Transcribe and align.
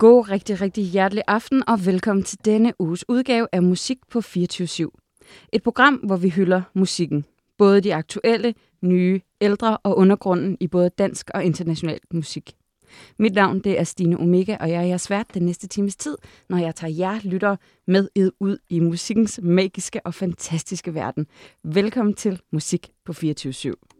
God 0.00 0.30
rigtig, 0.30 0.60
rigtig 0.60 0.84
hjertelig 0.84 1.22
aften 1.26 1.68
og 1.68 1.86
velkommen 1.86 2.24
til 2.24 2.38
denne 2.44 2.72
uges 2.78 3.04
udgave 3.08 3.46
af 3.52 3.62
Musik 3.62 3.98
på 4.10 4.20
24 4.20 4.90
Et 5.52 5.62
program, 5.62 5.94
hvor 5.94 6.16
vi 6.16 6.28
hylder 6.28 6.62
musikken. 6.74 7.24
Både 7.58 7.80
de 7.80 7.94
aktuelle, 7.94 8.54
nye, 8.82 9.20
ældre 9.40 9.76
og 9.76 9.96
undergrunden 9.96 10.56
i 10.60 10.66
både 10.66 10.90
dansk 10.98 11.30
og 11.34 11.44
international 11.44 11.98
musik. 12.12 12.52
Mit 13.18 13.34
navn 13.34 13.60
det 13.60 13.78
er 13.78 13.84
Stine 13.84 14.20
Omega, 14.20 14.56
og 14.60 14.70
jeg 14.70 14.82
er 14.82 14.86
jeres 14.86 15.10
vært 15.10 15.34
den 15.34 15.42
næste 15.42 15.68
times 15.68 15.96
tid, 15.96 16.16
når 16.48 16.58
jeg 16.58 16.74
tager 16.74 16.94
jer 16.94 17.20
lyttere 17.24 17.56
med 17.86 18.08
ud 18.40 18.58
i 18.70 18.80
musikkens 18.80 19.40
magiske 19.42 20.00
og 20.04 20.14
fantastiske 20.14 20.94
verden. 20.94 21.26
Velkommen 21.64 22.14
til 22.14 22.40
Musik 22.52 22.90
på 23.04 23.12
24 23.12 23.52
/7. 23.52 23.99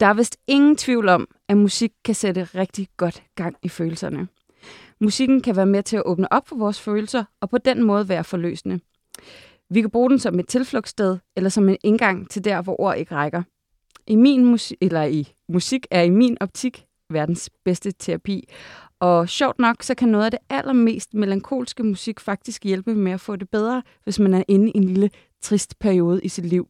Der 0.00 0.06
er 0.06 0.14
vist 0.14 0.36
ingen 0.46 0.76
tvivl 0.76 1.08
om, 1.08 1.28
at 1.48 1.56
musik 1.56 1.92
kan 2.04 2.14
sætte 2.14 2.44
rigtig 2.44 2.88
godt 2.96 3.22
gang 3.34 3.56
i 3.62 3.68
følelserne. 3.68 4.28
Musikken 5.00 5.40
kan 5.40 5.56
være 5.56 5.66
med 5.66 5.82
til 5.82 5.96
at 5.96 6.02
åbne 6.06 6.32
op 6.32 6.48
for 6.48 6.56
vores 6.56 6.80
følelser, 6.80 7.24
og 7.40 7.50
på 7.50 7.58
den 7.58 7.82
måde 7.82 8.08
være 8.08 8.24
forløsende. 8.24 8.80
Vi 9.70 9.80
kan 9.80 9.90
bruge 9.90 10.10
den 10.10 10.18
som 10.18 10.38
et 10.38 10.48
tilflugtssted, 10.48 11.18
eller 11.36 11.50
som 11.50 11.68
en 11.68 11.76
indgang 11.84 12.30
til 12.30 12.44
der, 12.44 12.62
hvor 12.62 12.80
ord 12.80 12.96
ikke 12.96 13.14
rækker. 13.14 13.42
I 14.06 14.16
min 14.16 14.44
musik, 14.44 14.78
eller 14.80 15.04
i 15.04 15.32
musik 15.48 15.86
er 15.90 16.02
i 16.02 16.10
min 16.10 16.36
optik 16.40 16.84
verdens 17.10 17.50
bedste 17.64 17.92
terapi. 17.92 18.48
Og 19.00 19.28
sjovt 19.28 19.58
nok, 19.58 19.82
så 19.82 19.94
kan 19.94 20.08
noget 20.08 20.24
af 20.24 20.30
det 20.30 20.40
allermest 20.50 21.14
melankolske 21.14 21.82
musik 21.82 22.20
faktisk 22.20 22.64
hjælpe 22.64 22.94
med 22.94 23.12
at 23.12 23.20
få 23.20 23.36
det 23.36 23.50
bedre, 23.50 23.82
hvis 24.04 24.18
man 24.18 24.34
er 24.34 24.42
inde 24.48 24.70
i 24.70 24.76
en 24.76 24.84
lille 24.84 25.10
trist 25.42 25.78
periode 25.78 26.20
i 26.22 26.28
sit 26.28 26.46
liv 26.46 26.68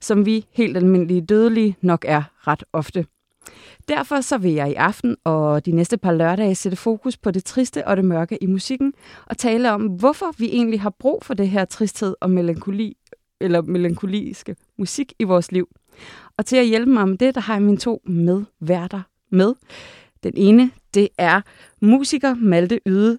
som 0.00 0.26
vi 0.26 0.46
helt 0.52 0.76
almindelige 0.76 1.20
dødelige 1.20 1.76
nok 1.80 2.04
er 2.08 2.22
ret 2.46 2.64
ofte. 2.72 3.06
Derfor 3.88 4.20
så 4.20 4.38
vil 4.38 4.52
jeg 4.52 4.70
i 4.70 4.74
aften 4.74 5.16
og 5.24 5.66
de 5.66 5.72
næste 5.72 5.98
par 5.98 6.12
lørdage 6.12 6.54
sætte 6.54 6.76
fokus 6.76 7.16
på 7.16 7.30
det 7.30 7.44
triste 7.44 7.86
og 7.86 7.96
det 7.96 8.04
mørke 8.04 8.42
i 8.42 8.46
musikken 8.46 8.94
og 9.26 9.38
tale 9.38 9.72
om, 9.72 9.82
hvorfor 9.82 10.26
vi 10.38 10.46
egentlig 10.46 10.80
har 10.80 10.90
brug 10.90 11.24
for 11.24 11.34
det 11.34 11.48
her 11.48 11.64
tristhed 11.64 12.14
og 12.20 12.30
melankoli 12.30 12.96
eller 13.40 13.62
melankoliske 13.62 14.56
musik 14.78 15.12
i 15.18 15.24
vores 15.24 15.52
liv. 15.52 15.68
Og 16.36 16.46
til 16.46 16.56
at 16.56 16.66
hjælpe 16.66 16.90
mig 16.90 17.02
om 17.02 17.18
det, 17.18 17.34
der 17.34 17.40
har 17.40 17.54
jeg 17.54 17.62
mine 17.62 17.78
to 17.78 18.02
medværter 18.04 19.02
med. 19.30 19.54
Den 20.22 20.32
ene, 20.36 20.70
det 20.94 21.08
er 21.18 21.40
musiker 21.80 22.34
Malte 22.34 22.80
Yde 22.86 23.18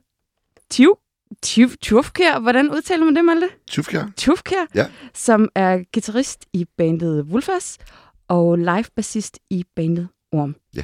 Tiv, 0.70 0.98
Tjufkær, 1.42 2.40
hvordan 2.40 2.72
udtaler 2.72 3.06
man 3.06 3.16
det, 3.16 3.26
Malte? 3.26 3.50
Tjufkær. 3.68 4.04
Tjufkær, 4.18 4.66
ja. 4.76 4.86
som 5.14 5.50
er 5.56 5.84
guitarist 5.94 6.46
i 6.54 6.66
bandet 6.78 7.24
Wolfers 7.24 7.78
og 8.28 8.58
live-bassist 8.58 9.40
i 9.50 9.64
bandet 9.76 10.08
Orm. 10.32 10.56
Ja. 10.76 10.84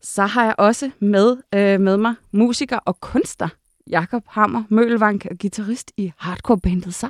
Så 0.00 0.26
har 0.26 0.44
jeg 0.44 0.54
også 0.58 0.90
med, 1.00 1.36
øh, 1.54 1.80
med 1.80 1.96
mig 1.96 2.14
musiker 2.32 2.76
og 2.76 3.00
kunstner 3.00 3.48
Jakob 3.90 4.22
Hammer 4.26 4.62
Mølvank, 4.68 5.26
guitarist 5.40 5.92
i 5.96 6.12
hardcore-bandet 6.16 6.94
Så. 6.94 7.08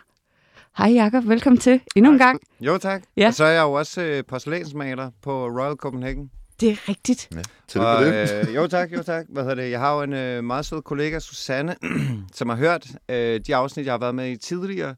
Hej 0.78 0.92
Jakob, 0.92 1.28
velkommen 1.28 1.60
til 1.60 1.80
endnu 1.96 2.12
en 2.12 2.18
gang. 2.18 2.40
Jo 2.60 2.78
tak. 2.78 3.02
Ja. 3.16 3.26
Og 3.26 3.34
så 3.34 3.44
er 3.44 3.50
jeg 3.50 3.62
jo 3.62 3.72
også 3.72 4.02
øh, 4.02 4.24
porcelænsmaler 4.28 5.10
på 5.22 5.46
Royal 5.46 5.76
Copenhagen. 5.76 6.30
Det 6.60 6.70
er 6.70 6.88
rigtigt. 6.88 7.28
Ja, 7.74 7.80
og, 7.80 8.04
det. 8.04 8.48
Øh, 8.48 8.54
jo 8.54 8.66
tak, 8.66 8.92
jo 8.92 9.02
tak. 9.02 9.26
Hvad 9.28 9.42
hedder 9.42 9.54
det? 9.54 9.70
Jeg 9.70 9.80
har 9.80 9.96
jo 9.96 10.02
en 10.02 10.12
øh, 10.12 10.44
meget 10.44 10.66
sød 10.66 10.82
kollega, 10.82 11.18
Susanne, 11.18 11.76
som 12.34 12.48
har 12.48 12.56
hørt 12.56 12.86
øh, 13.08 13.40
de 13.46 13.56
afsnit, 13.56 13.86
jeg 13.86 13.92
har 13.92 13.98
været 13.98 14.14
med 14.14 14.30
i 14.30 14.36
tidligere. 14.36 14.94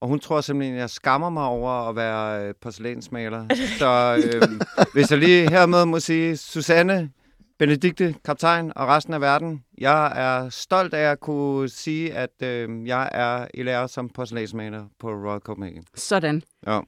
Og 0.00 0.08
hun 0.08 0.20
tror 0.20 0.40
simpelthen, 0.40 0.74
at 0.74 0.80
jeg 0.80 0.90
skammer 0.90 1.30
mig 1.30 1.44
over 1.44 1.70
at 1.70 1.96
være 1.96 2.48
øh, 2.48 2.54
porcelænsmaler. 2.62 3.46
Så 3.78 4.22
øh, 4.24 4.42
hvis 4.94 5.10
jeg 5.10 5.18
lige 5.18 5.50
hermed 5.50 5.84
må 5.84 6.00
sige, 6.00 6.36
Susanne, 6.36 7.10
Benedikte, 7.58 8.14
kaptajn 8.24 8.72
og 8.76 8.88
resten 8.88 9.14
af 9.14 9.20
verden, 9.20 9.64
jeg 9.78 10.12
er 10.14 10.48
stolt 10.48 10.94
af 10.94 11.10
at 11.10 11.20
kunne 11.20 11.68
sige, 11.68 12.14
at 12.14 12.42
øh, 12.42 12.86
jeg 12.86 13.08
er 13.12 13.46
i 13.54 13.62
lære 13.62 13.88
som 13.88 14.08
porcelænsmaler 14.08 14.84
på 15.00 15.08
Royal 15.08 15.40
Copenhagen. 15.40 15.84
Sådan. 15.94 16.42
Ja. 16.66 16.80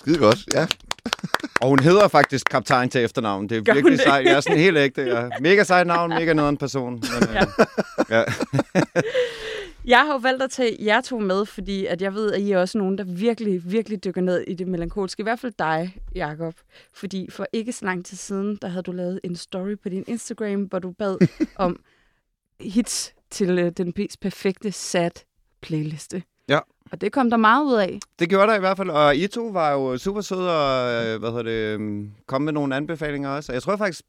Skide 0.00 0.18
godt, 0.18 0.38
ja. 0.54 0.66
Og 1.60 1.68
hun 1.68 1.78
hedder 1.78 2.08
faktisk 2.08 2.46
kaptajn 2.50 2.88
til 2.88 3.04
efternavn. 3.04 3.48
Det 3.48 3.56
er 3.56 3.62
Gør 3.62 3.74
virkelig 3.74 4.00
sejt. 4.00 4.26
Jeg 4.26 4.34
er 4.34 4.40
sådan 4.40 4.58
helt 4.58 4.78
ægte. 4.78 5.02
Ja. 5.02 5.28
Mega 5.40 5.64
sejt 5.64 5.86
navn, 5.86 6.10
mega 6.10 6.32
nederen 6.32 6.56
person. 6.56 6.92
Men, 6.92 7.02
ja. 7.34 7.44
ja. 8.10 8.24
jeg 9.94 9.98
har 9.98 10.12
jo 10.12 10.16
valgt 10.16 10.42
at 10.42 10.50
tage 10.50 10.76
jer 10.80 11.00
to 11.00 11.18
med, 11.18 11.46
fordi 11.46 11.86
at 11.86 12.02
jeg 12.02 12.14
ved, 12.14 12.32
at 12.32 12.40
I 12.40 12.50
er 12.50 12.58
også 12.58 12.78
nogen, 12.78 12.98
der 12.98 13.04
virkelig, 13.04 13.72
virkelig 13.72 14.04
dykker 14.04 14.20
ned 14.20 14.40
i 14.40 14.54
det 14.54 14.68
melankolske. 14.68 15.20
I 15.20 15.22
hvert 15.22 15.38
fald 15.38 15.52
dig, 15.58 15.96
Jakob. 16.14 16.54
Fordi 16.94 17.28
for 17.30 17.46
ikke 17.52 17.72
så 17.72 17.84
lang 17.84 18.04
tid 18.04 18.16
siden, 18.16 18.58
der 18.62 18.68
havde 18.68 18.82
du 18.82 18.92
lavet 18.92 19.20
en 19.24 19.36
story 19.36 19.76
på 19.82 19.88
din 19.88 20.04
Instagram, 20.06 20.62
hvor 20.62 20.78
du 20.78 20.90
bad 20.90 21.16
om 21.56 21.80
hits 22.60 23.14
til 23.30 23.64
uh, 23.64 23.70
den 23.76 23.92
mest 23.96 24.20
perfekte 24.20 24.72
sad 24.72 25.10
playliste. 25.62 26.22
Ja. 26.48 26.58
Og 26.92 27.00
det 27.00 27.12
kom 27.12 27.30
der 27.30 27.36
meget 27.36 27.64
ud 27.64 27.74
af. 27.74 27.98
Det 28.18 28.28
gjorde 28.28 28.46
der 28.48 28.56
i 28.56 28.60
hvert 28.60 28.76
fald, 28.76 28.90
og 28.90 29.16
I 29.16 29.26
to 29.26 29.46
var 29.52 29.72
jo 29.72 29.98
super 29.98 30.20
søde 30.20 30.50
og 30.50 31.18
hvad 31.18 31.30
hedder 31.30 31.42
det, 31.78 32.08
kom 32.26 32.42
med 32.42 32.52
nogle 32.52 32.76
anbefalinger 32.76 33.30
også. 33.30 33.52
Jeg 33.52 33.62
tror 33.62 33.76
faktisk, 33.76 34.00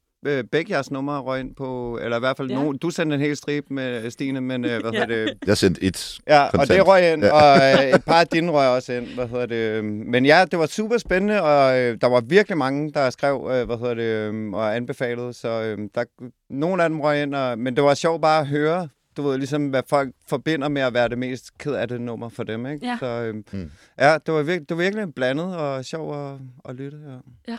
begge 0.52 0.72
jeres 0.72 0.90
numre 0.90 1.20
røg 1.20 1.40
ind 1.40 1.54
på, 1.54 1.98
eller 2.02 2.16
i 2.16 2.20
hvert 2.20 2.36
fald, 2.36 2.50
ja. 2.50 2.54
nogen, 2.54 2.78
du 2.78 2.90
sendte 2.90 3.14
en 3.14 3.20
hel 3.20 3.36
strip 3.36 3.64
med 3.70 4.10
Stine, 4.10 4.40
men 4.40 4.60
hvad 4.60 4.70
ja. 4.80 4.90
hedder 4.90 5.06
det? 5.06 5.34
Jeg 5.46 5.56
sendte 5.56 5.82
et 5.82 6.18
Ja, 6.28 6.48
kontant. 6.50 6.70
og 6.70 6.76
det 6.76 6.86
røg 6.86 7.12
ind, 7.12 7.24
ja. 7.24 7.32
og 7.32 7.56
et 7.94 8.04
par 8.04 8.20
af 8.20 8.26
dine 8.26 8.50
røg 8.52 8.68
også 8.68 8.92
ind, 8.92 9.06
hvad 9.06 9.28
hedder 9.28 9.46
det. 9.46 9.84
Men 9.84 10.26
ja, 10.26 10.44
det 10.50 10.58
var 10.58 10.66
super 10.66 10.98
spændende, 10.98 11.42
og 11.42 11.72
der 12.00 12.06
var 12.06 12.20
virkelig 12.20 12.58
mange, 12.58 12.92
der 12.92 13.10
skrev, 13.10 13.40
hvad 13.66 13.78
hedder 13.78 13.94
det, 13.94 14.54
og 14.54 14.76
anbefalede, 14.76 15.32
så 15.32 15.76
der, 15.94 16.04
nogle 16.50 16.82
af 16.82 16.88
dem 16.88 17.00
røg 17.00 17.22
ind, 17.22 17.34
og, 17.34 17.58
men 17.58 17.76
det 17.76 17.84
var 17.84 17.94
sjovt 17.94 18.22
bare 18.22 18.40
at 18.40 18.46
høre, 18.46 18.88
du 19.16 19.22
ved, 19.22 19.38
ligesom 19.38 19.68
hvad 19.68 19.82
folk 19.86 20.14
forbinder 20.28 20.68
med 20.68 20.82
at 20.82 20.94
være 20.94 21.08
det 21.08 21.18
mest 21.18 21.58
ked 21.58 21.72
af 21.72 21.88
det 21.88 22.00
nummer 22.00 22.28
for 22.28 22.42
dem, 22.42 22.66
ikke? 22.66 22.86
Ja. 22.86 22.96
Så 23.00 23.06
øhm, 23.06 23.44
mm. 23.52 23.70
ja, 23.98 24.18
det 24.26 24.34
var, 24.34 24.42
virkelig, 24.42 24.68
det 24.68 24.76
var 24.76 24.82
virkelig 24.82 25.14
blandet 25.14 25.56
og 25.56 25.84
sjov 25.84 26.32
at, 26.32 26.38
at 26.68 26.74
lytte, 26.74 26.98
ja. 27.06 27.16
Ja. 27.52 27.58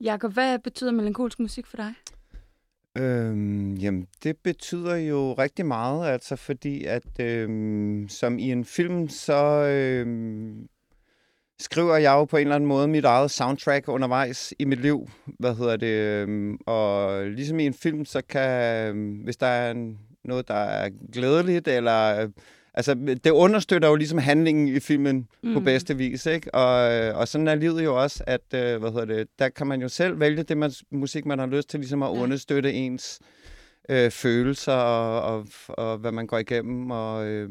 Jakob, 0.00 0.32
hvad 0.32 0.58
betyder 0.58 0.92
melankolsk 0.92 1.38
musik 1.38 1.66
for 1.66 1.76
dig? 1.76 1.94
Øhm, 2.98 3.74
jamen, 3.74 4.06
det 4.22 4.36
betyder 4.36 4.96
jo 4.96 5.32
rigtig 5.32 5.66
meget, 5.66 6.06
altså 6.06 6.36
fordi 6.36 6.84
at 6.84 7.20
øhm, 7.20 8.06
som 8.08 8.38
i 8.38 8.52
en 8.52 8.64
film, 8.64 9.08
så 9.08 9.64
øhm, 9.64 10.68
skriver 11.58 11.96
jeg 11.96 12.12
jo 12.12 12.24
på 12.24 12.36
en 12.36 12.40
eller 12.40 12.54
anden 12.54 12.68
måde 12.68 12.88
mit 12.88 13.04
eget 13.04 13.30
soundtrack 13.30 13.88
undervejs 13.88 14.54
i 14.58 14.64
mit 14.64 14.80
liv, 14.80 15.08
hvad 15.38 15.54
hedder 15.54 15.76
det, 15.76 15.86
øhm, 15.86 16.58
og 16.66 17.24
ligesom 17.26 17.60
i 17.60 17.66
en 17.66 17.74
film, 17.74 18.04
så 18.04 18.22
kan, 18.28 18.88
øhm, 18.88 19.12
hvis 19.12 19.36
der 19.36 19.46
er 19.46 19.70
en 19.70 19.98
noget, 20.24 20.48
der 20.48 20.54
er 20.54 20.90
glædeligt, 21.12 21.68
eller... 21.68 22.28
Altså, 22.74 22.94
det 23.24 23.30
understøtter 23.30 23.88
jo 23.88 23.94
ligesom 23.94 24.18
handlingen 24.18 24.68
i 24.68 24.80
filmen 24.80 25.28
mm. 25.42 25.54
på 25.54 25.60
bedste 25.60 25.96
vis, 25.96 26.26
ikke? 26.26 26.54
Og, 26.54 26.74
og 27.14 27.28
sådan 27.28 27.48
er 27.48 27.54
livet 27.54 27.84
jo 27.84 28.02
også, 28.02 28.24
at, 28.26 28.40
hvad 28.50 28.92
hedder 28.92 29.04
det, 29.04 29.28
der 29.38 29.48
kan 29.48 29.66
man 29.66 29.82
jo 29.82 29.88
selv 29.88 30.20
vælge 30.20 30.42
det 30.42 30.56
man, 30.56 30.72
musik, 30.90 31.26
man 31.26 31.38
har 31.38 31.46
lyst 31.46 31.68
til 31.68 31.80
ligesom 31.80 32.02
at 32.02 32.08
ja. 32.08 32.22
understøtte 32.22 32.72
ens 32.72 33.20
øh, 33.88 34.10
følelser 34.10 34.72
og, 34.72 35.22
og, 35.22 35.46
og 35.68 35.98
hvad 35.98 36.12
man 36.12 36.26
går 36.26 36.38
igennem, 36.38 36.90
og... 36.90 37.26
Øh, 37.26 37.50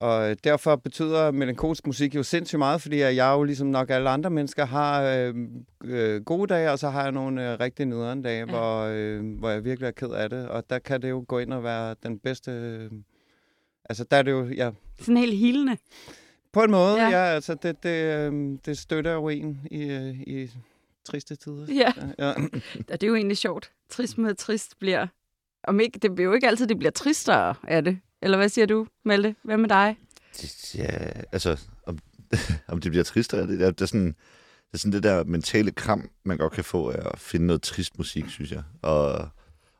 og 0.00 0.44
derfor 0.44 0.76
betyder 0.76 1.30
melankolsk 1.30 1.86
musik 1.86 2.14
jo 2.14 2.22
sindssygt 2.22 2.58
meget, 2.58 2.82
fordi 2.82 2.98
jeg 2.98 3.34
jo 3.36 3.42
ligesom 3.42 3.66
nok 3.66 3.90
alle 3.90 4.10
andre 4.10 4.30
mennesker 4.30 4.64
har 4.64 5.02
øh, 5.02 5.34
øh, 5.84 6.24
gode 6.24 6.54
dage, 6.54 6.70
og 6.70 6.78
så 6.78 6.88
har 6.88 7.02
jeg 7.02 7.12
nogle 7.12 7.52
øh, 7.52 7.60
rigtig 7.60 7.86
nederen 7.86 8.22
dage, 8.22 8.38
ja. 8.38 8.44
hvor, 8.44 8.80
øh, 8.80 9.38
hvor 9.38 9.50
jeg 9.50 9.64
virkelig 9.64 9.86
er 9.86 9.90
ked 9.90 10.10
af 10.10 10.30
det. 10.30 10.48
Og 10.48 10.70
der 10.70 10.78
kan 10.78 11.02
det 11.02 11.10
jo 11.10 11.24
gå 11.28 11.38
ind 11.38 11.52
og 11.52 11.64
være 11.64 11.94
den 12.02 12.18
bedste... 12.18 12.50
Øh, 12.50 12.90
altså 13.84 14.04
der 14.04 14.16
er 14.16 14.22
det 14.22 14.30
jo... 14.30 14.44
Ja, 14.44 14.70
Sådan 15.00 15.16
helt 15.16 15.36
hilende. 15.36 15.76
På 16.52 16.62
en 16.62 16.70
måde, 16.70 17.02
ja. 17.02 17.08
ja 17.08 17.24
altså 17.24 17.54
det, 17.54 17.82
det, 17.82 18.14
øh, 18.14 18.58
det 18.66 18.78
støtter 18.78 19.12
jo 19.12 19.28
en 19.28 19.60
i, 19.70 19.82
øh, 19.82 20.20
i 20.20 20.50
triste 21.04 21.36
tider. 21.36 21.66
Ja. 21.68 21.92
ja. 22.24 22.34
det 22.88 23.02
er 23.02 23.06
jo 23.06 23.14
egentlig 23.14 23.36
sjovt. 23.36 23.72
Trist 23.88 24.18
med 24.18 24.34
trist 24.34 24.78
bliver... 24.78 25.06
Om 25.68 25.80
ikke, 25.80 25.98
det 25.98 26.14
bliver 26.14 26.28
jo 26.28 26.34
ikke 26.34 26.46
altid, 26.46 26.66
det 26.66 26.78
bliver 26.78 26.90
tristere 26.90 27.54
af 27.68 27.84
det. 27.84 27.98
Eller 28.24 28.36
hvad 28.36 28.48
siger 28.48 28.66
du, 28.66 28.86
Malte? 29.04 29.34
Hvad 29.42 29.56
med 29.56 29.68
dig? 29.68 29.96
Ja, 30.74 30.88
altså, 31.32 31.60
om, 31.86 31.98
om 32.68 32.80
det 32.80 32.90
bliver 32.92 33.04
tristere, 33.04 33.46
det, 33.46 33.62
er, 33.62 33.70
det, 33.70 33.80
er 33.80 33.86
sådan, 33.86 34.06
det 34.06 34.74
er 34.74 34.78
sådan 34.78 34.92
det 34.92 35.02
der 35.02 35.24
mentale 35.24 35.70
kram, 35.70 36.10
man 36.24 36.38
godt 36.38 36.52
kan 36.52 36.64
få 36.64 36.90
af 36.90 37.12
at 37.12 37.18
finde 37.18 37.46
noget 37.46 37.62
trist 37.62 37.98
musik, 37.98 38.24
synes 38.28 38.52
jeg. 38.52 38.62
Og, 38.82 39.28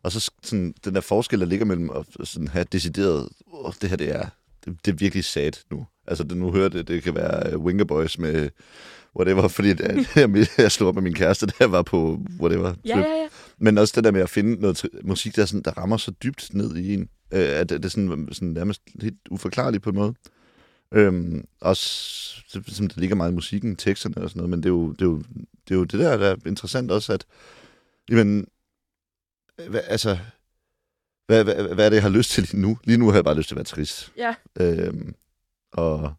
og 0.02 0.12
så 0.12 0.30
sådan, 0.42 0.74
den 0.84 0.94
der 0.94 1.00
forskel, 1.00 1.40
der 1.40 1.46
ligger 1.46 1.66
mellem 1.66 1.90
at 1.90 2.06
sådan 2.24 2.48
have 2.48 2.64
decideret, 2.72 3.28
oh, 3.46 3.72
det 3.80 3.88
her 3.88 3.96
det 3.96 4.14
er, 4.14 4.28
det, 4.64 4.76
det 4.84 4.92
er 4.92 4.96
virkelig 4.96 5.24
sad 5.24 5.52
nu. 5.70 5.86
Altså, 6.06 6.24
det, 6.24 6.36
nu 6.36 6.52
hører 6.52 6.68
det, 6.68 6.88
det 6.88 7.02
kan 7.02 7.14
være 7.14 7.58
Winger 7.58 7.84
Boys 7.84 8.18
med 8.18 8.50
whatever, 9.16 9.48
fordi 9.48 9.72
det, 9.72 10.08
jeg, 10.16 10.46
jeg 10.58 10.72
slog 10.72 10.88
op 10.88 10.94
med 10.94 11.02
min 11.02 11.14
kæreste, 11.14 11.46
der 11.46 11.66
var 11.66 11.82
på 11.82 12.20
whatever. 12.40 12.74
Ja, 12.84 12.98
ja, 12.98 13.02
ja. 13.02 13.26
Men 13.58 13.78
også 13.78 13.92
det 13.96 14.04
der 14.04 14.10
med 14.10 14.20
at 14.20 14.30
finde 14.30 14.60
noget 14.60 14.88
musik, 15.04 15.36
der, 15.36 15.44
sådan, 15.44 15.62
der 15.62 15.70
rammer 15.78 15.96
så 15.96 16.10
dybt 16.10 16.54
ned 16.54 16.76
i 16.76 16.94
en, 16.94 17.08
øh, 17.34 17.60
at 17.60 17.68
det 17.68 17.84
er 17.84 17.88
sådan, 17.88 18.28
sådan 18.32 18.48
nærmest 18.48 18.82
helt 19.02 19.18
uforklarligt 19.30 19.82
på 19.82 19.90
en 19.90 19.96
måde. 19.96 20.14
Øhm, 20.92 21.44
også 21.60 22.42
det, 22.54 22.76
som 22.76 22.88
det 22.88 22.96
ligger 22.96 23.16
meget 23.16 23.30
i 23.30 23.34
musikken, 23.34 23.76
teksterne 23.76 24.16
og 24.16 24.30
sådan 24.30 24.40
noget, 24.40 24.50
men 24.50 24.58
det 24.58 24.66
er 24.66 24.72
jo 24.72 24.92
det, 24.92 25.00
er 25.00 25.06
jo, 25.06 25.18
det, 25.68 25.70
er 25.70 25.74
jo 25.74 25.84
det 25.84 26.00
der, 26.00 26.16
der 26.16 26.30
er 26.30 26.36
interessant 26.46 26.90
også, 26.90 27.12
at 27.12 27.26
jamen, 28.10 28.46
hvad, 29.68 29.80
altså, 29.86 30.18
hvad, 31.26 31.44
hvad, 31.44 31.74
hvad 31.74 31.86
er 31.86 31.88
det, 31.90 31.96
jeg 31.96 32.02
har 32.02 32.10
lyst 32.10 32.30
til 32.30 32.42
lige 32.42 32.60
nu? 32.60 32.78
Lige 32.84 32.98
nu 32.98 33.06
har 33.06 33.14
jeg 33.14 33.24
bare 33.24 33.36
lyst 33.36 33.48
til 33.48 33.54
at 33.54 33.56
være 33.56 33.64
trist. 33.64 34.12
Ja. 34.16 34.34
Øhm, 34.60 35.14
og, 35.72 36.14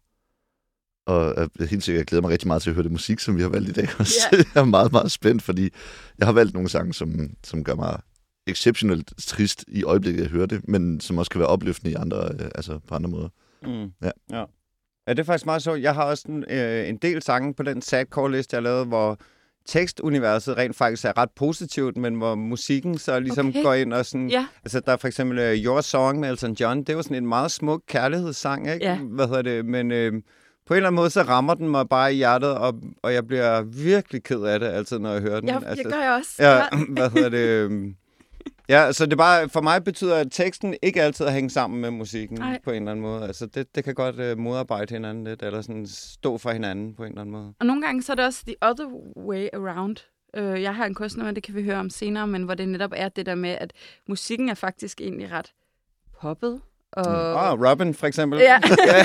og 1.06 1.34
jeg 1.36 1.48
er 1.60 1.66
helt 1.66 1.84
sikkert, 1.84 1.98
jeg 1.98 2.06
glæder 2.06 2.22
mig 2.22 2.30
rigtig 2.30 2.48
meget 2.48 2.62
til 2.62 2.70
at 2.70 2.74
høre 2.74 2.82
det 2.82 2.92
musik, 2.92 3.20
som 3.20 3.36
vi 3.36 3.42
har 3.42 3.48
valgt 3.48 3.68
i 3.68 3.72
dag 3.72 3.88
også. 3.98 4.14
Ja. 4.32 4.36
jeg 4.54 4.60
er 4.60 4.64
meget, 4.64 4.92
meget 4.92 5.12
spændt, 5.12 5.42
fordi 5.42 5.70
jeg 6.18 6.26
har 6.26 6.32
valgt 6.32 6.54
nogle 6.54 6.68
sange, 6.68 6.94
som, 6.94 7.30
som 7.44 7.64
gør 7.64 7.74
mig 7.74 8.00
exceptionelt 8.46 9.12
trist 9.18 9.64
i 9.68 9.84
øjeblikket, 9.84 10.22
jeg 10.22 10.30
hører 10.30 10.46
det, 10.46 10.68
men 10.68 11.00
som 11.00 11.18
også 11.18 11.30
kan 11.30 11.38
være 11.38 11.48
opløftende 11.48 11.92
i 11.92 11.94
andre, 11.94 12.16
øh, 12.40 12.50
altså 12.54 12.78
på 12.88 12.94
andre 12.94 13.10
måder. 13.10 13.28
Mm. 13.62 13.92
Ja. 14.02 14.10
ja. 14.30 14.44
Ja, 15.06 15.12
det 15.12 15.18
er 15.18 15.24
faktisk 15.24 15.46
meget 15.46 15.62
sjovt. 15.62 15.80
Jeg 15.80 15.94
har 15.94 16.04
også 16.04 16.24
en, 16.28 16.44
øh, 16.50 16.88
en 16.88 16.96
del 16.96 17.22
sange 17.22 17.54
på 17.54 17.62
den 17.62 17.82
sadcore-liste, 17.82 18.54
jeg 18.54 18.62
lavet, 18.62 18.86
hvor 18.86 19.18
tekstuniverset 19.66 20.56
rent 20.56 20.76
faktisk 20.76 21.04
er 21.04 21.18
ret 21.18 21.30
positivt, 21.36 21.96
men 21.96 22.14
hvor 22.14 22.34
musikken 22.34 22.98
så 22.98 23.20
ligesom 23.20 23.48
Okay. 23.48 23.62
går 23.62 23.74
ind 23.74 23.92
og 23.92 24.06
sådan... 24.06 24.30
Ja. 24.30 24.46
Altså, 24.64 24.80
der 24.80 24.92
er 24.92 24.96
for 24.96 25.08
eksempel 25.08 25.38
uh, 25.38 25.64
Your 25.64 25.80
Song 25.80 26.20
med 26.20 26.30
Elton 26.30 26.52
John. 26.52 26.82
Det 26.82 26.96
var 26.96 27.02
sådan 27.02 27.16
en 27.16 27.26
meget 27.26 27.50
smuk 27.50 27.82
kærlighedssang, 27.88 28.72
ikke? 28.72 28.86
Ja. 28.86 28.98
Hvad 28.98 29.26
hedder 29.28 29.42
det? 29.42 29.64
Men 29.66 29.92
øh, 29.92 30.12
på 30.66 30.74
en 30.74 30.76
eller 30.76 30.88
anden 30.88 30.96
måde, 30.96 31.10
så 31.10 31.22
rammer 31.22 31.54
den 31.54 31.68
mig 31.68 31.88
bare 31.88 32.12
i 32.14 32.16
hjertet, 32.16 32.54
og, 32.54 32.74
og 33.02 33.14
jeg 33.14 33.26
bliver 33.26 33.62
virkelig 33.62 34.22
ked 34.22 34.40
af 34.42 34.60
det 34.60 34.66
altid, 34.66 34.98
når 34.98 35.12
jeg 35.12 35.22
hører 35.22 35.40
den. 35.40 35.48
Ja, 35.48 35.58
altså, 35.66 35.82
det 35.82 35.92
gør 35.92 36.00
jeg 36.02 36.12
også. 36.12 36.30
Ja, 36.38 36.68
hvad 36.96 37.10
hedder 37.10 37.28
det? 37.28 37.70
Ja, 38.68 38.92
så 38.92 39.04
det 39.04 39.12
er 39.12 39.16
bare, 39.16 39.48
for 39.48 39.60
mig 39.60 39.84
betyder, 39.84 40.16
at 40.16 40.26
teksten 40.30 40.74
ikke 40.82 41.02
altid 41.02 41.28
hænger 41.28 41.50
sammen 41.50 41.80
med 41.80 41.90
musikken 41.90 42.38
Nej. 42.38 42.60
på 42.64 42.70
en 42.70 42.76
eller 42.76 42.90
anden 42.90 43.02
måde. 43.02 43.24
Altså, 43.24 43.46
det, 43.46 43.74
det 43.74 43.84
kan 43.84 43.94
godt 43.94 44.32
uh, 44.32 44.38
modarbejde 44.38 44.94
hinanden 44.94 45.24
lidt, 45.24 45.42
eller 45.42 45.60
sådan 45.60 45.86
stå 45.86 46.38
for 46.38 46.50
hinanden 46.50 46.94
på 46.94 47.02
en 47.02 47.08
eller 47.08 47.20
anden 47.20 47.32
måde. 47.32 47.54
Og 47.60 47.66
nogle 47.66 47.82
gange 47.82 48.02
så 48.02 48.12
er 48.12 48.16
det 48.16 48.24
også 48.24 48.42
the 48.46 48.56
other 48.62 48.86
way 49.16 49.48
around. 49.52 49.96
Øh, 50.36 50.62
jeg 50.62 50.74
har 50.74 50.86
en 50.86 50.94
kunstner, 50.94 51.30
det 51.30 51.42
kan 51.42 51.54
vi 51.54 51.62
høre 51.62 51.76
om 51.76 51.90
senere, 51.90 52.26
men 52.26 52.42
hvor 52.42 52.54
det 52.54 52.68
netop 52.68 52.92
er 52.96 53.08
det 53.08 53.26
der 53.26 53.34
med, 53.34 53.50
at 53.50 53.72
musikken 54.08 54.48
er 54.48 54.54
faktisk 54.54 55.00
egentlig 55.00 55.30
ret 55.30 55.52
poppet. 56.20 56.60
Og... 56.92 57.48
Ah, 57.50 57.60
Robin 57.70 57.94
for 57.94 58.06
eksempel. 58.06 58.38
Ja. 58.40 58.60
ja, 58.86 59.02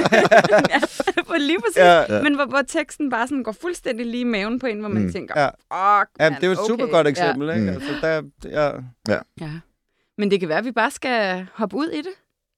for 1.27 1.37
lige 1.37 1.59
præcis. 1.59 1.77
Ja. 1.77 2.15
Ja. 2.15 2.21
Men 2.23 2.35
hvor, 2.35 2.45
hvor 2.45 2.61
teksten 2.61 3.09
bare 3.09 3.27
sådan 3.27 3.43
går 3.43 3.51
fuldstændig 3.51 4.05
lige 4.05 4.21
i 4.21 4.23
maven 4.23 4.59
på 4.59 4.65
en, 4.67 4.79
hvor 4.79 4.89
man 4.89 4.97
Mm. 5.01 5.05
mm. 5.07 5.11
tænker, 5.13 5.39
Ja. 5.41 5.47
fuck, 5.47 6.09
Ja, 6.19 6.29
man, 6.29 6.33
det 6.35 6.43
er 6.43 6.47
jo 6.47 6.53
et 6.53 6.59
okay. 6.59 6.67
super 6.69 6.85
godt 6.85 7.07
eksempel, 7.07 7.47
Ja. 7.47 7.53
ikke? 7.53 7.65
Mm. 7.71 7.73
Altså, 7.75 7.91
der, 8.01 8.21
ja. 9.07 9.19
ja. 9.41 9.51
Men 10.17 10.31
det 10.31 10.39
kan 10.39 10.49
være, 10.49 10.57
at 10.57 10.65
vi 10.65 10.71
bare 10.71 10.91
skal 10.91 11.47
hoppe 11.53 11.75
ud 11.75 11.87
i 11.89 11.97
det. 11.97 12.13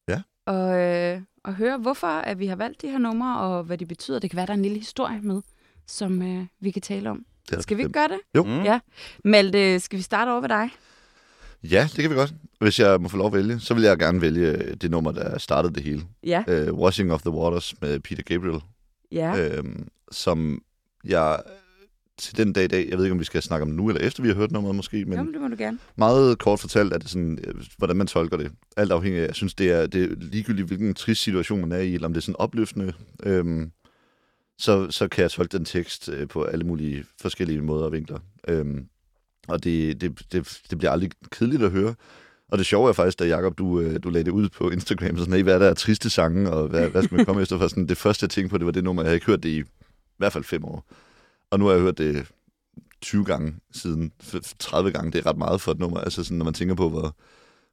Ja. 0.08 0.22
Og, 0.46 0.80
øh, 0.80 1.22
og 1.46 1.54
høre, 1.54 1.78
hvorfor 1.78 2.08
at 2.08 2.40
vi 2.40 2.48
har 2.48 2.56
valgt 2.56 2.82
de 2.82 2.90
her 2.90 2.98
numre, 2.98 3.40
og 3.40 3.64
hvad 3.64 3.78
de 3.78 3.86
betyder. 3.86 4.20
Det 4.20 4.30
kan 4.30 4.38
være, 4.38 4.46
der 4.46 4.54
er 4.54 4.58
en 4.58 4.62
lille 4.64 4.78
historie 4.80 5.20
med, 5.22 5.42
som 5.88 6.22
øh, 6.22 6.46
vi 6.62 6.72
kan 6.72 6.82
tale 6.82 7.10
om. 7.10 7.26
Det 7.50 7.58
er 7.58 7.62
Skal 7.62 7.78
vi 7.78 7.82
ikke 7.82 7.94
gøre 7.94 8.08
det? 8.08 8.20
Jo. 8.36 8.44
Mm. 8.44 8.64
Ja. 8.64 8.80
Malte, 9.26 9.80
skal 9.80 9.98
vi 9.98 10.04
starte 10.04 10.30
over 10.30 10.42
ved 10.42 10.50
dig? 10.50 10.70
Ja, 11.64 11.88
det 11.96 12.02
kan 12.02 12.10
vi 12.10 12.16
godt. 12.16 12.34
Hvis 12.60 12.80
jeg 12.80 13.02
må 13.02 13.10
få 13.10 13.18
lov 13.18 13.28
at 13.28 13.34
vælge, 13.34 13.60
så 13.60 13.74
vil 13.74 13.84
jeg 13.84 13.98
gerne 13.98 14.22
vælge 14.22 14.48
øh, 14.48 14.74
det 14.82 14.92
nummer, 14.92 15.12
der 15.12 15.38
startede 15.38 15.74
det 15.74 15.84
hele. 15.84 16.02
Ja. 16.24 16.72
Uh, 16.72 16.80
Washing 16.80 17.14
of 17.14 17.22
the 17.22 17.32
Waters 17.32 17.82
med 17.82 18.00
Peter 18.00 18.24
Gabriel. 18.24 18.62
Ja. 19.12 19.58
Øhm, 19.58 19.88
som 20.12 20.62
jeg 21.04 21.40
til 22.18 22.38
den 22.38 22.54
dag 22.54 22.64
i 22.64 22.68
dag, 22.68 22.90
jeg 22.90 22.98
ved 22.98 23.06
ikke, 23.06 23.14
om 23.14 23.20
vi 23.20 23.26
skal 23.26 23.42
snakke 23.42 23.62
om 23.62 23.70
nu, 23.70 23.90
eller 23.90 24.02
efter 24.02 24.24
vi 24.24 24.28
har 24.28 24.36
hørt 24.36 24.52
nummeret 24.52 24.76
måske, 24.76 25.06
men 25.06 25.18
jo, 25.18 25.24
men 25.24 25.34
det 25.34 25.42
må 25.42 25.48
du 25.48 25.56
gerne. 25.58 25.80
meget 25.96 26.40
kort 26.40 26.60
fortalt 26.60 26.94
er 26.94 26.98
det 26.98 27.10
sådan, 27.10 27.40
øh, 27.44 27.56
hvordan 27.78 27.96
man 27.96 28.08
tolker 28.08 28.38
det. 28.38 28.52
Alt 28.78 28.92
afhængig 28.92 29.22
af, 29.22 29.28
jeg 29.28 29.36
synes, 29.36 29.54
det 29.54 29.72
er, 29.72 29.88
det 29.88 30.04
er 30.04 30.16
ligegyldigt, 30.18 30.68
hvilken 30.68 30.94
trist 30.94 31.22
situation 31.22 31.62
man 31.62 31.72
er 31.72 31.78
i, 31.78 31.94
eller 31.94 32.08
om 32.08 32.14
det 32.14 32.22
er 32.22 32.24
sådan 32.24 32.40
opløftende, 32.40 32.94
øhm, 33.24 33.72
så, 34.58 34.92
så 34.92 35.08
kan 35.08 35.22
jeg 35.22 35.32
tolke 35.32 35.58
den 35.58 35.66
tekst 35.66 36.10
øh, 36.10 36.28
på 36.28 36.44
alle 36.44 36.66
mulige 36.66 37.06
forskellige 37.22 37.62
måder 37.62 37.86
og 37.86 37.92
vinkler. 37.92 38.20
Øhm, 38.48 38.88
og 39.48 39.64
det, 39.64 40.02
det, 40.02 40.22
det, 40.32 40.62
det 40.70 40.78
bliver 40.78 40.92
aldrig 40.92 41.12
kedeligt 41.32 41.64
at 41.64 41.72
høre. 41.72 41.96
Og 42.52 42.58
det 42.58 42.66
sjove 42.66 42.90
er 42.90 42.94
faktisk, 42.94 43.20
da 43.20 43.28
Jacob, 43.28 43.58
du, 43.58 43.80
øh, 43.80 44.00
du 44.04 44.10
lagde 44.10 44.26
det 44.26 44.32
ud 44.32 44.50
på 44.50 44.70
Instagram, 44.70 45.18
så 45.18 45.24
sådan, 45.24 45.34
hey, 45.34 45.44
hvad 45.44 45.54
er 45.54 45.60
der 45.60 45.70
er 45.70 45.74
triste 45.74 46.10
sange, 46.10 46.52
og 46.52 46.68
hvad, 46.68 46.90
hvad 46.90 47.04
skal 47.04 47.16
man 47.16 47.26
komme 47.26 47.42
efter? 47.42 47.58
For 47.58 47.68
sådan, 47.68 47.88
det 47.88 47.98
første, 47.98 48.24
jeg 48.24 48.30
tænkte 48.30 48.50
på, 48.50 48.58
det 48.58 48.66
var 48.66 48.72
det 48.72 48.84
nummer, 48.84 49.02
jeg 49.02 49.08
havde 49.08 49.16
ikke 49.16 49.26
hørt 49.26 49.44
det 49.44 49.50
i, 49.50 49.60
i 49.60 49.64
hvert 50.18 50.34
fald 50.34 50.44
fem 50.44 50.66
år. 50.66 50.86
Og 51.52 51.60
nu 51.60 51.66
har 51.66 51.74
jeg 51.74 51.82
hørt 51.82 51.98
det 51.98 52.26
20 53.02 53.26
gange 53.26 53.56
siden, 53.72 54.12
30 54.60 54.92
gange. 54.92 55.12
Det 55.12 55.20
er 55.20 55.30
ret 55.30 55.38
meget 55.38 55.62
for 55.62 55.72
et 55.72 55.80
nummer, 55.80 56.00
altså 56.00 56.24
sådan, 56.24 56.38
når 56.38 56.46
man 56.46 56.54
tænker 56.54 56.76
på, 56.76 56.90
hvor, 56.90 57.16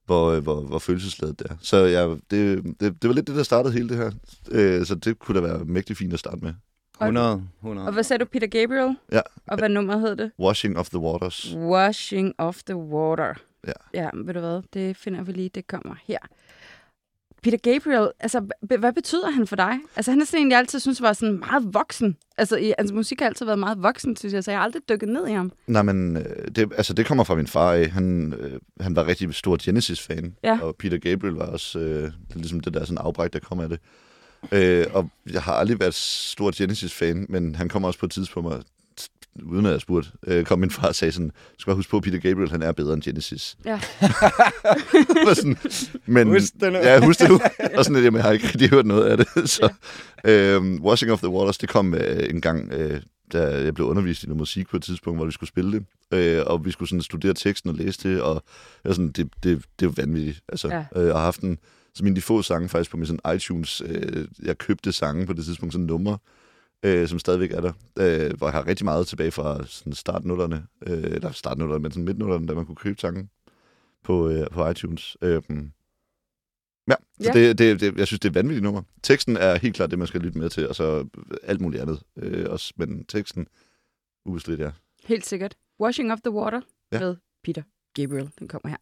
hvor, 0.07 0.31
øh, 0.31 0.43
hvor, 0.43 0.61
hvor 0.61 0.79
følelsesladet 0.79 1.39
det 1.39 1.47
er. 1.51 1.55
Så 1.61 1.77
ja, 1.77 2.09
det, 2.31 2.65
det, 2.81 3.03
det 3.03 3.09
var 3.09 3.13
lidt 3.13 3.27
det, 3.27 3.37
der 3.37 3.43
startede 3.43 3.73
hele 3.73 3.89
det 3.89 3.97
her. 3.97 4.11
Øh, 4.51 4.87
så 4.87 4.95
det 4.95 5.19
kunne 5.19 5.41
da 5.41 5.47
være 5.47 5.65
mægtig 5.65 5.97
fint 5.97 6.13
at 6.13 6.19
starte 6.19 6.45
med. 6.45 6.55
100, 7.01 7.43
100. 7.63 7.87
Og 7.87 7.93
hvad 7.93 8.03
sagde 8.03 8.25
du, 8.25 8.29
Peter 8.33 8.47
Gabriel? 8.47 8.97
Ja. 9.13 9.21
Og 9.47 9.59
hvad 9.59 9.69
nummer 9.69 9.99
hed 9.99 10.17
det? 10.17 10.31
Washing 10.39 10.79
of 10.79 10.89
the 10.89 10.99
Waters. 10.99 11.55
Washing 11.57 12.35
of 12.39 12.63
the 12.67 12.77
Water. 12.77 13.35
Ja. 13.67 13.73
Ja, 13.95 14.09
ved 14.15 14.35
du 14.35 14.41
hvad? 14.41 14.63
Det 14.75 14.97
finder 14.97 15.23
vi 15.23 15.33
lige. 15.33 15.51
Det 15.55 15.67
kommer 15.67 15.95
her. 16.07 16.19
Peter 17.43 17.59
Gabriel, 17.59 18.11
altså, 18.21 18.47
hvad 18.79 18.93
betyder 18.93 19.31
han 19.31 19.47
for 19.47 19.57
dig? 19.57 19.79
Altså, 19.97 20.11
han 20.11 20.21
er 20.21 20.25
sådan 20.25 20.47
en, 20.47 20.51
jeg 20.51 20.59
altid 20.59 20.81
synes 20.81 21.03
var 21.03 21.13
sådan 21.13 21.39
meget 21.39 21.75
voksen. 21.75 22.17
Altså, 22.39 22.57
i, 22.57 22.73
hans 22.79 22.93
musik 22.93 23.21
har 23.21 23.27
altid 23.27 23.47
været 23.47 23.59
meget 23.59 23.83
voksen, 23.83 24.17
synes 24.17 24.35
jeg, 24.35 24.45
så 24.45 24.51
jeg 24.51 24.59
har 24.59 24.65
aldrig 24.65 24.83
dykket 24.89 25.09
ned 25.09 25.29
i 25.29 25.33
ham. 25.33 25.53
Nej, 25.67 25.83
men 25.83 26.17
øh, 26.17 26.49
det, 26.57 26.73
altså, 26.77 26.95
det 26.95 27.07
kommer 27.07 27.25
fra 27.25 27.35
min 27.35 27.47
far 27.47 27.73
af. 27.73 27.91
Han, 27.91 28.35
øh, 28.39 28.61
han 28.81 28.97
var 28.97 29.07
rigtig 29.07 29.35
stor 29.35 29.65
Genesis-fan. 29.65 30.37
Ja. 30.45 30.59
Og 30.63 30.77
Peter 30.77 30.99
Gabriel 30.99 31.35
var 31.35 31.47
også 31.47 31.79
øh, 31.79 32.13
ligesom 32.35 32.61
det 32.61 32.75
der 32.75 32.85
sådan 32.85 32.99
afbræk, 32.99 33.33
der 33.33 33.39
kom 33.39 33.61
af 33.61 33.69
det. 33.69 33.81
Øh, 34.53 34.87
og 34.93 35.11
jeg 35.33 35.43
har 35.43 35.53
aldrig 35.53 35.81
været 35.81 35.95
stor 35.95 36.57
Genesis-fan, 36.57 37.27
men 37.29 37.55
han 37.55 37.69
kom 37.69 37.85
også 37.85 37.99
på 37.99 38.07
et 38.07 38.13
tidspunkt, 38.13 38.53
og 38.53 38.65
uden 39.43 39.67
at 39.67 39.73
jeg 39.73 39.81
spurgte, 39.81 40.11
øh, 40.27 40.45
kom 40.45 40.59
min 40.59 40.71
far 40.71 40.89
og 40.89 40.95
sagde 40.95 41.13
sådan, 41.13 41.29
du 41.29 41.35
skal 41.59 41.71
bare 41.71 41.77
huske 41.77 41.91
på, 41.91 41.97
at 41.97 42.03
Peter 42.03 42.19
Gabriel, 42.19 42.51
han 42.51 42.63
er 42.63 42.73
bedre 42.73 42.95
end 42.95 43.03
Genesis. 43.03 43.57
Ja. 43.65 43.81
Sådan, 45.35 45.57
men, 46.07 46.29
Husk 46.29 46.53
det 46.61 46.73
nu. 46.73 46.79
Ja, 46.79 47.05
husk 47.05 47.21
det 47.21 47.29
nu. 47.29 47.41
og 47.77 47.85
sådan 47.85 47.95
lidt, 47.95 48.05
jamen, 48.05 48.17
jeg 48.17 48.25
har 48.25 48.33
ikke 48.33 48.47
rigtig 48.47 48.71
hørt 48.71 48.87
noget 48.87 49.05
af 49.05 49.17
det. 49.17 49.27
Så, 49.51 49.73
øhm, 50.25 50.83
Washing 50.83 51.13
of 51.13 51.19
the 51.19 51.29
Waters, 51.29 51.59
det 51.59 51.69
kom 51.69 51.95
øh, 51.95 52.31
en 52.31 52.41
gang, 52.41 52.73
øh, 52.73 53.01
da 53.33 53.43
jeg 53.65 53.75
blev 53.75 53.87
undervist 53.87 54.23
i 54.23 54.27
noget 54.27 54.39
musik 54.39 54.69
på 54.69 54.77
et 54.77 54.83
tidspunkt, 54.83 55.19
hvor 55.19 55.27
vi 55.27 55.33
skulle 55.33 55.49
spille 55.49 55.73
det. 55.73 55.85
Øh, 56.19 56.43
og 56.47 56.65
vi 56.65 56.71
skulle 56.71 56.89
sådan 56.89 57.03
studere 57.03 57.35
teksten 57.35 57.71
og 57.71 57.77
læse 57.77 58.09
det, 58.09 58.23
og 58.23 58.35
jeg 58.85 58.89
var 58.89 58.93
sådan, 58.95 59.11
det, 59.13 59.29
det, 59.43 59.63
det 59.81 59.87
er 59.87 59.91
vanvittigt. 59.97 60.41
Altså, 60.49 60.69
Ja. 60.69 61.01
øh, 61.01 61.07
jeg 61.07 61.15
har 61.15 61.23
haft 61.25 61.41
en, 61.41 61.59
som 61.95 62.07
en 62.07 62.13
af 62.13 62.15
de 62.15 62.23
få 62.23 62.43
sange 62.43 62.69
faktisk 62.69 62.91
på 62.91 62.97
min 62.97 63.07
sådan 63.07 63.37
iTunes, 63.37 63.83
øh, 63.87 64.29
jeg 64.43 64.59
købte 64.59 64.93
sange 64.93 65.27
på 65.27 65.33
det 65.33 65.45
tidspunkt, 65.45 65.73
sådan 65.73 65.87
nummer, 65.87 66.17
øh, 66.83 67.09
som 67.09 67.19
stadigvæk 67.19 67.53
er 67.53 67.61
der, 67.61 67.73
øh, 67.99 68.37
hvor 68.39 68.47
jeg 68.47 68.53
har 68.53 68.67
rigtig 68.67 68.85
meget 68.85 69.07
tilbage 69.07 69.31
fra 69.31 69.67
sådan 69.67 69.93
startnullerne, 69.93 70.67
øh, 70.87 71.03
eller 71.05 71.33
startnullerne, 71.33 71.83
men 71.83 71.91
sådan 71.93 72.05
midtnullerne, 72.05 72.47
da 72.47 72.55
man 72.55 72.67
kunne 72.67 72.77
købe 72.77 73.01
sange 73.01 73.29
på, 74.05 74.29
øh, 74.29 74.47
på 74.51 74.69
iTunes. 74.69 75.17
Øh, 75.23 75.43
ja, 76.89 76.95
så 77.21 77.29
Ja. 77.29 77.33
Det, 77.33 77.59
det, 77.59 77.81
det, 77.81 77.99
jeg 77.99 78.07
synes, 78.07 78.21
det 78.21 78.29
er 78.29 78.31
et 78.31 78.35
vanvittigt 78.35 78.63
nummer. 78.63 78.83
Teksten 79.03 79.37
er 79.37 79.59
helt 79.59 79.75
klart 79.77 79.91
det, 79.91 79.99
man 79.99 80.09
skal 80.09 80.21
lytte 80.21 80.39
med 80.39 80.51
til, 80.51 80.69
og 80.69 80.75
så 80.75 81.07
alt 81.43 81.61
muligt 81.61 81.83
andet 81.83 82.03
øh, 82.17 82.47
også, 82.51 82.73
men 82.77 83.05
teksten, 83.05 83.47
ubestridt, 84.27 84.61
ja. 84.61 84.71
Helt 85.05 85.27
sikkert. 85.27 85.57
Washing 85.81 86.13
of 86.13 86.21
the 86.21 86.31
Water 86.31 86.61
Ja. 86.93 87.01
med 87.01 87.17
Peter 87.45 87.63
Gabriel. 87.95 88.31
Den 88.39 88.49
kommer 88.49 88.69
her. 88.69 88.77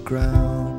Ground. 0.00 0.77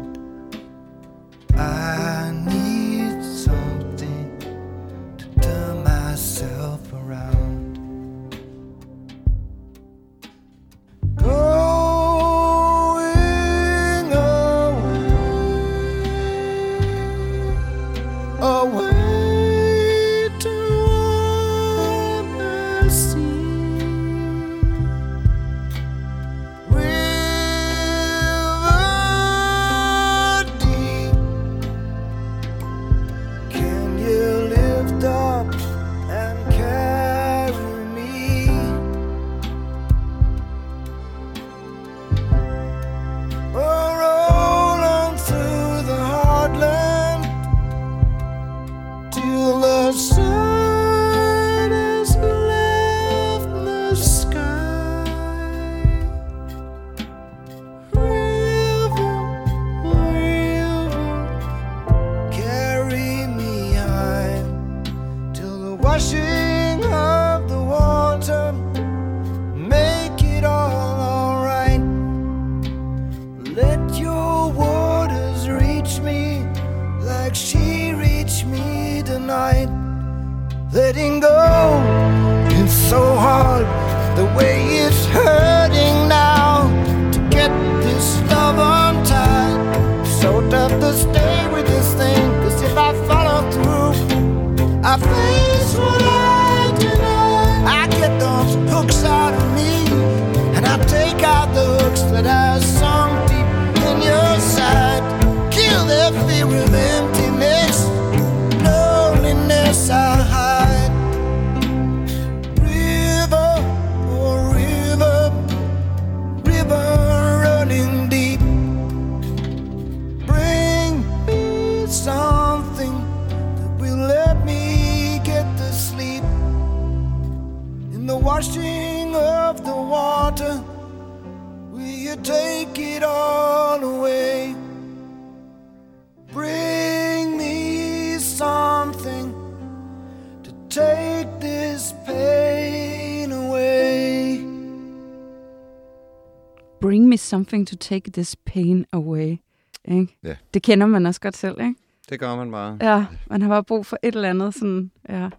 Something 147.19 147.67
to 147.67 147.75
take 147.75 148.11
this 148.11 148.35
pain 148.35 148.85
away. 148.91 149.37
Ikke? 149.85 150.17
Ja. 150.23 150.35
Det 150.53 150.61
kender 150.61 150.87
man 150.87 151.05
også 151.05 151.21
godt 151.21 151.37
selv, 151.37 151.59
ikke? 151.59 151.75
Det 152.09 152.19
gør 152.19 152.35
man 152.35 152.51
bare. 152.51 152.77
Ja, 152.81 153.05
man 153.27 153.41
har 153.41 153.49
bare 153.49 153.63
brug 153.63 153.85
for 153.85 153.97
et 154.03 154.15
eller 154.15 154.29
andet 154.29 154.53
sådan, 154.53 154.91
ja. 155.09 155.29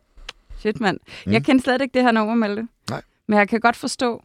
Shit, 0.59 0.81
mand. 0.81 0.99
Mm. 1.27 1.33
Jeg 1.33 1.45
kender 1.45 1.63
slet 1.63 1.83
ikke 1.83 1.95
det 1.95 2.03
her 2.03 2.13
nummer, 2.13 2.35
Malte. 2.35 2.69
Nej. 2.91 3.03
Men 3.27 3.39
jeg 3.39 3.49
kan 3.49 3.61
godt 3.61 3.77
forstå, 3.77 4.23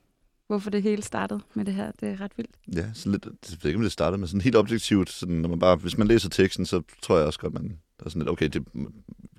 hvorfor 0.48 0.70
det 0.70 0.84
hele 0.84 1.02
startede 1.02 1.40
med 1.54 1.66
det 1.66 1.74
her. 1.74 1.92
Det 2.00 2.10
er 2.10 2.22
ret 2.22 2.32
vildt. 2.38 2.52
Ja, 2.76 2.86
sådan 2.94 3.12
lidt, 3.12 3.26
jeg 3.26 3.58
ved 3.62 3.70
ikke, 3.70 3.78
om 3.78 3.84
det 3.84 3.92
startede 3.92 4.18
med 4.20 4.28
sådan 4.28 4.42
helt 4.42 4.56
objektivt. 4.56 5.10
Sådan, 5.10 5.36
når 5.36 5.50
man 5.50 5.60
bare, 5.60 5.76
hvis 5.76 5.98
man 5.98 6.08
læser 6.08 6.30
teksten, 6.30 6.66
så 6.66 6.82
tror 7.02 7.18
jeg 7.18 7.26
også 7.26 7.40
godt, 7.40 7.54
man 7.54 7.78
der 8.00 8.06
er 8.06 8.10
sådan 8.10 8.22
lidt, 8.22 8.30
okay, 8.30 8.48
det 8.48 8.66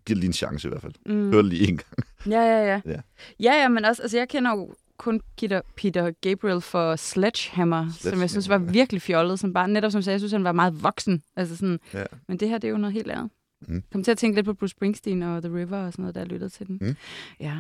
giver 0.06 0.16
lige 0.16 0.26
en 0.26 0.32
chance 0.32 0.68
i 0.68 0.70
hvert 0.70 0.82
fald. 0.82 0.92
Mm. 1.06 1.30
Hør 1.30 1.36
det 1.36 1.44
lige 1.44 1.68
en 1.68 1.76
gang. 1.76 2.06
Ja, 2.26 2.40
ja, 2.40 2.66
ja. 2.66 2.80
Ja. 2.84 3.00
Ja, 3.40 3.62
ja, 3.62 3.68
men 3.68 3.84
også, 3.84 4.02
altså 4.02 4.18
jeg 4.18 4.28
kender 4.28 4.50
jo 4.50 4.74
kun 4.96 5.20
Peter, 5.38 5.60
Peter 5.76 6.10
Gabriel 6.20 6.60
for 6.60 6.96
Sledgehammer, 6.96 7.88
som 7.90 8.20
jeg 8.20 8.30
synes 8.30 8.48
var 8.48 8.58
virkelig 8.58 9.02
fjollet. 9.02 9.38
Som 9.38 9.52
bare, 9.52 9.68
netop 9.68 9.92
som 9.92 10.02
sagde, 10.02 10.14
jeg 10.14 10.20
synes, 10.20 10.32
han 10.32 10.44
var 10.44 10.52
meget 10.52 10.82
voksen. 10.82 11.22
Altså 11.36 11.56
sådan, 11.56 11.80
Ja. 11.94 12.04
Men 12.28 12.36
det 12.40 12.48
her, 12.48 12.58
det 12.58 12.68
er 12.68 12.72
jo 12.72 12.78
noget 12.78 12.92
helt 12.92 13.10
andet. 13.10 13.30
Mm. 13.68 13.82
Kom 13.92 14.02
til 14.04 14.10
at 14.10 14.18
tænke 14.18 14.34
lidt 14.34 14.46
på 14.46 14.54
Bruce 14.54 14.70
Springsteen 14.70 15.22
og 15.22 15.42
The 15.42 15.54
River 15.54 15.76
og 15.86 15.92
sådan 15.92 16.02
noget, 16.02 16.14
da 16.14 16.20
jeg 16.20 16.28
lyttede 16.28 16.50
til 16.50 16.66
den. 16.66 16.78
Mm. 16.80 16.96
Ja. 17.40 17.58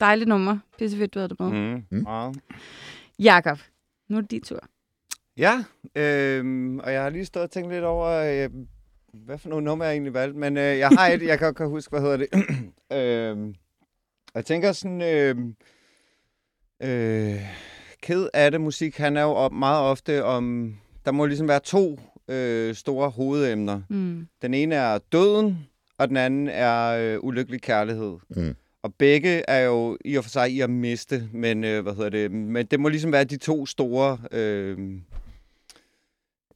Dejligt 0.00 0.28
nummer. 0.28 0.58
Pisse 0.78 0.96
fedt, 0.96 1.14
du 1.14 1.18
havde 1.18 1.28
det 1.28 1.40
med. 1.40 1.50
Mm. 1.50 1.84
Mm. 1.90 2.02
Meget. 2.02 2.36
Jakob, 3.18 3.58
nu 4.08 4.16
er 4.16 4.20
det 4.20 4.30
din 4.30 4.42
tur. 4.42 4.60
Ja, 5.36 5.64
øhm, 5.96 6.78
og 6.78 6.92
jeg 6.92 7.02
har 7.02 7.10
lige 7.10 7.24
stået 7.24 7.44
og 7.44 7.50
tænkt 7.50 7.72
lidt 7.72 7.84
over, 7.84 8.08
øh, 8.44 8.50
hvad 9.12 9.38
for 9.38 9.48
nogle 9.48 9.64
numre 9.64 9.86
jeg 9.86 9.92
egentlig 9.92 10.14
valgte, 10.14 10.38
men 10.38 10.56
øh, 10.56 10.78
jeg 10.78 10.88
har 10.88 11.08
et, 11.08 11.22
jeg 11.22 11.38
kan, 11.38 11.54
kan 11.54 11.68
huske, 11.68 11.90
hvad 11.90 12.00
hedder 12.00 12.16
det. 12.16 12.28
og 14.32 14.34
jeg 14.34 14.44
tænker 14.44 14.72
sådan, 14.72 15.02
øh, 15.02 15.36
øh, 16.82 17.40
ked 18.02 18.28
af 18.34 18.50
det 18.50 18.60
musik, 18.60 18.96
han 18.96 19.16
er 19.16 19.22
jo 19.22 19.30
op, 19.30 19.52
meget 19.52 19.82
ofte 19.82 20.24
om, 20.24 20.74
der 21.04 21.12
må 21.12 21.26
ligesom 21.26 21.48
være 21.48 21.60
to 21.60 22.00
øh, 22.28 22.74
store 22.74 23.10
hovedemner. 23.10 23.80
Mm. 23.88 24.26
Den 24.42 24.54
ene 24.54 24.74
er 24.74 24.98
døden, 25.12 25.58
og 25.98 26.08
den 26.08 26.16
anden 26.16 26.48
er 26.48 26.88
øh, 26.88 27.24
ulykkelig 27.24 27.62
kærlighed. 27.62 28.16
Mm. 28.36 28.54
Og 28.82 28.94
begge 28.94 29.42
er 29.48 29.60
jo 29.60 29.98
i 30.04 30.16
og 30.16 30.24
for 30.24 30.30
sig 30.30 30.50
i 30.50 30.60
at 30.60 30.70
miste, 30.70 31.28
men 31.32 31.64
øh, 31.64 31.82
hvad 31.82 31.94
hedder 31.94 32.10
det? 32.10 32.30
Men 32.30 32.66
det 32.66 32.80
må 32.80 32.88
ligesom 32.88 33.12
være 33.12 33.24
de 33.24 33.36
to 33.36 33.66
store 33.66 34.18
øh, 34.32 34.78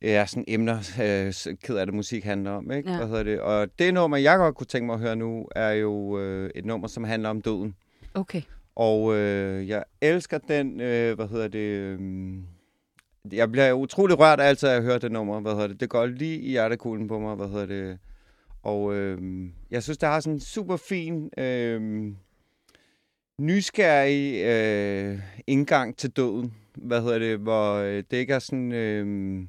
ja, 0.03 0.27
sådan 0.27 0.45
emner, 0.49 0.77
øh, 0.77 1.57
ked 1.63 1.77
af 1.77 1.87
det 1.87 1.95
musik 1.95 2.25
handler 2.25 2.51
om, 2.51 2.71
ikke? 2.71 2.91
Ja. 2.91 2.97
Hvad 2.97 3.07
hedder 3.07 3.23
det? 3.23 3.41
Og 3.41 3.69
det 3.79 3.95
nummer, 3.95 4.17
jeg 4.17 4.39
godt 4.39 4.55
kunne 4.55 4.67
tænke 4.67 4.87
mig 4.87 4.95
at 4.95 5.01
høre 5.01 5.17
nu, 5.17 5.49
er 5.57 5.71
jo 5.71 6.19
øh, 6.19 6.51
et 6.55 6.65
nummer, 6.65 6.89
som 6.89 7.05
handler 7.05 7.29
om 7.29 7.43
døden. 7.43 7.75
Okay. 8.15 8.43
Og 8.77 9.15
øh, 9.15 9.69
jeg 9.69 9.85
elsker 10.01 10.39
den, 10.39 10.81
øh, 10.81 11.15
hvad 11.15 11.29
hedder 11.29 11.49
det... 11.49 11.59
Øh, 11.59 12.01
jeg 13.33 13.53
bliver 13.53 13.73
utrolig 13.73 14.19
rørt 14.19 14.41
altid 14.41 14.69
af 14.69 14.77
at 14.77 14.83
høre 14.83 14.99
det 14.99 15.13
nummer, 15.13 15.41
hvad 15.41 15.53
hedder 15.53 15.67
det. 15.67 15.81
Det 15.81 15.89
går 15.89 16.07
lige 16.07 16.39
i 16.39 16.51
hjertekuglen 16.51 17.09
på 17.09 17.19
mig, 17.19 17.35
hvad 17.35 17.49
hedder 17.49 17.67
det. 17.67 17.99
Og 18.63 18.95
øh, 18.95 19.49
jeg 19.71 19.83
synes, 19.83 19.99
det 19.99 20.09
har 20.09 20.21
sådan 20.21 20.35
en 20.35 20.41
super 20.41 20.77
fin, 20.77 21.31
øh, 21.39 22.13
nysgerrig 23.39 24.45
øh, 24.45 25.19
indgang 25.47 25.97
til 25.97 26.11
døden. 26.11 26.55
Hvad 26.75 27.03
hedder 27.03 27.19
det, 27.19 27.39
hvor 27.39 27.75
øh, 27.75 28.03
det 28.11 28.17
ikke 28.17 28.35
er 28.35 28.39
sådan... 28.39 28.73
Øh, 28.73 29.43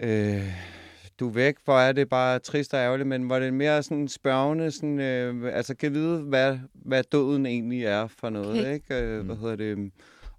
øh, 0.00 0.79
du 1.20 1.28
er 1.28 1.32
væk, 1.32 1.54
hvor 1.64 1.78
er 1.78 1.92
det 1.92 2.08
bare 2.08 2.38
trist 2.38 2.74
og 2.74 2.80
ærgerligt, 2.80 3.08
men 3.08 3.22
hvor 3.22 3.38
det 3.38 3.48
er 3.48 3.52
mere 3.52 3.82
sådan 3.82 4.08
spørgende, 4.08 4.70
sådan, 4.70 5.00
øh, 5.00 5.56
altså 5.56 5.74
kan 5.74 5.94
vide, 5.94 6.18
hvad, 6.22 6.58
hvad 6.74 7.02
døden 7.12 7.46
egentlig 7.46 7.84
er 7.84 8.06
for 8.06 8.30
noget, 8.30 8.60
Okay. 8.60 8.74
ikke? 8.74 8.94
Øh, 8.94 9.24
hvad 9.24 9.36
Mm. 9.36 9.40
hedder 9.40 9.56
det? 9.56 9.90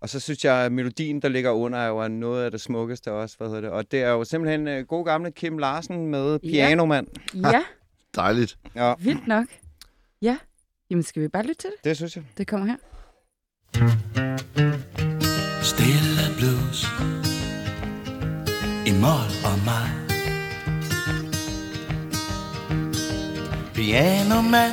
Og 0.02 0.10
så 0.10 0.20
synes 0.20 0.46
jeg, 0.46 0.56
at 0.56 0.72
melodien, 0.72 1.22
der 1.22 1.30
ligger 1.30 1.52
under, 1.52 1.80
er 1.80 1.88
jo 1.88 2.08
noget 2.08 2.44
af 2.46 2.52
det 2.52 2.62
smukkeste 2.62 3.12
også, 3.12 3.38
hvad 3.38 3.48
hedder 3.48 3.62
det? 3.62 3.70
Og 3.70 3.92
det 3.92 4.04
er 4.04 4.10
jo 4.10 4.24
simpelthen 4.24 4.68
øh, 4.68 4.86
god 4.86 5.06
gamle 5.06 5.32
Kim 5.32 5.58
Larsen 5.58 6.08
med 6.08 6.40
Ja. 6.44 6.50
Pianomand. 6.50 7.08
Ja, 7.36 7.62
Dejligt. 8.16 8.58
Ja, 8.76 8.94
vildt 9.00 9.28
nok. 9.28 9.46
Ja. 10.22 10.38
Jamen, 10.90 11.04
skal 11.04 11.22
vi 11.22 11.28
bare 11.28 11.44
lytte 11.44 11.62
til 11.62 11.70
det? 11.70 11.84
det 11.86 11.98
synes 11.98 12.16
jeg. 12.16 12.24
Det 12.38 12.48
kommer 12.48 12.68
her. 12.68 12.76
Stille 15.64 16.24
blues 16.38 16.86
I 18.88 18.92
mål 19.02 19.30
og 19.50 19.58
mig 19.66 20.11
Piano 23.82 24.42
man 24.42 24.72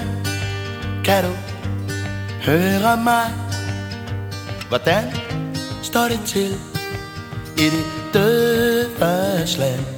Kan 1.05 1.25
du 1.25 1.33
høre 2.45 2.97
mig 2.97 3.33
Hvordan 4.69 5.05
står 5.83 6.09
det 6.09 6.21
til 6.27 6.55
i 7.59 7.65
det 7.71 7.85
døde 8.15 8.89
land. 9.59 9.98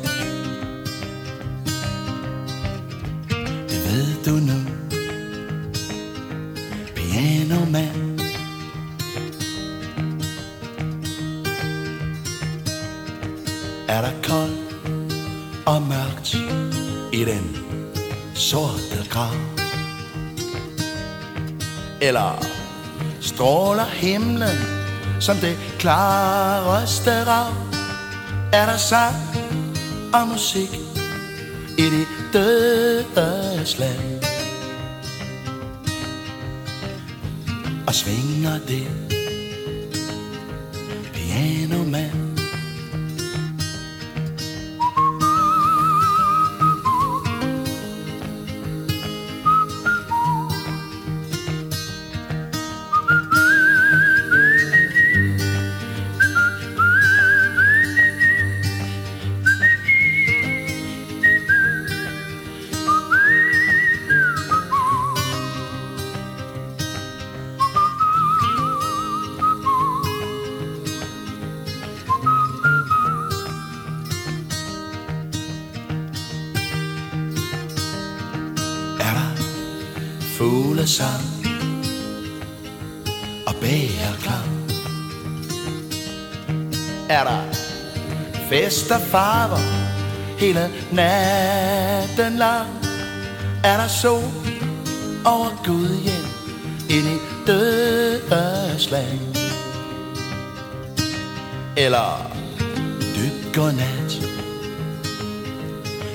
Eller 22.11 22.45
stråler 23.21 23.85
himlen 23.85 24.59
som 25.21 25.37
det 25.37 25.57
klareste 25.79 27.25
rav? 27.25 27.55
Er 28.53 28.67
der 28.67 28.77
sang 28.77 29.15
og 30.15 30.29
musik 30.29 30.75
i 31.79 31.83
det 31.83 32.07
dødes 32.33 33.79
land? 33.79 34.25
Og 37.87 37.95
svinger 37.95 38.59
det 38.69 39.10
fest 88.51 88.91
og 88.91 89.01
farver 89.01 89.59
hele 90.39 90.71
natten 90.93 92.37
lang? 92.37 92.69
Er 93.65 93.77
der 93.77 93.89
sol 93.89 94.23
over 95.25 95.63
Gud 95.65 96.03
hjem 96.03 96.27
ind 96.91 97.07
i 97.07 97.19
dødslag? 97.47 99.21
Eller 101.77 102.31
dyb 103.17 103.55
godnat, 103.55 104.21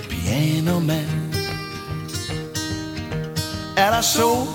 pianoman? 0.09 1.25
er 3.77 3.89
der 3.89 4.01
sol 4.01 4.47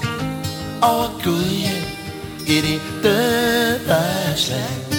over 0.82 1.20
Gud 1.24 1.44
hjem 1.44 1.84
Ind 2.46 2.66
i 2.66 2.80
dødslag 3.02 4.89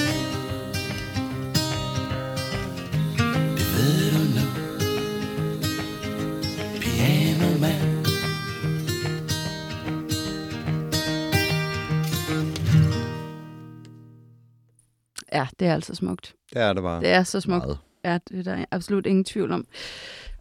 Ja, 15.34 15.48
det 15.60 15.68
er 15.68 15.74
altså 15.74 15.96
smukt. 15.96 16.36
Det 16.54 16.62
er 16.62 16.74
det 16.74 16.84
bare. 16.84 17.02
Det 17.02 17.10
er 17.10 17.24
så 17.24 17.42
smukt. 17.42 17.66
Meget. 17.66 17.78
Ja, 18.06 18.18
det 18.30 18.48
er 18.48 18.56
der 18.56 18.66
absolut 18.72 19.06
ingen 19.06 19.24
tvivl 19.24 19.52
om. 19.52 19.66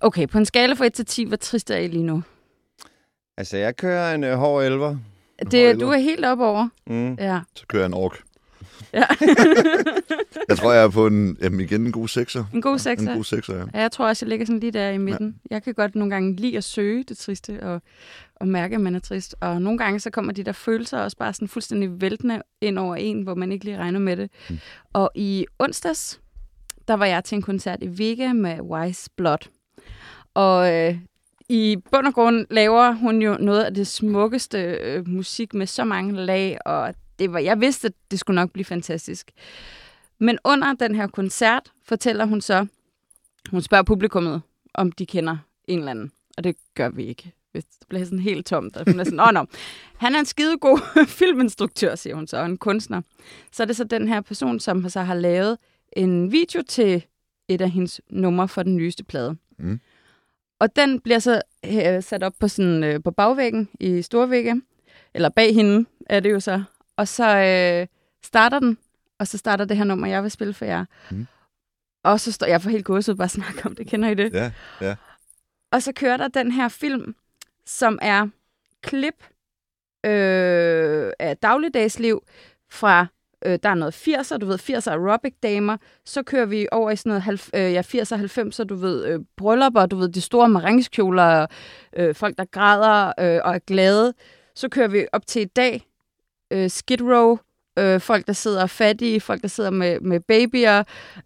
Okay, 0.00 0.26
på 0.26 0.38
en 0.38 0.46
skala 0.46 0.74
fra 0.74 0.86
1 0.86 0.92
til 0.92 1.06
10, 1.06 1.24
hvor 1.24 1.36
trist 1.36 1.70
er 1.70 1.76
I 1.76 1.86
lige 1.88 2.02
nu? 2.02 2.22
Altså, 3.36 3.56
jeg 3.56 3.76
kører 3.76 4.14
en 4.14 4.24
uh, 4.24 4.30
hård 4.30 4.64
elver. 4.64 4.96
Det, 5.50 5.70
elver. 5.70 5.84
du 5.84 5.90
er 5.90 5.98
helt 5.98 6.24
op 6.24 6.40
over. 6.40 6.68
Mm. 6.86 7.14
Ja. 7.14 7.40
Så 7.56 7.66
kører 7.66 7.82
jeg 7.82 7.86
en 7.86 7.94
ork. 7.94 8.20
Ja. 8.94 9.04
Jeg 10.48 10.58
tror, 10.58 10.72
jeg 10.72 10.84
er 10.84 10.88
på 10.88 11.06
en, 11.06 11.36
jamen 11.42 11.60
igen, 11.60 11.86
en 11.86 11.92
god 11.92 12.08
sekser. 12.08 12.44
en 12.54 12.62
god 12.62 12.72
En 12.72 12.78
sekser. 12.78 13.14
god 13.14 13.24
sekser, 13.24 13.56
ja. 13.56 13.64
Ja, 13.74 13.80
jeg 13.80 13.92
tror 13.92 14.06
også, 14.08 14.26
jeg 14.26 14.28
ligger 14.28 14.46
sådan 14.46 14.60
lige 14.60 14.70
der 14.72 14.90
i 14.90 14.98
midten. 14.98 15.36
Ja. 15.50 15.54
Jeg 15.54 15.62
kan 15.62 15.74
godt 15.74 15.94
nogle 15.94 16.10
gange 16.10 16.36
lide 16.36 16.56
at 16.56 16.64
søge 16.64 17.04
det 17.04 17.18
triste 17.18 17.62
og, 17.62 17.82
og 18.36 18.48
mærke, 18.48 18.74
at 18.74 18.80
man 18.80 18.94
er 18.94 18.98
trist. 18.98 19.34
Og 19.40 19.62
nogle 19.62 19.78
gange 19.78 20.00
så 20.00 20.10
kommer 20.10 20.32
de 20.32 20.42
der 20.44 20.52
følelser 20.52 20.98
også 20.98 21.16
bare 21.16 21.32
sådan 21.32 21.48
fuldstændig 21.48 22.00
væltende 22.00 22.42
ind 22.60 22.78
over 22.78 22.96
en, 22.96 23.22
hvor 23.22 23.34
man 23.34 23.52
ikke 23.52 23.64
lige 23.64 23.78
regner 23.78 23.98
med 24.00 24.16
det. 24.16 24.30
Mm. 24.50 24.58
Og 24.92 25.10
i 25.14 25.46
onsdags, 25.58 26.20
der 26.88 26.94
var 26.94 27.06
jeg 27.06 27.24
til 27.24 27.36
en 27.36 27.42
koncert 27.42 27.78
i 27.82 27.98
Vega 27.98 28.32
med 28.32 28.60
Wise 28.60 29.10
Blood. 29.16 29.48
Og 30.34 30.74
øh, 30.74 30.98
i 31.48 31.76
bund 31.92 32.06
og 32.06 32.14
grund 32.14 32.46
laver 32.50 32.92
hun 32.92 33.22
jo 33.22 33.36
noget 33.40 33.64
af 33.64 33.74
det 33.74 33.86
smukkeste 33.86 34.58
øh, 34.62 35.08
musik 35.08 35.54
med 35.54 35.66
så 35.66 35.84
mange 35.84 36.12
lag, 36.16 36.58
og 36.66 36.94
det 37.20 37.32
var, 37.32 37.38
jeg 37.38 37.60
vidste, 37.60 37.86
at 37.86 37.92
det 38.10 38.18
skulle 38.18 38.34
nok 38.34 38.50
blive 38.50 38.64
fantastisk. 38.64 39.30
Men 40.18 40.38
under 40.44 40.72
den 40.74 40.94
her 40.94 41.06
koncert 41.06 41.72
fortæller 41.84 42.24
hun 42.24 42.40
så, 42.40 42.66
hun 43.50 43.62
spørger 43.62 43.84
publikummet, 43.84 44.42
om 44.74 44.92
de 44.92 45.06
kender 45.06 45.36
en 45.68 45.78
eller 45.78 45.90
anden. 45.90 46.12
Og 46.36 46.44
det 46.44 46.56
gør 46.74 46.88
vi 46.88 47.04
ikke. 47.04 47.32
Det 47.54 47.64
bliver 47.88 48.04
sådan 48.04 48.18
helt 48.18 48.46
tomt. 48.46 48.76
Og 48.76 48.84
hun 48.86 49.00
er 49.00 49.04
sådan, 49.04 49.20
åh, 49.20 49.32
nå. 49.32 49.46
Han 49.96 50.14
er 50.14 50.18
en 50.18 50.26
skidegod 50.26 50.78
filminstruktør, 51.18 51.94
siger 51.94 52.14
hun 52.16 52.26
så, 52.26 52.36
og 52.36 52.46
en 52.46 52.58
kunstner. 52.58 53.00
Så 53.52 53.62
er 53.62 53.66
det 53.66 53.76
så 53.76 53.84
den 53.84 54.08
her 54.08 54.20
person, 54.20 54.60
som 54.60 54.88
så 54.88 55.00
har 55.00 55.14
lavet 55.14 55.58
en 55.92 56.32
video 56.32 56.62
til 56.68 57.04
et 57.48 57.60
af 57.60 57.70
hendes 57.70 58.00
numre 58.10 58.48
for 58.48 58.62
den 58.62 58.76
nyeste 58.76 59.04
plade. 59.04 59.36
Mm. 59.58 59.80
Og 60.58 60.76
den 60.76 61.00
bliver 61.00 61.18
så 61.18 61.42
øh, 61.66 62.02
sat 62.02 62.22
op 62.22 62.32
på, 62.40 62.48
sådan, 62.48 62.84
øh, 62.84 63.02
på 63.02 63.10
bagvæggen 63.10 63.68
i 63.80 64.02
Storvægge, 64.02 64.62
eller 65.14 65.28
bag 65.28 65.54
hende 65.54 65.88
er 66.06 66.20
det 66.20 66.32
jo 66.32 66.40
så. 66.40 66.62
Og 67.00 67.08
så 67.08 67.36
øh, 67.36 67.86
starter 68.24 68.58
den, 68.58 68.78
og 69.18 69.26
så 69.26 69.38
starter 69.38 69.64
det 69.64 69.76
her 69.76 69.84
nummer, 69.84 70.06
jeg 70.06 70.22
vil 70.22 70.30
spille 70.30 70.54
for 70.54 70.64
jer. 70.64 70.84
Mm. 71.10 71.26
Og 72.04 72.20
så 72.20 72.32
står 72.32 72.46
jeg 72.46 72.62
for 72.62 72.70
helt 72.70 72.84
gåset 72.84 73.16
bare 73.16 73.28
snakke 73.28 73.66
om 73.66 73.74
det. 73.74 73.86
Kender 73.86 74.08
I 74.08 74.14
det? 74.14 74.32
Ja, 74.32 74.52
ja. 74.80 74.96
Og 75.72 75.82
så 75.82 75.92
kører 75.92 76.16
der 76.16 76.28
den 76.28 76.52
her 76.52 76.68
film, 76.68 77.14
som 77.66 77.98
er 78.02 78.28
klip 78.82 79.24
øh, 80.06 81.12
af 81.18 81.36
dagligdagsliv 81.42 82.22
fra, 82.70 83.06
øh, 83.44 83.58
der 83.62 83.68
er 83.68 83.74
noget 83.74 84.08
80'er, 84.08 84.36
du 84.38 84.46
ved, 84.46 84.58
80'er 84.70 84.90
aerobic-damer. 84.90 85.76
Så 86.04 86.22
kører 86.22 86.46
vi 86.46 86.68
over 86.72 86.90
i 86.90 86.96
sådan 86.96 87.10
noget 87.10 87.22
halv, 87.22 87.40
øh, 87.54 87.72
ja, 87.72 87.82
80'er, 87.82 88.16
90'er, 88.16 88.64
du 88.64 88.74
ved, 88.74 89.06
øh, 89.06 89.20
bryllupper, 89.36 89.86
du 89.86 89.96
ved, 89.96 90.08
de 90.08 90.20
store 90.20 90.48
maringskjoler, 90.48 91.46
øh, 91.96 92.14
folk, 92.14 92.38
der 92.38 92.44
græder 92.44 93.06
øh, 93.06 93.40
og 93.44 93.54
er 93.54 93.58
glade. 93.58 94.14
Så 94.54 94.68
kører 94.68 94.88
vi 94.88 95.06
op 95.12 95.26
til 95.26 95.42
i 95.42 95.44
dag, 95.44 95.89
øh, 96.50 96.70
Skid 96.70 97.02
Row, 97.02 97.38
øh, 97.78 98.00
folk, 98.00 98.26
der 98.26 98.32
sidder 98.32 98.66
fattige, 98.66 99.20
folk, 99.20 99.42
der 99.42 99.48
sidder 99.48 99.70
med, 99.70 100.00
med 100.00 100.20
babyer 100.20 100.78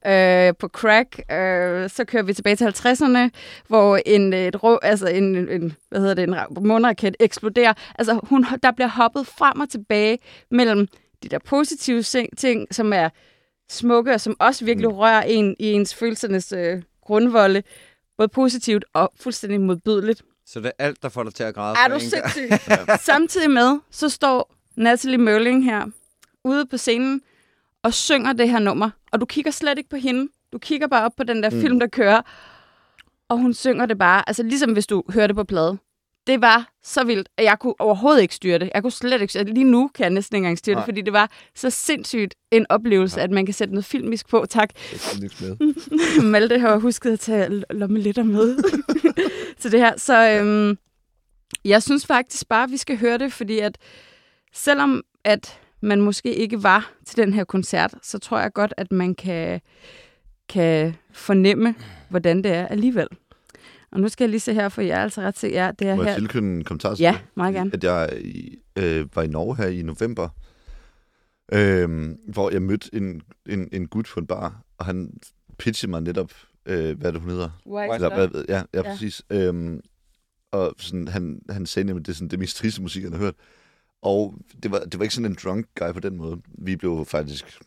øh, 0.07 0.55
på 0.59 0.69
crack. 0.69 1.19
Øh, 1.33 1.91
så 1.91 2.05
kører 2.07 2.23
vi 2.23 2.35
tilbage 2.35 2.57
til 2.57 2.65
50'erne, 2.65 3.31
hvor 3.69 3.99
en, 4.07 4.33
et 4.33 4.63
rå, 4.63 4.79
altså 4.83 5.07
en, 5.09 5.37
en, 5.49 5.77
hvad 5.89 6.01
hedder 6.01 6.15
det, 6.15 6.23
en 6.23 6.35
ra- 6.35 6.61
måneraket 6.61 7.17
eksploderer. 7.21 7.73
Altså, 7.99 8.21
hun, 8.23 8.47
der 8.63 8.71
bliver 8.73 8.89
hoppet 8.89 9.27
frem 9.27 9.61
og 9.61 9.69
tilbage 9.71 10.19
mellem 10.51 10.87
de 11.23 11.29
der 11.29 11.39
positive 11.39 12.03
ting, 12.37 12.75
som 12.75 12.93
er 12.93 13.09
smukke, 13.71 14.13
og 14.13 14.21
som 14.21 14.37
også 14.39 14.65
virkelig 14.65 14.89
Mm. 14.91 14.95
rører 14.97 15.23
en 15.23 15.57
i 15.59 15.73
ens 15.73 15.95
følelsernes 15.95 16.53
øh, 16.53 16.83
grundvolde, 17.03 17.63
både 18.17 18.29
positivt 18.29 18.85
og 18.95 19.13
fuldstændig 19.21 19.61
modbydeligt. 19.61 20.23
Så 20.47 20.61
det 20.61 20.67
er 20.79 20.85
alt, 20.85 21.03
der 21.03 21.09
får 21.09 21.23
dig 21.23 21.35
til 21.35 21.45
at 21.45 21.55
græde. 21.55 21.77
Er 21.85 21.89
du 21.89 22.01
sindssyg? 22.01 22.49
Samtidig 23.13 23.51
med, 23.51 23.79
så 23.91 24.09
står 24.09 24.54
Natalie 24.77 25.19
Merling 25.19 25.65
her 25.65 25.87
ude 26.45 26.67
på 26.67 26.77
scenen 26.77 27.23
og 27.83 27.95
synger 27.95 28.33
det 28.33 28.51
her 28.51 28.59
nummer. 28.59 28.91
Og 29.13 29.21
du 29.21 29.27
kigger 29.27 29.51
slet 29.51 29.79
ikke 29.79 29.91
på 29.91 29.97
hende. 29.97 30.29
Du 30.53 30.59
kigger 30.59 30.87
bare 30.87 31.05
op 31.05 31.13
på 31.17 31.25
den 31.25 31.43
der 31.43 31.51
mm. 31.51 31.61
film, 31.61 31.81
der 31.81 31.87
kører. 31.87 32.23
Og 33.29 33.39
hun 33.39 33.55
synger 33.55 33.87
det 33.87 33.99
bare, 33.99 34.29
altså 34.29 34.43
ligesom 34.43 34.73
hvis 34.73 34.87
du 34.87 35.03
hører 35.09 35.27
det 35.27 35.37
på 35.37 35.45
plade. 35.45 35.79
Det 36.27 36.41
var 36.41 36.73
så 36.83 37.05
vildt, 37.05 37.29
at 37.37 37.45
jeg 37.45 37.59
kunne 37.59 37.75
overhovedet 37.81 38.23
ikke 38.23 38.35
styre 38.35 38.59
det. 38.59 38.71
Jeg 38.75 38.83
kunne 38.83 38.93
slet 38.93 39.21
ikke 39.21 39.33
styre 39.33 39.45
det. 39.45 39.55
Lige 39.55 39.65
nu 39.65 39.91
kan 39.95 40.03
jeg 40.03 40.11
næsten 40.11 40.37
ikke 40.37 40.45
engang 40.45 40.59
styre 40.59 40.75
det, 40.75 40.79
Nej. 40.79 40.85
fordi 40.85 41.01
det 41.01 41.13
var 41.13 41.31
så 41.55 41.71
sindssygt 41.71 42.35
en 42.51 42.67
oplevelse, 42.69 43.21
at 43.21 43.31
man 43.31 43.47
kan 43.47 43.55
sætte 43.55 43.75
noget 43.75 43.85
filmisk 43.85 44.29
på. 44.29 44.47
Tak. 44.51 44.69
Det 44.93 45.25
er 45.25 45.57
med. 45.59 46.25
Malte 46.31 46.59
har 46.59 46.77
husket 46.77 47.13
at 47.13 47.21
tage 47.21 47.65
lommelitter 47.71 48.23
med 48.23 48.57
til 49.61 49.73
det 49.73 49.81
her. 49.81 49.97
Så 49.97 50.31
øhm, 50.31 50.79
jeg 51.65 51.83
synes 51.83 52.07
faktisk 52.07 52.49
bare, 52.49 52.65
at 52.65 52.71
vi 52.71 52.77
skal 52.77 52.99
høre 52.99 53.19
det, 53.19 53.33
fordi 53.33 53.59
at 53.59 53.79
selvom 54.55 55.03
at 55.25 55.61
man 55.81 56.01
måske 56.01 56.35
ikke 56.35 56.63
var 56.63 56.93
til 57.07 57.17
den 57.17 57.33
her 57.33 57.45
koncert, 57.45 57.95
så 58.03 58.19
tror 58.19 58.41
jeg 58.41 58.53
godt, 58.53 58.75
at 58.77 58.93
man 58.93 59.15
kan, 59.15 59.61
kan 60.49 60.95
fornemme, 61.13 61.75
hvordan 62.11 62.37
det 62.45 62.53
er 62.53 62.67
alligevel. 62.67 63.07
Og 63.93 64.01
nu 64.01 64.09
skal 64.09 64.25
jeg 64.25 64.31
lige 64.31 64.41
se 64.41 64.55
her, 64.55 64.69
for 64.69 64.83
jeg 64.83 64.99
er 64.99 65.03
altså 65.03 65.21
ret 65.21 65.35
til, 65.35 65.51
ja, 65.51 65.71
det 65.79 65.89
er 65.89 65.95
Må 65.95 66.03
jeg 66.03 66.13
her. 66.13 66.19
tilkynde 66.19 66.57
en 66.57 66.65
kommentar 66.65 66.97
Ja, 66.99 67.19
meget 67.35 67.55
gerne. 67.55 67.71
At 67.75 67.85
jeg 67.85 68.11
øh, 68.77 69.17
var 69.17 69.23
i 69.23 69.27
Norge 69.27 69.57
her 69.57 69.67
i 69.67 69.83
november, 69.83 70.29
øh, 71.53 72.11
hvor 72.29 72.51
jeg 72.51 72.63
mødte 72.63 72.91
en, 72.93 73.23
en, 73.49 73.69
en 73.73 73.87
gut 73.89 74.07
på 74.15 74.21
en 74.21 74.27
bar, 74.27 74.63
og 74.79 74.85
han 74.87 75.11
pitchede 75.59 75.91
mig 75.91 76.01
netop, 76.03 76.33
øh, 76.67 76.99
hvad 76.99 77.07
er 77.09 77.13
det, 77.13 77.21
hun 77.21 77.31
hedder? 77.31 77.51
White 77.67 77.95
Eller, 77.95 78.15
hvad, 78.15 78.45
ja, 78.49 78.55
ja, 78.57 78.63
Ja. 78.75 78.83
præcis. 78.83 79.23
Øhm, 79.31 79.81
og 80.53 80.75
sådan, 80.79 81.09
han, 81.09 81.41
han 81.51 81.67
sagde 81.67 81.87
nemlig, 81.87 82.01
at 82.03 82.07
det 82.07 82.13
er 82.13 82.17
sådan, 82.17 82.29
det 82.29 82.39
mest 82.39 82.57
triste 82.57 82.83
musik, 82.83 83.03
han 83.03 83.13
har 83.13 83.19
hørt. 83.21 83.35
Og 84.05 84.35
det 84.63 84.71
var, 84.71 84.79
det 84.79 84.99
var 84.99 85.03
ikke 85.03 85.15
sådan 85.15 85.31
en 85.31 85.39
drunk 85.45 85.67
guy 85.75 85.93
på 85.93 86.01
den 86.01 86.17
måde. 86.17 86.41
Vi 86.59 86.77
blev 86.77 87.05
faktisk... 87.05 87.61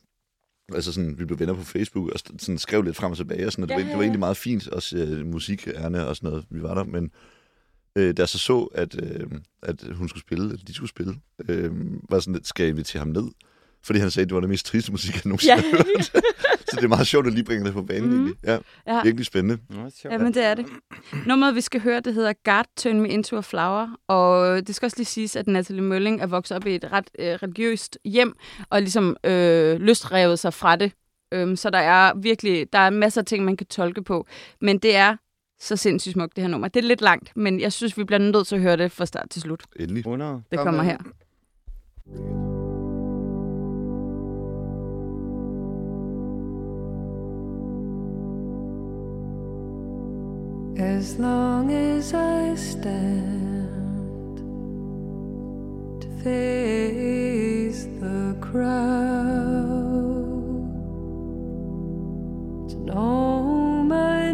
Altså 0.74 0.94
sådan, 0.94 1.20
vi 1.20 1.26
blev 1.26 1.40
venner 1.40 1.54
på 1.54 1.64
Facebook 1.64 2.10
og 2.10 2.20
sådan 2.20 2.58
skrev 2.58 2.82
lidt 2.82 2.96
frem 2.96 3.12
og 3.12 3.18
tilbage 3.18 3.46
og 3.46 3.52
sådan, 3.52 3.64
og 3.64 3.70
det, 3.70 3.74
Ja, 3.74 3.80
var, 3.80 3.88
det 3.88 3.98
var 3.98 4.02
egentlig 4.02 4.20
meget 4.20 4.38
fint, 4.38 4.68
også 4.68 4.98
øh, 4.98 5.26
musikærne 5.26 6.08
og 6.08 6.16
sådan 6.16 6.30
noget, 6.30 6.46
vi 6.50 6.62
var 6.62 6.74
der, 6.74 6.84
men 6.84 7.12
øh, 7.96 8.18
da 8.18 8.22
jeg 8.22 8.30
så 8.30 8.38
så, 8.38 8.64
at, 8.64 9.04
øh, 9.04 9.32
at 9.62 9.84
hun 9.94 10.10
skulle 10.10 10.22
spille, 10.22 10.44
eller 10.44 10.66
de 10.66 10.74
skulle 10.74 10.90
spille, 10.90 11.16
øh, 11.50 11.72
var 12.10 12.20
sådan 12.20 12.34
lidt, 12.34 12.48
skal 12.48 12.64
jeg 12.64 12.70
invitere 12.70 13.00
ham 13.00 13.08
ned? 13.08 13.28
Fordi 13.84 14.00
han 14.00 14.12
sagde, 14.12 14.24
at 14.24 14.30
det 14.30 14.36
var 14.36 14.42
det 14.42 14.50
mest 14.50 14.66
triste 14.66 14.92
musik, 14.92 15.14
jeg 15.16 15.22
nogensinde 15.26 15.56
Ja. 15.56 15.62
har 15.62 15.78
hørt. 15.78 16.06
så 16.70 16.76
det 16.76 16.84
er 16.84 16.88
meget 16.88 17.08
sjovt 17.08 17.28
at 17.28 17.34
lige 17.34 17.44
bringe 17.44 17.66
det 17.66 17.74
på 17.74 17.82
banen, 17.82 18.10
mm. 18.10 18.16
egentlig. 18.16 18.36
Ja, 18.44 18.58
Ja. 18.88 19.04
virkelig 19.04 19.26
spændende. 19.26 19.58
Ja, 20.04 20.18
men 20.18 20.34
det 20.34 20.44
er 20.46 20.54
det. 20.54 20.66
Nummeret, 21.26 21.56
vi 21.56 21.62
skal 21.62 21.82
høre, 21.82 22.00
det 22.00 22.14
hedder 22.14 22.34
God 22.46 22.64
Turn 22.78 23.02
Me 23.02 23.10
Into 23.10 23.38
a 23.38 23.42
Flower, 23.42 23.88
og 24.08 24.68
det 24.68 24.76
skal 24.76 24.86
også 24.86 24.98
lige 24.98 25.06
siges, 25.06 25.36
at 25.36 25.48
Natalie 25.48 25.82
Mølling 25.82 26.22
er 26.22 26.28
vokset 26.28 26.58
op 26.58 26.68
i 26.68 26.76
et 26.76 26.92
ret 26.92 27.10
øh, 27.20 27.28
religiøst 27.28 27.98
hjem, 28.06 28.34
og 28.70 28.82
ligesom 28.82 29.18
øh, 29.24 29.80
løsrevet 29.82 30.40
sig 30.40 30.54
fra 30.54 30.76
det. 30.76 30.92
Øhm, 31.32 31.56
så 31.56 31.70
der 31.70 31.80
er 31.80 32.12
virkelig, 32.22 32.74
der 32.74 32.80
er 32.80 32.90
masser 32.90 33.22
af 33.22 33.26
ting, 33.26 33.46
man 33.46 33.58
kan 33.58 33.68
tolke 33.68 34.04
på, 34.04 34.28
men 34.62 34.78
det 34.78 34.96
er 34.96 35.16
så 35.60 35.76
sindssygt 35.76 36.14
smukt, 36.14 36.36
det 36.36 36.42
her 36.44 36.50
nummer. 36.50 36.68
Det 36.68 36.84
er 36.84 36.88
lidt 36.88 37.02
langt, 37.02 37.32
men 37.38 37.60
jeg 37.60 37.74
synes, 37.74 37.98
vi 37.98 38.04
bliver 38.04 38.20
nødt 38.20 38.48
til 38.48 38.56
at 38.56 38.62
høre 38.62 38.78
det 38.78 38.92
fra 38.92 39.06
start 39.06 39.30
til 39.30 39.42
slut. 39.42 39.64
Endelig. 39.80 40.00
100. 40.00 40.42
Det 40.52 40.60
Kom 40.60 40.66
kommer 40.66 40.84
her. 40.84 40.98
As 50.80 51.18
long 51.18 51.72
as 51.72 52.14
I 52.14 52.54
stand 52.54 54.38
to 56.02 56.08
face 56.24 57.86
the 58.00 58.38
crowd, 58.40 58.68
to 62.70 62.76
know 62.86 63.42
my 63.88 64.27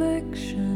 reflection, 0.00 0.69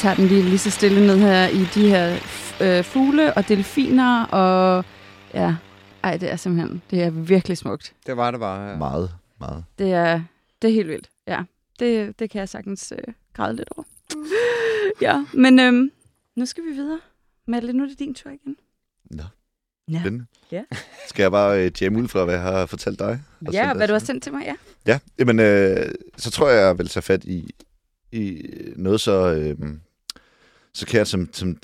tager 0.00 0.14
den 0.14 0.26
lige, 0.26 0.42
lige 0.42 0.58
så 0.58 0.70
stille 0.70 1.06
ned 1.06 1.18
her 1.18 1.48
i 1.48 1.64
de 1.74 1.88
her 1.88 2.18
øh, 2.60 2.84
fugle 2.84 3.34
og 3.34 3.48
delfiner, 3.48 4.24
og 4.24 4.84
ja, 5.34 5.54
ej, 6.02 6.16
det 6.16 6.32
er 6.32 6.36
simpelthen, 6.36 6.82
det 6.90 7.02
er 7.02 7.10
virkelig 7.10 7.58
smukt. 7.58 7.94
Det 8.06 8.16
var 8.16 8.30
det 8.30 8.40
bare. 8.40 8.70
Ja. 8.70 8.76
Meget, 8.76 9.10
meget. 9.40 9.64
Det 9.78 9.92
er, 9.92 10.22
det 10.62 10.70
er 10.70 10.74
helt 10.74 10.88
vildt, 10.88 11.10
ja. 11.26 11.42
Det, 11.78 12.18
det 12.18 12.30
kan 12.30 12.38
jeg 12.38 12.48
sagtens 12.48 12.92
øh, 12.98 13.14
græde 13.34 13.56
lidt 13.56 13.68
over. 13.76 13.84
ja, 15.06 15.24
men 15.34 15.60
øhm, 15.60 15.90
nu 16.36 16.46
skal 16.46 16.64
vi 16.64 16.70
videre. 16.70 17.00
Malle, 17.46 17.72
nu 17.72 17.82
er 17.84 17.88
det 17.88 17.98
din 17.98 18.14
tur 18.14 18.30
igen. 18.30 18.56
Nå, 19.10 19.22
Ja, 19.90 20.00
spændende. 20.00 20.26
Ja. 20.52 20.62
Skal 21.08 21.22
jeg 21.22 21.30
bare 21.30 21.64
øh, 21.64 21.72
jamme 21.80 21.98
ud 21.98 22.08
fra, 22.08 22.24
hvad 22.24 22.34
jeg 22.34 22.42
har 22.42 22.66
fortalt 22.66 22.98
dig? 22.98 23.22
Og 23.46 23.52
ja 23.52 23.66
hvad 23.72 23.80
dig? 23.80 23.88
du 23.88 23.94
har 23.94 23.98
sendt 23.98 24.22
til 24.22 24.32
mig, 24.32 24.42
ja. 24.46 24.54
Ja, 24.86 24.98
jamen, 25.18 25.40
øh, 25.40 25.90
så 26.16 26.30
tror 26.30 26.48
jeg, 26.48 26.66
jeg 26.66 26.78
vil 26.78 26.88
tage 26.88 27.02
fat 27.02 27.24
i, 27.24 27.54
i 28.12 28.42
noget 28.76 29.00
så, 29.00 29.34
øh, 29.34 29.56
så 30.74 30.86
kært 30.86 31.08
som, 31.08 31.28
som 31.32 31.56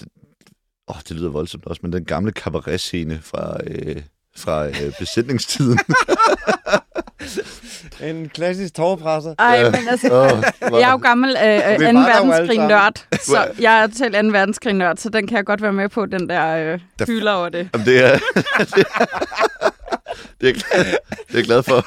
åh, 0.88 0.96
det 1.08 1.16
lyder 1.16 1.28
voldsomt 1.30 1.66
også, 1.66 1.80
men 1.82 1.92
den 1.92 2.04
gamle 2.04 2.32
cabaret-scene 2.32 3.20
fra, 3.22 3.56
øh, 3.66 4.02
fra 4.36 4.66
øh, 4.66 4.92
besætningstiden. 4.98 5.78
En 8.02 8.28
klassisk 8.28 8.74
tårpresser. 8.74 9.34
Ej, 9.38 9.54
Ja. 9.54 9.70
men 9.70 9.88
altså, 9.90 10.08
hvor- 10.08 10.78
jeg 10.78 10.88
er 10.88 10.92
jo 10.92 10.96
gammel 10.96 11.36
øh, 11.44 11.54
øh, 11.56 11.62
2. 11.62 11.78
Vi 11.78 11.84
var 11.84 11.92
der 11.92 12.26
jo 12.26 12.32
alle 12.32 12.48
verdenskrig-nørd, 12.48 13.04
så 13.20 13.48
jeg 13.60 13.82
er 13.82 13.86
totalt 13.86 14.14
2. 14.14 14.28
verdenskrig-nørd, 14.38 14.96
så 14.96 15.08
den 15.08 15.26
kan 15.26 15.36
jeg 15.36 15.44
godt 15.46 15.62
være 15.62 15.72
med 15.72 15.88
på, 15.88 16.06
den 16.06 16.28
der 16.28 16.46
øh, 16.72 16.80
Der- 16.98 17.06
hylder 17.06 17.32
over 17.32 17.48
det. 17.48 17.68
Jamen, 17.74 17.86
det 17.86 18.04
er, 18.04 18.18
det, 18.18 18.66
det, 20.40 20.48
er, 20.48 20.52
jeg 20.52 20.54
glad- 20.54 20.84
det 20.84 21.34
er 21.34 21.34
jeg 21.38 21.44
glad 21.44 21.62
for. 21.62 21.86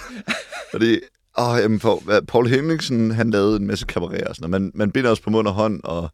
Fordi, 0.72 1.00
åh, 1.38 1.58
jamen, 1.60 1.80
for, 1.80 2.04
Paul 2.28 2.48
Henningsen, 2.48 3.12
han 3.12 3.30
lavede 3.30 3.56
en 3.56 3.68
masse 3.68 3.86
cabaret 3.86 4.22
og 4.24 4.36
sådan 4.36 4.50
noget. 4.50 4.62
Man, 4.62 4.72
man 4.76 4.92
binder 4.92 5.12
os 5.12 5.20
på 5.20 5.30
mund 5.30 5.48
og 5.48 5.54
hånd, 5.54 5.82
og, 5.84 6.10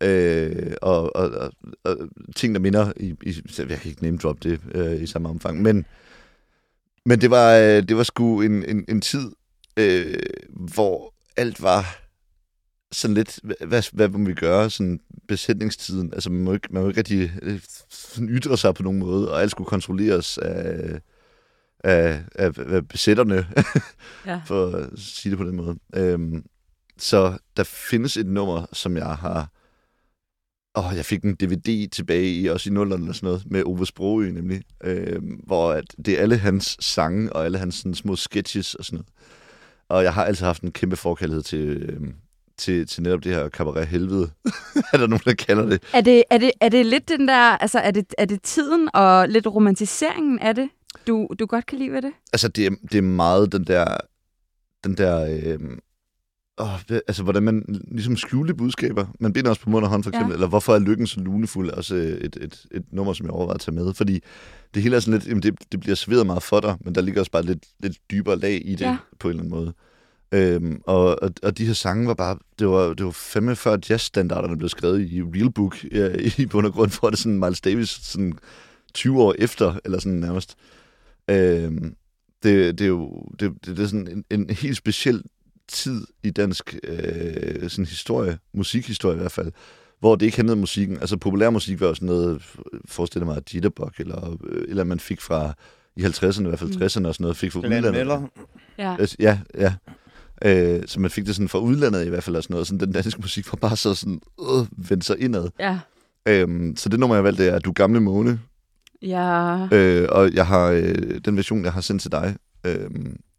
øh, 0.00 0.72
og, 0.82 1.16
og, 1.16 1.30
og, 1.30 1.52
og 1.84 1.96
ting, 2.36 2.54
der 2.54 2.60
minder 2.60 2.92
i, 2.96 3.14
i 3.22 3.42
jeg 3.58 3.68
kan 3.68 3.90
ikke 3.90 4.02
name 4.02 4.18
drop 4.18 4.42
det 4.42 4.60
øh, 4.74 5.02
i 5.02 5.06
samme 5.06 5.28
omfang, 5.28 5.62
men, 5.62 5.86
men 7.04 7.20
det 7.20 7.30
var, 7.30 7.56
øh, 7.56 7.82
det 7.82 7.96
var 7.96 8.02
sgu 8.02 8.40
en, 8.40 8.64
en, 8.64 8.84
en 8.88 9.00
tid, 9.00 9.32
øh, 9.76 10.18
hvor 10.74 11.14
alt 11.36 11.62
var 11.62 12.06
sådan 12.92 13.14
lidt, 13.14 13.40
hvad, 13.42 13.92
hvad, 13.92 14.08
må 14.08 14.26
vi 14.26 14.34
gøre, 14.34 14.70
sådan 14.70 15.00
besætningstiden, 15.28 16.12
altså 16.14 16.30
man 16.30 16.44
må 16.44 16.52
ikke, 16.52 16.68
man 16.70 16.82
må 16.82 16.88
ikke 16.88 16.98
rigtig 16.98 17.32
øh, 17.42 17.60
sådan 17.88 18.28
ytre 18.28 18.58
sig 18.58 18.74
på 18.74 18.82
nogen 18.82 18.98
måde, 18.98 19.32
og 19.32 19.42
alt 19.42 19.50
skulle 19.50 19.68
kontrolleres 19.68 20.38
af, 20.38 21.00
af, 21.84 22.20
af, 22.34 22.52
af 22.58 22.88
besætterne, 22.88 23.46
Ja. 24.26 24.40
for 24.46 24.76
at 24.76 24.98
sige 24.98 25.30
det 25.30 25.38
på 25.38 25.44
den 25.44 25.56
måde. 25.56 25.78
Øhm, 25.94 26.44
så 26.98 27.38
der 27.56 27.64
findes 27.64 28.16
et 28.16 28.26
nummer, 28.26 28.66
som 28.72 28.96
jeg 28.96 29.16
har... 29.16 29.50
Åh, 30.76 30.92
jeg 30.96 31.04
fik 31.04 31.22
en 31.22 31.34
DVD 31.34 31.88
tilbage 31.88 32.32
i, 32.32 32.46
også 32.46 32.70
i 32.70 32.72
nullerne 32.72 33.02
eller 33.02 33.14
sådan 33.14 33.26
noget, 33.26 33.42
med 33.50 33.62
Ove 33.66 33.86
Sprogø 33.86 34.30
nemlig, 34.30 34.62
øhm, 34.84 35.40
hvor 35.46 35.72
at 35.72 35.84
det 36.06 36.14
er 36.14 36.22
alle 36.22 36.36
hans 36.36 36.76
sange 36.80 37.32
og 37.32 37.44
alle 37.44 37.58
hans 37.58 37.74
sådan, 37.74 37.94
små 37.94 38.16
sketches 38.16 38.74
og 38.74 38.84
sådan 38.84 38.96
noget. 38.96 39.08
Og 39.88 40.02
jeg 40.02 40.14
har 40.14 40.24
altid 40.24 40.46
haft 40.46 40.62
en 40.62 40.72
kæmpe 40.72 40.96
forkærlighed 40.96 41.42
til, 41.42 41.82
øhm, 41.82 42.14
til, 42.58 42.86
til 42.86 43.02
netop 43.02 43.24
det 43.24 43.34
her 43.34 43.48
cabaret 43.48 43.86
helvede. 43.86 44.30
er 44.92 44.98
der 44.98 45.06
nogen, 45.06 45.22
der 45.24 45.34
kalder 45.34 45.66
det? 45.66 45.82
Er 45.92 46.00
det, 46.00 46.24
er, 46.30 46.38
det, 46.38 46.50
er 46.60 46.68
det 46.68 46.86
lidt 46.86 47.08
den 47.08 47.28
der, 47.28 47.40
altså 47.40 47.78
er 47.78 47.90
det, 47.90 48.14
er 48.18 48.24
det 48.24 48.42
tiden 48.42 48.88
og 48.94 49.28
lidt 49.28 49.46
romantiseringen 49.46 50.38
af 50.38 50.54
det, 50.54 50.68
du, 51.06 51.28
du 51.38 51.46
godt 51.46 51.66
kan 51.66 51.78
lide 51.78 51.92
ved 51.92 52.02
det? 52.02 52.12
Altså, 52.32 52.48
det 52.48 52.66
er, 52.66 52.70
det 52.92 52.98
er 52.98 53.02
meget 53.02 53.52
den 53.52 53.64
der... 53.64 53.96
Den 54.84 54.96
der... 54.96 55.40
Øh, 55.42 55.58
åh, 56.58 56.68
hvad- 56.86 57.00
altså, 57.08 57.22
hvordan 57.22 57.42
man 57.42 57.82
ligesom 57.90 58.16
skjuler 58.16 58.54
budskaber. 58.54 59.06
Man 59.20 59.32
binder 59.32 59.50
os 59.50 59.58
på 59.58 59.70
mund 59.70 59.84
og 59.84 59.90
hånd, 59.90 60.02
for 60.02 60.10
eksempel. 60.10 60.30
Ja. 60.30 60.34
Eller 60.34 60.46
hvorfor 60.48 60.74
er 60.74 60.78
lykken 60.78 61.06
så 61.06 61.20
lunefuld? 61.20 61.70
Også 61.70 61.94
øh, 61.94 62.02
et, 62.02 62.36
et, 62.40 62.66
et 62.70 62.84
nummer, 62.92 63.12
som 63.12 63.26
jeg 63.26 63.32
overvejer 63.32 63.54
at 63.54 63.60
tage 63.60 63.74
med. 63.74 63.94
Fordi 63.94 64.20
det 64.74 64.82
hele 64.82 64.96
er 64.96 65.00
sådan 65.00 65.18
lidt... 65.18 65.28
Jamen, 65.28 65.42
det, 65.42 65.54
det 65.72 65.80
bliver 65.80 65.94
serveret 65.96 66.26
meget 66.26 66.42
for 66.42 66.60
dig, 66.60 66.76
men 66.80 66.94
der 66.94 67.00
ligger 67.00 67.20
også 67.20 67.30
bare 67.32 67.42
lidt, 67.42 67.64
lidt 67.80 67.96
dybere 68.10 68.38
lag 68.38 68.62
i 68.64 68.72
det, 68.72 68.80
Ja. 68.80 68.96
på 69.18 69.28
en 69.28 69.30
eller 69.30 69.42
anden 69.42 69.58
måde. 69.58 69.72
Øhm, 70.32 70.80
og, 70.86 71.22
og, 71.22 71.30
og 71.42 71.58
de 71.58 71.66
her 71.66 71.72
sange 71.72 72.06
var 72.06 72.14
bare... 72.14 72.38
Det 72.58 72.68
var, 72.68 72.94
det 72.94 73.06
var 73.06 73.10
fandme 73.12 73.56
før 73.56 73.76
jazzstandarderne 73.90 74.58
blev 74.58 74.68
skrevet 74.68 75.00
i 75.10 75.22
Real 75.22 75.52
Book 75.52 75.84
ja, 75.92 76.08
i 76.38 76.46
bund 76.46 76.66
og 76.66 76.72
grund, 76.72 76.90
for 76.90 77.10
det 77.10 77.18
sådan 77.18 77.38
Miles 77.38 77.60
Davis 77.60 77.88
sådan 77.88 78.32
20 78.94 79.22
år 79.22 79.34
efter, 79.38 79.74
eller 79.84 79.98
sådan 79.98 80.18
nærmest. 80.18 80.54
Øhm, 81.30 81.94
det, 82.42 82.78
det 82.78 82.84
er 82.84 82.88
jo 82.88 83.22
det, 83.40 83.52
det, 83.66 83.76
det 83.76 83.82
er 83.82 83.86
sådan 83.86 84.24
en, 84.30 84.40
en 84.40 84.50
helt 84.50 84.76
speciel 84.76 85.22
tid 85.68 86.06
i 86.22 86.30
dansk 86.30 86.76
øh, 86.84 87.70
sådan 87.70 87.84
historie, 87.86 88.38
musikhistorie 88.54 89.16
i 89.16 89.18
hvert 89.20 89.32
fald, 89.32 89.52
hvor 90.00 90.16
det 90.16 90.26
ikke 90.26 90.36
handlede 90.36 90.52
om 90.52 90.58
musikken. 90.58 90.96
Altså 91.00 91.16
populærmusik 91.16 91.80
var 91.80 91.86
jo 91.86 91.94
sådan 91.94 92.06
noget, 92.06 92.42
forestil 92.84 93.24
mig, 93.24 93.54
Jitterbug, 93.54 93.90
eller, 93.98 94.36
øh, 94.48 94.64
eller 94.68 94.84
man 94.84 95.00
fik 95.00 95.20
fra 95.20 95.52
i 95.96 96.04
50'erne, 96.04 96.40
i 96.44 96.48
hvert 96.48 96.58
fald 96.58 96.70
Mm. 96.70 96.76
60'erne 96.82 97.08
og 97.08 97.14
sådan 97.14 97.14
noget, 97.20 97.36
fik 97.36 97.52
fra 97.52 97.60
Glenn 97.60 97.74
udlandet. 97.74 97.92
Miller. 98.00 98.28
Ja. 98.78 98.96
Altså, 98.98 99.16
Ja, 99.18 99.38
ja. 99.58 99.74
Øh, 100.44 100.82
så 100.86 101.00
man 101.00 101.10
fik 101.10 101.26
det 101.26 101.34
sådan 101.34 101.48
fra 101.48 101.58
udlandet 101.58 102.06
i 102.06 102.08
hvert 102.08 102.22
fald 102.24 102.36
og 102.36 102.42
sådan 102.42 102.54
noget. 102.54 102.66
Sådan, 102.66 102.80
den 102.80 102.92
danske 102.92 103.20
musik 103.20 103.52
var 103.52 103.56
bare 103.56 103.76
så 103.76 103.94
sådan, 103.94 104.20
øh, 104.40 104.90
vendt 104.90 105.04
sig 105.04 105.20
indad. 105.20 105.48
Ja. 105.60 105.78
Øhm, 106.28 106.76
så 106.76 106.88
det 106.88 107.00
nummer, 107.00 107.16
jeg 107.16 107.24
valgte, 107.24 107.46
er 107.46 107.58
Du 107.58 107.72
Gamle 107.72 108.00
Måne. 108.00 108.40
Ja. 109.02 109.68
Øh, 109.72 110.08
og 110.10 110.32
jeg 110.34 110.46
har 110.46 110.66
øh, 110.70 111.20
den 111.24 111.36
version, 111.36 111.64
jeg 111.64 111.72
har 111.72 111.80
sendt 111.80 112.02
til 112.02 112.12
dig, 112.12 112.36
øh, 112.66 112.90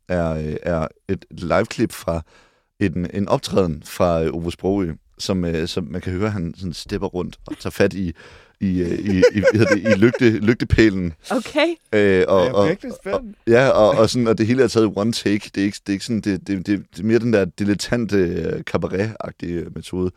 er, 0.08 0.30
øh, 0.34 0.56
er 0.64 0.88
et 1.08 1.26
liveklip 1.32 1.92
fra 1.92 2.22
en, 2.80 3.08
en 3.14 3.28
optræden 3.28 3.84
fra 3.86 4.24
øh, 4.24 4.34
Ove 4.34 4.52
Sprogø, 4.52 4.94
som, 5.18 5.46
øh, 5.46 5.68
som 5.68 5.84
man 5.84 6.02
kan 6.02 6.14
høre, 6.14 6.30
han 6.30 6.54
sådan 6.58 6.74
stepper 6.74 7.08
rundt 7.08 7.40
og 7.48 7.58
tager 7.60 7.72
fat 7.72 7.94
i, 7.94 8.14
i, 8.60 8.82
øh, 8.82 9.00
i, 9.00 9.24
i, 9.34 9.44
hvad 9.54 9.66
det, 9.66 9.80
i 9.80 10.00
lygte, 10.00 10.30
lygtepælen. 10.30 11.14
Okay. 11.32 11.68
Øh, 11.94 12.26
og, 12.28 12.68
Jeg 12.68 12.78
er 13.06 13.14
og. 13.14 13.22
Ja, 13.48 13.70
og, 13.70 13.90
og, 13.90 14.10
sådan, 14.10 14.28
og 14.28 14.38
det 14.38 14.48
hele 14.48 14.64
er 14.64 14.68
taget 14.68 14.94
one 14.96 15.14
take. 15.14 15.52
Det 15.56 15.62
er 15.62 15.66
ikke, 15.66 15.80
det 15.88 15.90
er 15.90 15.94
ikke 15.94 16.06
sådan, 16.06 16.22
det, 16.22 16.48
det, 16.48 16.68
det, 16.68 16.86
det 16.92 17.00
er 17.00 17.04
mere 17.04 17.20
den 17.20 17.34
der 17.34 17.46
dilettante 17.46 18.64
cabaret-agtige 18.68 19.66
metode. 19.76 20.12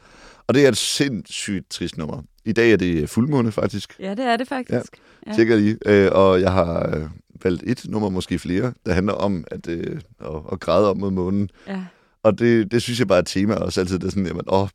Og 0.47 0.55
det 0.55 0.65
er 0.65 0.69
et 0.69 0.77
sindssygt 0.77 1.71
trist 1.71 1.99
nummer. 1.99 2.23
I 2.45 2.53
dag 2.53 2.73
er 2.73 2.77
det 2.77 3.11
fuldmåne, 3.11 3.53
faktisk. 3.53 3.97
Ja, 3.99 4.11
det 4.11 4.25
er 4.25 4.37
det 4.37 4.49
faktisk. 4.49 4.73
Ja. 4.73 5.10
Ja. 5.27 5.33
Tjekker 5.33 5.57
lige. 5.57 5.79
Øh, 5.87 6.09
og 6.13 6.41
jeg 6.41 6.53
har 6.53 6.97
øh, 6.97 7.07
valgt 7.43 7.63
et 7.67 7.85
nummer, 7.89 8.09
måske 8.09 8.39
flere, 8.39 8.73
der 8.87 8.93
handler 8.93 9.13
om 9.13 9.45
at, 9.51 9.69
øh, 9.69 10.01
at, 10.21 10.41
at 10.53 10.61
græde 10.61 10.91
op 10.91 10.97
mod 10.97 11.11
månen. 11.11 11.51
ja. 11.67 11.85
Og 12.23 12.39
det, 12.39 12.73
det 12.73 12.83
synes 12.83 12.99
jeg 12.99 13.09
bare 13.09 13.19
er 13.19 13.23
et 13.23 13.27
tema 13.27 13.55
også 13.55 13.81
altid. 13.81 13.99
Det 13.99 14.07
er 14.07 14.11
sådan, 14.11 14.27
jamen, 14.27 14.45
åh, 14.47 14.69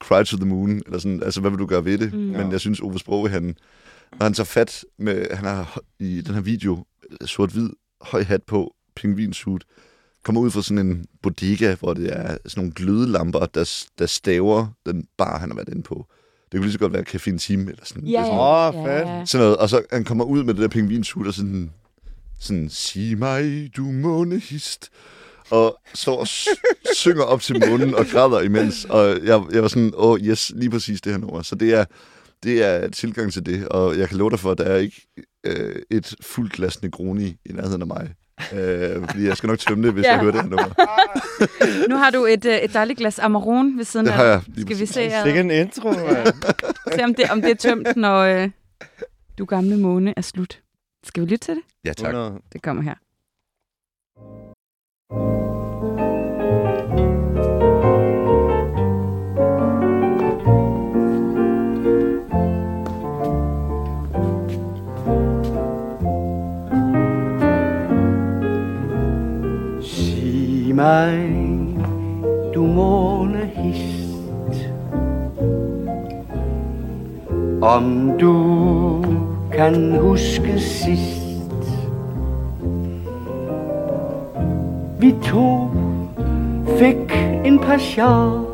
cry 0.00 0.24
to 0.24 0.36
the 0.36 0.46
moon, 0.46 0.70
eller 0.86 0.98
sådan, 0.98 1.22
altså, 1.22 1.40
hvad 1.40 1.50
vil 1.50 1.58
du 1.58 1.66
gøre 1.66 1.84
ved 1.84 1.98
det? 1.98 2.12
Mm. 2.12 2.18
Men 2.18 2.52
jeg 2.52 2.60
synes, 2.60 2.80
Ove 2.80 2.98
Sprogøe, 2.98 3.30
han, 3.30 3.56
når 4.18 4.24
han 4.24 4.34
tager 4.34 4.44
fat 4.44 4.84
med, 4.98 5.26
han 5.30 5.44
har 5.44 5.78
i 5.98 6.20
den 6.20 6.34
her 6.34 6.42
video, 6.42 6.84
øh, 7.10 7.26
sort-hvid, 7.26 7.70
høj 8.00 8.22
hat 8.22 8.42
på, 8.42 8.74
pingvinsuit, 8.96 9.62
kommer 10.22 10.40
ud 10.40 10.50
fra 10.50 10.62
sådan 10.62 10.86
en 10.86 11.06
bodega, 11.22 11.74
hvor 11.74 11.94
det 11.94 12.16
er 12.16 12.28
sådan 12.46 12.50
nogle 12.56 12.72
glødelamper, 12.72 13.46
der, 13.46 13.84
der 13.98 14.06
staver 14.06 14.66
den 14.86 15.06
bar, 15.18 15.38
han 15.38 15.50
har 15.50 15.56
været 15.56 15.68
inde 15.68 15.82
på. 15.82 16.06
Det 16.52 16.58
kunne 16.58 16.66
lige 16.66 16.72
så 16.72 16.78
godt 16.78 16.92
være 16.92 17.04
Café 17.08 17.38
Team, 17.38 17.60
eller 17.60 17.84
sådan. 17.84 18.04
Ja, 18.04 18.24
sådan. 18.24 18.38
Åh, 18.38 18.86
fedt. 18.86 19.08
ja. 19.08 19.24
sådan 19.26 19.44
noget. 19.44 19.56
Og 19.56 19.68
så 19.68 19.82
han 19.92 20.04
kommer 20.04 20.24
ud 20.24 20.44
med 20.44 20.54
det 20.54 20.62
der 20.62 20.68
pingvinsuit 20.68 21.26
og 21.26 21.34
sådan, 21.34 21.70
sådan, 22.40 22.68
sig 22.68 23.18
mig, 23.18 23.70
du 23.76 23.82
månehist. 23.82 24.90
Og 25.50 25.78
står 25.94 26.16
og 26.20 26.26
synger 27.02 27.22
op 27.22 27.40
til 27.40 27.68
månen 27.68 27.94
og 27.94 28.06
græder 28.06 28.40
imens. 28.40 28.84
Og 28.84 29.08
jeg, 29.24 29.42
jeg 29.52 29.62
var 29.62 29.68
sådan, 29.68 29.92
åh, 29.96 30.10
oh, 30.10 30.20
yes, 30.20 30.52
lige 30.56 30.70
præcis 30.70 31.00
det 31.00 31.12
her 31.12 31.18
nummer. 31.18 31.42
Så 31.42 31.54
det 31.54 31.74
er, 31.74 31.84
det 32.42 32.64
er 32.64 32.88
tilgang 32.88 33.32
til 33.32 33.46
det. 33.46 33.68
Og 33.68 33.98
jeg 33.98 34.08
kan 34.08 34.18
love 34.18 34.30
dig 34.30 34.38
for, 34.38 34.50
at 34.50 34.58
der 34.58 34.64
er 34.64 34.76
ikke 34.76 35.06
øh, 35.46 35.82
et 35.90 36.14
fuldt 36.20 36.52
glas 36.52 36.82
Negroni 36.82 37.36
i 37.46 37.52
nærheden 37.52 37.82
af 37.82 37.88
mig. 37.88 38.14
Øh, 38.52 39.08
fordi 39.08 39.26
jeg 39.26 39.36
skal 39.36 39.46
nok 39.46 39.58
tømme 39.58 39.84
det, 39.86 39.92
hvis 39.94 40.04
Ja. 40.04 40.10
jeg 40.12 40.20
hører 40.20 40.32
det 40.32 40.42
her 40.42 40.48
nummer. 40.48 40.74
Nu 41.90 41.96
har 41.96 42.10
du 42.10 42.24
et, 42.24 42.44
øh, 42.44 42.54
et 42.56 42.74
dejligt 42.74 42.98
glas 42.98 43.18
Amarone 43.18 43.76
ved 43.76 43.84
siden 43.84 44.06
Det 44.06 44.12
af 44.12 44.16
har 44.18 44.24
dig. 44.24 44.30
jeg. 44.32 44.42
Lige 44.46 44.64
Skal 44.66 44.78
vi 44.78 44.86
se, 44.86 45.10
Sikke 45.24 45.40
uh, 45.40 45.44
en 45.46 45.50
intro, 45.50 45.90
mand. 45.92 46.26
se 46.96 47.04
om, 47.04 47.14
det, 47.14 47.30
om 47.30 47.42
det 47.42 47.50
er 47.50 47.54
tømt, 47.54 47.96
når 47.96 48.18
øh, 48.18 48.50
du 49.38 49.44
gamle 49.44 49.76
måne 49.76 50.14
er 50.16 50.20
slut. 50.22 50.60
Skal 51.04 51.22
vi 51.22 51.26
lytte 51.28 51.44
til 51.46 51.54
det? 51.54 51.62
Ja, 51.84 51.92
tak. 51.92 52.08
100. 52.14 52.38
Det 52.52 52.62
kommer 52.62 52.82
her. 52.82 52.94
Mig, 70.82 71.28
du 72.54 72.62
månehist, 72.62 74.70
om 77.62 78.12
du 78.20 78.36
kan 79.52 79.98
huske 79.98 80.60
sidst. 80.60 81.22
Vi 84.98 85.14
to 85.22 85.70
fik 86.78 87.12
en 87.44 87.58
passion 87.58 88.46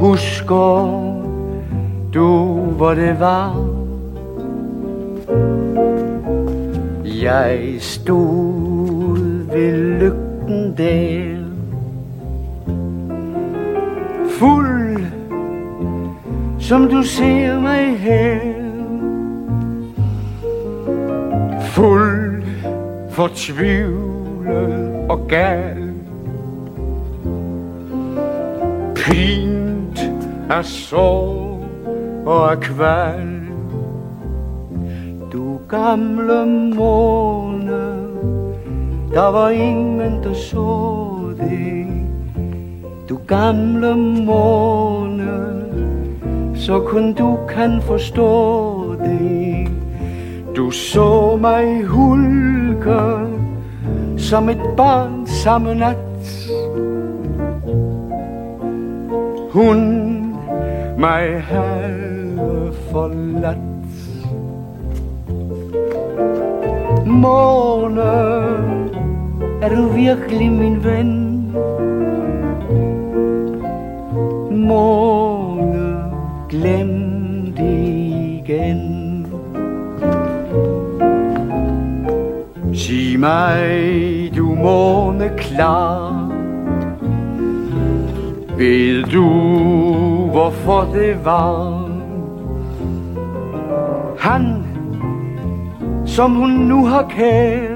Husker 0.00 1.02
du, 2.14 2.28
hvor 2.76 2.94
det 2.94 3.20
var? 3.20 3.80
Jeg 7.22 7.76
stod 7.78 8.79
ved 9.60 10.00
lygten 10.00 10.74
der. 10.78 11.36
Fuld 14.38 15.04
som 16.58 16.88
du 16.88 17.02
ser 17.02 17.60
mig 17.60 17.98
her. 17.98 18.40
Fuld 21.60 22.42
fortvivlet 23.10 24.94
og 25.08 25.20
gal. 25.28 25.92
Pint 28.94 30.10
af 30.50 30.64
sorg 30.64 31.64
og 32.26 32.52
af 32.52 32.60
kval. 32.60 33.40
Du 35.32 35.58
gamle 35.68 36.46
mor 36.74 37.49
der 39.14 39.30
var 39.30 39.50
ingen, 39.50 40.22
der 40.24 40.34
så 40.34 41.34
det 41.40 41.86
Du 43.08 43.18
gamle 43.26 43.96
måne 44.24 45.64
Så 46.54 46.80
kun 46.80 47.12
du 47.12 47.38
kan 47.48 47.80
forstå 47.82 48.94
det. 48.94 49.68
Du 50.56 50.70
så 50.70 51.36
mig 51.40 51.84
hulke 51.84 53.00
Som 54.16 54.48
et 54.48 54.62
barn 54.76 55.26
samme 55.26 55.74
nat. 55.74 55.96
Hun 59.50 60.10
mig 60.98 61.42
havde 61.42 62.72
forladt. 62.92 63.58
Måne, 67.06 68.79
er 69.62 69.68
du 69.68 69.88
virkelig 69.88 70.52
min 70.52 70.84
ven? 70.84 71.10
Måne, 74.68 75.96
glem 76.48 76.92
det 77.56 77.88
igen 78.40 79.26
Sig 82.74 83.20
mig, 83.20 84.32
du 84.36 84.54
måne 84.54 85.30
klar 85.36 86.32
Ved 88.56 89.04
du, 89.04 89.28
hvorfor 90.30 90.88
det 90.94 91.24
var 91.24 91.90
Han, 94.18 94.64
som 96.06 96.34
hun 96.34 96.50
nu 96.50 96.86
har 96.86 97.06
kært 97.08 97.69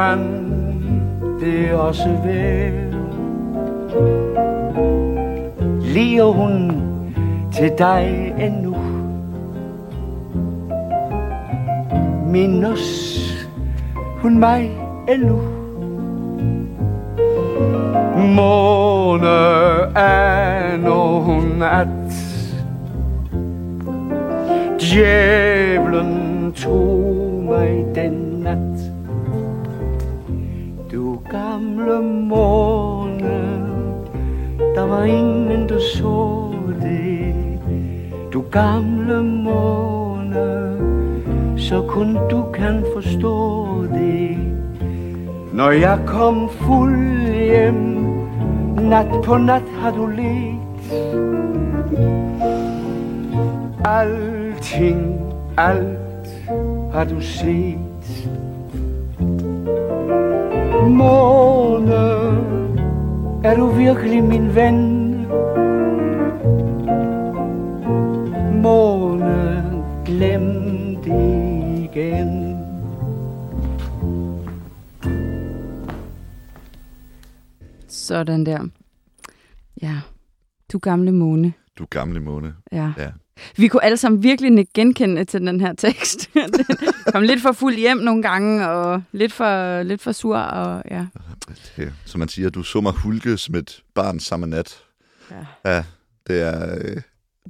kan 0.00 0.20
det 1.40 1.72
også 1.72 2.08
være. 2.24 2.90
Liger 5.80 6.24
hun 6.24 6.72
til 7.52 7.72
dig 7.78 8.34
endnu 8.38 8.76
Mindes 12.26 12.86
hun 14.22 14.38
mig 14.38 14.70
endnu 15.08 15.40
Måne 18.36 19.28
aner 19.98 21.20
hun 21.20 21.62
at 21.62 21.88
Djævlen 24.80 26.52
tog 26.52 27.42
mig 27.48 27.84
den 27.94 28.29
gamle 31.90 32.02
måne. 32.02 33.62
Der 34.74 34.86
var 34.86 35.04
ingen 35.04 35.68
der 35.68 35.78
så 35.78 36.52
det. 36.82 37.34
Du 38.32 38.44
gamle 38.50 39.22
måne. 39.22 40.76
Så 41.56 41.82
kun 41.88 42.18
du 42.30 42.44
kan 42.54 42.84
forstå 42.94 43.82
det. 43.82 44.38
Når 45.52 45.70
jeg 45.70 45.98
kom 46.06 46.48
fuld 46.48 47.34
hjem 47.34 47.96
Nat 48.80 49.06
på 49.24 49.36
nat 49.36 49.62
har 49.80 49.90
du 49.90 50.06
let. 50.06 50.90
Alting, 53.84 55.20
alt 55.56 56.28
har 56.92 57.04
du 57.04 57.20
set. 57.20 57.78
Måne, 60.88 61.49
er 63.50 63.56
du 63.56 63.66
virkelig 63.66 64.24
min 64.24 64.54
ven? 64.54 64.76
Måne, 68.62 69.64
glem 70.06 70.44
det 71.04 71.84
igen 71.84 72.56
Sådan 77.88 78.46
der. 78.46 78.68
Ja. 79.82 80.00
Du 80.72 80.78
gamle 80.78 81.12
måne. 81.12 81.52
Du 81.78 81.86
gamle 81.90 82.20
måne. 82.20 82.54
Ja. 82.72 82.92
Ja. 82.98 83.10
Vi 83.56 83.68
kunne 83.68 83.84
alle 83.84 83.96
sammen 83.96 84.22
virkelig 84.22 84.50
nikke 84.50 84.72
genkendende 84.74 85.24
til 85.24 85.40
den 85.40 85.60
her 85.60 85.72
tekst. 85.72 86.30
Den 86.34 86.64
kom 87.12 87.22
lidt 87.22 87.42
for 87.42 87.52
fuld 87.52 87.76
hjem 87.76 87.98
nogle 87.98 88.22
gange, 88.22 88.68
og 88.68 89.02
lidt 89.12 89.32
for, 89.32 89.82
lidt 89.82 90.02
for 90.02 90.12
sur, 90.12 90.36
og 90.36 90.82
ja. 90.90 91.06
Det, 91.76 91.92
som 92.04 92.18
man 92.18 92.28
siger, 92.28 92.50
du 92.50 92.62
så 92.62 92.80
mig 92.80 92.92
hulke 92.92 93.36
som 93.36 93.54
et 93.54 93.82
barn 93.94 94.20
samme 94.20 94.46
nat. 94.46 94.78
Ja. 95.30 95.70
Ja, 95.74 95.84
det 96.26 96.40
er, 96.42 96.74
øh, 96.78 96.96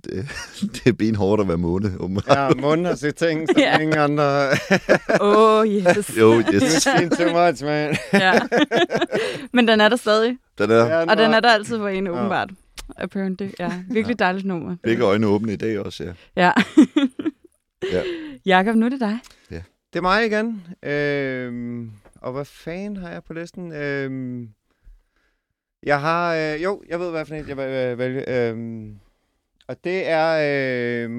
det, 0.04 0.28
det 0.74 0.86
er 0.86 0.92
benhårdt 0.92 1.40
at 1.42 1.48
være 1.48 1.56
måne. 1.58 1.92
åbenbart. 2.00 2.26
Ja, 2.28 2.48
munden 2.60 2.86
har 2.86 2.94
set 2.94 3.14
ting, 3.16 3.48
som 3.48 3.58
Ja. 3.58 3.78
ingen 3.78 3.98
andre... 3.98 4.48
Åh, 5.20 5.60
oh, 5.60 5.66
yes. 5.66 6.18
Jo, 6.18 6.40
You've 6.40 6.54
yes. 6.54 6.82
seen 6.82 7.10
too 7.10 7.46
much, 7.46 7.64
man. 7.64 7.96
ja. 8.12 8.40
Men 9.52 9.68
den 9.68 9.80
er 9.80 9.88
der 9.88 9.96
stadig, 9.96 10.36
Den 10.58 10.70
er 10.70 10.74
Ja, 10.86 11.00
og 11.10 11.16
den 11.16 11.34
er 11.34 11.40
der 11.40 11.48
altid 11.50 11.78
for 11.78 11.88
en, 11.88 12.06
åbenbart. 12.08 12.50
Apparently. 12.96 13.48
Ja, 13.58 13.72
virkelig 13.90 14.18
dejligt 14.18 14.46
nummer. 14.46 14.76
begge 14.82 15.04
øjne 15.04 15.26
åbne 15.26 15.52
i 15.52 15.56
dag 15.56 15.78
også, 15.80 16.04
ja. 16.04 16.12
Ja. 16.36 16.52
Ja. 17.92 18.02
Jakob, 18.46 18.76
nu 18.76 18.86
er 18.86 18.90
det 18.90 19.00
dig. 19.00 19.18
Det 19.92 19.98
er 19.98 20.02
mig 20.02 20.26
igen. 20.26 20.62
Øhm, 20.82 21.90
og 22.20 22.32
hvad 22.32 22.44
fanden 22.44 22.96
har 22.96 23.10
jeg 23.10 23.24
på 23.24 23.32
listen? 23.32 23.72
Øhm, 23.72 24.48
jeg 25.82 26.00
har... 26.00 26.34
Øh, 26.34 26.62
jo, 26.62 26.82
jeg 26.88 27.00
ved, 27.00 27.10
hvad 27.10 27.26
for 27.26 27.34
en 27.34 27.48
jeg 27.48 27.56
vil 27.56 27.64
øh, 27.64 27.98
vælge. 27.98 28.48
Øhm, 28.48 28.98
og 29.68 29.76
det 29.84 30.08
er 30.08 30.38
øh, 31.06 31.10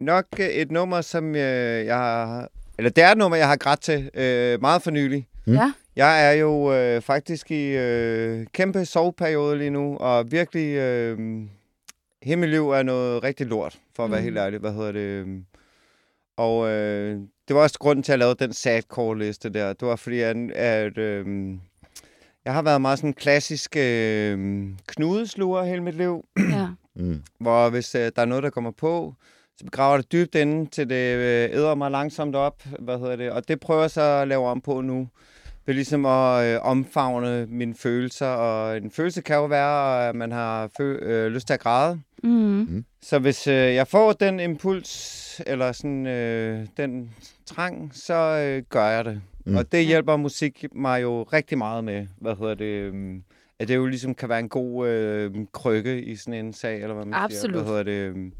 nok 0.00 0.26
et 0.40 0.70
nummer, 0.70 1.00
som 1.00 1.34
øh, 1.34 1.86
jeg 1.86 1.96
har... 1.96 2.48
Eller 2.78 2.90
det 2.90 3.04
er 3.04 3.08
et 3.12 3.18
nummer, 3.18 3.36
jeg 3.36 3.48
har 3.48 3.56
grædt 3.56 3.80
til 3.80 4.10
øh, 4.14 4.60
meget 4.60 4.82
for 4.82 4.90
nylig. 4.90 5.28
Mm. 5.46 5.52
Ja. 5.52 5.72
Jeg 5.96 6.28
er 6.28 6.32
jo 6.32 6.74
øh, 6.74 7.00
faktisk 7.02 7.50
i 7.50 7.76
øh, 7.76 8.46
kæmpe 8.52 8.84
soveperiode 8.84 9.58
lige 9.58 9.70
nu, 9.70 9.96
og 9.96 10.30
virkelig... 10.32 10.76
Øh, 10.76 11.42
Himmelliv 12.22 12.70
er 12.70 12.82
noget 12.82 13.22
rigtig 13.22 13.46
lort, 13.46 13.78
for 13.96 14.04
at 14.04 14.10
være 14.10 14.20
Mm. 14.20 14.24
helt 14.24 14.38
ærlig. 14.38 14.58
Hvad 14.60 14.72
hedder 14.72 14.92
det? 14.92 15.26
Og 16.36 16.68
øh, 16.68 17.20
det 17.48 17.56
var 17.56 17.62
også 17.62 17.78
grunden 17.78 18.02
til, 18.02 18.12
at 18.12 18.14
jeg 18.14 18.18
lavede 18.18 18.44
den 18.44 18.52
sadcore-liste 18.52 19.48
der. 19.48 19.72
Det 19.72 19.88
var 19.88 19.96
fordi, 19.96 20.20
at, 20.20 20.36
at 20.50 20.98
øh, 20.98 21.26
jeg 22.44 22.54
har 22.54 22.62
været 22.62 22.80
meget 22.80 22.98
sådan 22.98 23.10
en 23.10 23.14
klassisk 23.14 23.76
øh, 23.76 24.68
knudesluger 24.86 25.62
hele 25.62 25.82
mit 25.82 25.94
liv. 25.94 26.24
Ja. 26.36 26.68
Mm. 26.96 27.22
Hvor 27.40 27.70
hvis 27.70 27.94
øh, 27.94 28.12
der 28.16 28.22
er 28.22 28.26
noget, 28.26 28.44
der 28.44 28.50
kommer 28.50 28.70
på, 28.70 29.14
så 29.56 29.64
begraver 29.64 29.96
det 29.96 30.12
dybt 30.12 30.34
inde, 30.34 30.70
til 30.70 30.90
det 30.90 31.16
øh, 31.16 31.58
æder 31.58 31.74
mig 31.74 31.90
langsomt 31.90 32.36
op. 32.36 32.62
Hvad 32.78 32.98
hedder 32.98 33.16
det? 33.16 33.30
Og 33.30 33.48
det 33.48 33.60
prøver 33.60 33.80
jeg 33.80 33.90
så 33.90 34.00
at 34.00 34.28
lave 34.28 34.46
om 34.46 34.60
på 34.60 34.80
nu. 34.80 35.08
Ved 35.66 35.74
ligesom 35.74 36.06
at 36.06 36.44
øh, 36.54 36.60
omfavne 36.62 37.46
mine 37.46 37.74
følelser. 37.74 38.26
Og 38.26 38.76
en 38.76 38.90
følelse 38.90 39.22
kan 39.22 39.36
jo 39.36 39.44
være, 39.44 40.08
at 40.08 40.14
man 40.14 40.32
har 40.32 40.66
fø- 40.80 40.82
øh, 41.04 41.32
lyst 41.32 41.46
til 41.46 41.54
at 41.54 41.60
græde. 41.60 42.00
Mm. 42.22 42.84
Så 43.02 43.18
hvis 43.18 43.46
øh, 43.46 43.54
jeg 43.54 43.88
får 43.88 44.12
den 44.12 44.40
impuls, 44.40 45.40
eller 45.46 45.72
sådan 45.72 46.06
øh, 46.06 46.66
den 46.76 47.10
trang, 47.46 47.90
så 47.94 48.14
øh, 48.14 48.62
gør 48.70 48.86
jeg 48.86 49.04
det. 49.04 49.20
Mm. 49.46 49.52
Mm. 49.52 49.56
Og 49.58 49.72
det 49.72 49.84
hjælper 49.84 50.16
musik 50.16 50.64
mig 50.72 51.02
jo 51.02 51.22
rigtig 51.22 51.58
meget 51.58 51.84
med. 51.84 52.06
Hvad 52.20 52.36
hedder 52.36 52.54
det? 52.54 52.64
øhm, 52.64 53.22
At 53.58 53.68
det 53.68 53.74
jo 53.76 53.86
ligesom 53.86 54.14
kan 54.14 54.28
være 54.28 54.38
en 54.38 54.48
god 54.48 54.88
øh, 54.88 55.30
krykke 55.52 56.02
i 56.02 56.16
sådan 56.16 56.46
en 56.46 56.52
sag, 56.52 56.74
eller 56.82 56.94
hvad 56.94 57.04
man 57.04 57.14
siger. 57.14 57.24
Absolut. 57.24 57.56
Hvad 57.56 57.64
hedder 57.64 57.82
det? 57.82 57.92
øhm. 57.92 58.32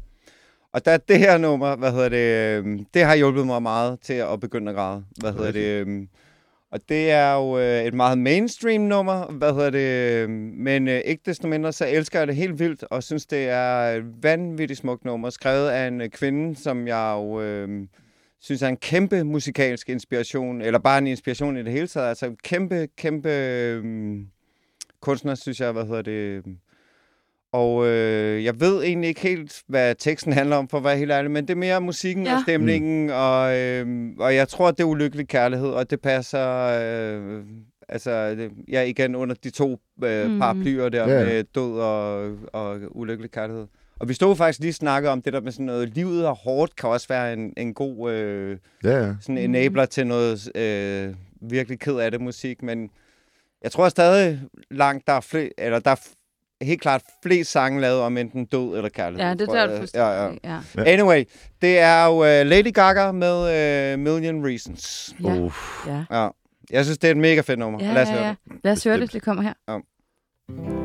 Og 0.73 0.85
der 0.85 0.97
det 0.97 1.19
her 1.19 1.37
nummer, 1.37 1.75
hvad 1.75 1.91
hedder 1.91 2.09
det? 2.09 2.57
øhm, 2.65 2.85
Det 2.93 3.03
har 3.03 3.15
hjulpet 3.15 3.45
mig 3.45 3.61
meget 3.61 3.99
til 4.01 4.13
at 4.13 4.39
begynde 4.39 4.69
at 4.69 4.75
græde. 4.75 5.03
Hvad 5.21 5.33
hedder 5.33 5.51
det? 5.51 5.81
øhm. 5.81 6.07
Og 6.75 6.81
det 6.89 7.11
er 7.11 7.33
jo 7.33 7.59
øh, 7.59 7.83
et 7.83 7.93
meget 7.93 8.17
mainstream 8.17 8.81
nummer, 8.81 9.25
hvad 9.31 9.53
hedder 9.53 9.69
det, 9.69 10.23
øh, 10.23 10.29
men 10.29 10.87
øh, 10.87 11.01
ikke 11.05 11.21
desto 11.25 11.47
mindre, 11.47 11.73
så 11.73 11.87
elsker 11.87 12.19
jeg 12.19 12.27
det 12.27 12.35
helt 12.35 12.59
vildt, 12.59 12.83
og 12.83 13.03
synes, 13.03 13.25
det 13.25 13.49
er 13.49 13.79
et 13.79 14.23
vanvittigt 14.23 14.79
smukt 14.79 15.05
nummer, 15.05 15.29
skrevet 15.29 15.69
af 15.69 15.87
en 15.87 16.01
øh, 16.01 16.09
kvinde, 16.09 16.55
som 16.55 16.87
jeg 16.87 17.13
jo 17.17 17.41
øh, 17.41 17.87
synes 18.39 18.61
er 18.61 18.67
en 18.67 18.77
kæmpe 18.77 19.23
musikalsk 19.23 19.89
inspiration, 19.89 20.61
eller 20.61 20.79
bare 20.79 20.97
en 20.97 21.07
inspiration 21.07 21.57
i 21.57 21.63
det 21.63 21.71
hele 21.71 21.87
taget, 21.87 22.09
altså 22.09 22.25
en 22.25 22.37
kæmpe, 22.43 22.87
kæmpe 22.97 23.29
øh, 23.29 23.83
kunstner, 25.01 25.35
synes 25.35 25.59
jeg, 25.59 25.71
hvad 25.71 25.85
hedder 25.85 26.01
det, 26.01 26.43
og 27.55 27.87
øh, 27.87 28.43
jeg 28.43 28.59
ved 28.59 28.83
egentlig 28.83 29.07
ikke 29.07 29.21
helt, 29.21 29.61
hvad 29.67 29.95
teksten 29.99 30.33
handler 30.33 30.55
om, 30.55 30.67
for 30.69 30.77
at 30.77 30.83
være 30.83 30.97
helt 30.97 31.11
ærlig, 31.11 31.31
men 31.31 31.43
det 31.47 31.53
er 31.53 31.55
mere 31.57 31.81
musikken 31.81 32.25
ja. 32.25 32.35
Og 32.35 32.41
stemningen, 32.41 33.09
og, 33.09 33.57
øh, 33.57 33.87
og 34.19 34.35
jeg 34.35 34.47
tror, 34.47 34.71
det 34.71 34.79
er 34.79 34.83
ulykkelig 34.87 35.27
kærlighed, 35.27 35.67
og 35.69 35.89
det 35.89 36.01
passer, 36.01 36.49
øh, 36.81 37.43
altså, 37.89 38.35
ja, 38.71 38.81
igen 38.81 39.15
under 39.15 39.35
de 39.43 39.49
to 39.49 39.79
øh, 40.03 40.31
Mm. 40.31 40.39
paraplyer 40.39 40.89
der 40.89 41.09
Ja. 41.17 41.25
med 41.25 41.43
død 41.43 41.79
og, 41.79 42.31
og 42.53 42.79
ulykkelig 42.91 43.31
kærlighed. 43.31 43.67
Og 43.99 44.09
vi 44.09 44.13
stod 44.13 44.35
faktisk 44.35 44.59
lige 44.59 44.71
og 44.71 44.75
snakkede 44.75 45.11
om 45.11 45.21
det 45.21 45.33
der 45.33 45.41
med 45.41 45.51
sådan 45.51 45.65
noget, 45.65 45.89
livet 45.95 46.25
er 46.25 46.31
hårdt, 46.31 46.75
kan 46.75 46.89
også 46.89 47.07
være 47.07 47.33
en, 47.33 47.53
en 47.57 47.73
god 47.73 48.11
øh, 48.11 48.57
Ja, 48.83 49.05
ja. 49.05 49.13
sådan 49.21 49.37
enabler 49.37 49.85
til 49.85 50.07
noget 50.07 50.57
øh, 50.57 51.13
virkelig 51.41 51.79
ked 51.79 51.95
af 51.97 52.11
det 52.11 52.21
musik, 52.21 52.63
men 52.63 52.89
jeg 53.63 53.71
tror 53.71 53.89
stadig 53.89 54.39
langt, 54.71 55.07
der 55.07 55.13
er 55.13 55.21
flere, 55.21 55.49
eller 55.57 55.79
der 55.79 55.91
er 55.91 56.07
helt 56.65 56.81
klart 56.81 57.01
flest 57.23 57.51
sange 57.51 57.81
lavet 57.81 58.01
om 58.01 58.17
enten 58.17 58.45
død 58.45 58.77
eller 58.77 58.89
kærlighed. 58.89 59.27
Ja, 59.27 59.33
det 59.33 59.47
tror 59.47 59.55
er 59.57 59.69
jeg. 59.69 59.77
fuldstændig. 59.77 60.39
ja, 60.43 60.53
ja. 60.53 60.59
ja. 60.77 60.83
Anyway, 60.93 61.23
det 61.61 61.79
er 61.79 62.05
jo 62.05 62.13
uh, 62.13 62.47
Lady 62.47 62.73
Gaga 62.73 63.11
med 63.11 63.93
uh, 63.93 63.99
Million 63.99 64.45
Reasons. 64.45 65.15
Ja. 65.23 65.35
Uh, 65.35 65.53
ja. 65.87 66.03
Ja. 66.11 66.27
Jeg 66.71 66.85
synes, 66.85 66.97
det 66.97 67.07
er 67.07 67.11
et 67.11 67.17
mega 67.17 67.41
fedt 67.41 67.59
nummer. 67.59 67.83
Ja, 67.83 67.93
Lad 67.93 68.01
os 68.01 68.09
ja, 68.09 68.13
høre 68.13 68.25
ja. 68.25 68.35
det. 68.45 68.59
Lad 68.63 68.71
os 68.71 68.83
høre 68.83 68.99
det, 68.99 69.13
det 69.13 69.21
kommer 69.21 69.43
her. 69.43 69.53
Ja. 69.69 70.84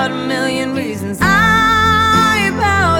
About 0.00 0.12
a 0.12 0.26
million 0.28 0.74
reasons. 0.74 1.18
I 1.20 2.50
bow 2.58 2.99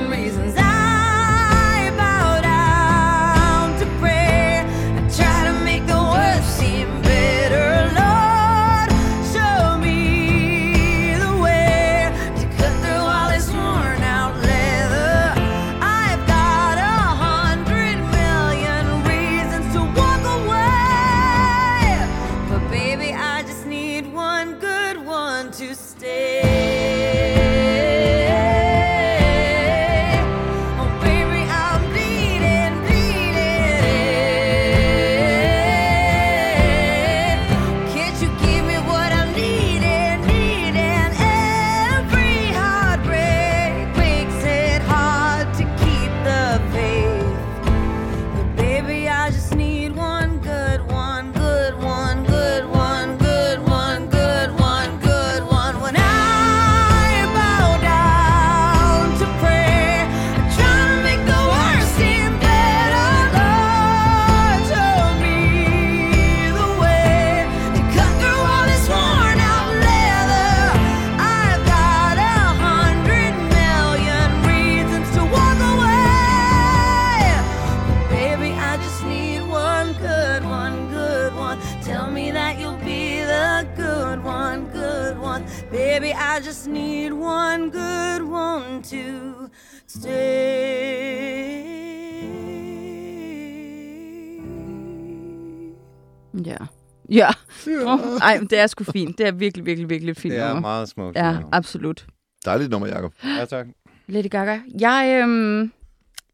ej, 98.31 98.39
men 98.39 98.47
det 98.47 98.59
er 98.59 98.67
sgu 98.67 98.83
fint. 98.83 99.17
Det 99.17 99.27
er 99.27 99.31
virkelig, 99.31 99.65
virkelig, 99.65 99.89
virkelig 99.89 100.17
fint. 100.17 100.31
Det 100.31 100.41
er 100.41 100.47
nummer. 100.47 100.61
meget 100.61 100.89
smukt. 100.89 101.15
Ja, 101.17 101.31
nummer. 101.33 101.49
absolut. 101.51 102.05
dejligt 102.45 102.69
nummer, 102.71 102.87
Jacob. 102.87 103.13
Ja, 103.23 103.45
tak. 103.45 103.67
Lady 104.07 104.29
Gaga. 104.29 104.59
Jeg, 104.79 105.21
øhm, 105.23 105.71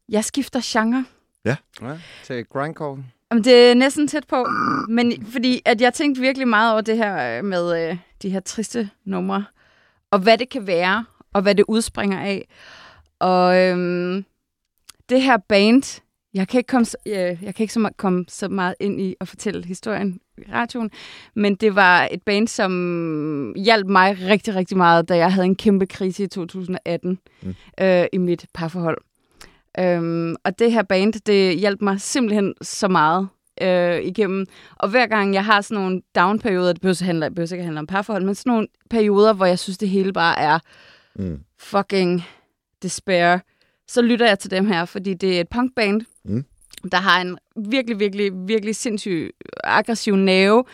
jeg 0.08 0.24
skifter 0.24 0.60
genre. 0.64 1.04
Ja, 1.44 1.56
til 2.24 2.44
grindcore. 2.44 2.98
Jamen, 3.30 3.44
det 3.44 3.70
er 3.70 3.74
næsten 3.74 4.08
tæt 4.08 4.26
på, 4.28 4.46
men 4.88 5.26
fordi 5.26 5.62
at 5.64 5.80
jeg 5.80 5.94
tænkte 5.94 6.20
virkelig 6.20 6.48
meget 6.48 6.72
over 6.72 6.80
det 6.80 6.96
her 6.96 7.38
øh, 7.38 7.44
med 7.44 7.90
øh, 7.90 7.96
de 8.22 8.30
her 8.30 8.40
triste 8.40 8.90
numre, 9.04 9.44
og 10.10 10.18
hvad 10.18 10.38
det 10.38 10.48
kan 10.48 10.66
være, 10.66 11.04
og 11.32 11.42
hvad 11.42 11.54
det 11.54 11.64
udspringer 11.68 12.20
af. 12.20 12.48
Og 13.18 13.56
øhm, 13.56 14.24
det 15.08 15.22
her 15.22 15.36
band, 15.36 16.00
jeg 16.34 16.48
kan 16.48 16.58
ikke 16.58 16.68
komme, 16.68 16.84
så- 16.84 16.96
øh, 17.06 17.14
jeg 17.14 17.54
kan 17.54 17.56
ikke 17.58 17.72
så 17.74 17.80
meget, 17.80 17.96
komme 17.96 18.24
så 18.28 18.48
meget 18.48 18.74
ind 18.80 19.00
i 19.00 19.14
at 19.20 19.28
fortælle 19.28 19.64
historien 19.66 20.20
i 20.38 20.42
radioen, 20.52 20.90
men 21.34 21.54
det 21.54 21.74
var 21.74 22.08
et 22.12 22.22
band, 22.22 22.48
som 22.48 23.54
hjalp 23.56 23.86
mig 23.86 24.16
rigtig, 24.26 24.54
rigtig 24.54 24.76
meget, 24.76 25.08
da 25.08 25.16
jeg 25.16 25.32
havde 25.32 25.44
en 25.46 25.56
kæmpe 25.56 25.86
krise 25.86 26.24
i 26.24 26.26
2018 26.26 27.18
Mm. 27.42 27.54
øh, 27.80 28.06
i 28.12 28.18
mit 28.18 28.46
parforhold. 28.54 28.98
Øhm, 29.78 30.36
og 30.44 30.58
det 30.58 30.72
her 30.72 30.82
band, 30.82 31.12
det 31.12 31.58
hjalp 31.58 31.80
mig 31.82 32.00
simpelthen 32.00 32.54
så 32.62 32.88
meget 32.88 33.28
øh, 33.62 33.98
igennem. 34.02 34.46
Og 34.76 34.88
hver 34.88 35.06
gang 35.06 35.34
jeg 35.34 35.44
har 35.44 35.60
sådan 35.60 35.82
nogle 35.82 36.02
down-perioder, 36.16 36.72
det 36.72 36.80
behøver, 36.80 36.94
så 36.94 37.04
handle, 37.04 37.24
det 37.26 37.34
behøver 37.34 37.52
ikke 37.52 37.64
handle 37.64 37.78
om 37.80 37.86
parforhold, 37.86 38.24
men 38.24 38.34
sådan 38.34 38.50
nogle 38.50 38.66
perioder, 38.90 39.32
hvor 39.32 39.46
jeg 39.46 39.58
synes, 39.58 39.78
det 39.78 39.88
hele 39.88 40.12
bare 40.12 40.38
er 40.38 40.58
Mm. 41.16 41.40
fucking 41.58 42.24
despair, 42.82 43.38
så 43.88 44.02
lytter 44.02 44.26
jeg 44.26 44.38
til 44.38 44.50
dem 44.50 44.66
her, 44.66 44.84
fordi 44.84 45.14
det 45.14 45.36
er 45.36 45.40
et 45.40 45.48
punkband, 45.48 46.00
Mm. 46.24 46.44
der 46.92 46.96
har 46.98 47.20
en 47.20 47.38
virkelig, 47.70 47.98
virkelig, 48.00 48.30
virkelig 48.34 48.76
sindssyg 48.76 49.30
aggressiv 49.64 50.16
nerve, 50.16 50.64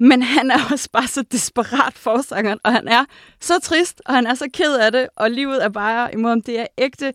men 0.00 0.22
han 0.22 0.50
er 0.50 0.58
også 0.72 0.88
bare 0.92 1.06
så 1.06 1.22
desperat 1.22 1.92
forsangeren, 1.94 2.58
og 2.64 2.72
han 2.72 2.88
er 2.88 3.04
så 3.40 3.58
trist, 3.62 4.02
og 4.06 4.14
han 4.14 4.26
er 4.26 4.34
så 4.34 4.46
ked 4.54 4.76
af 4.76 4.92
det, 4.92 5.08
og 5.16 5.30
livet 5.30 5.64
er 5.64 5.68
bare 5.68 6.14
imod 6.14 6.30
ham. 6.30 6.42
Det 6.42 6.60
er 6.60 6.66
ægte 6.78 7.12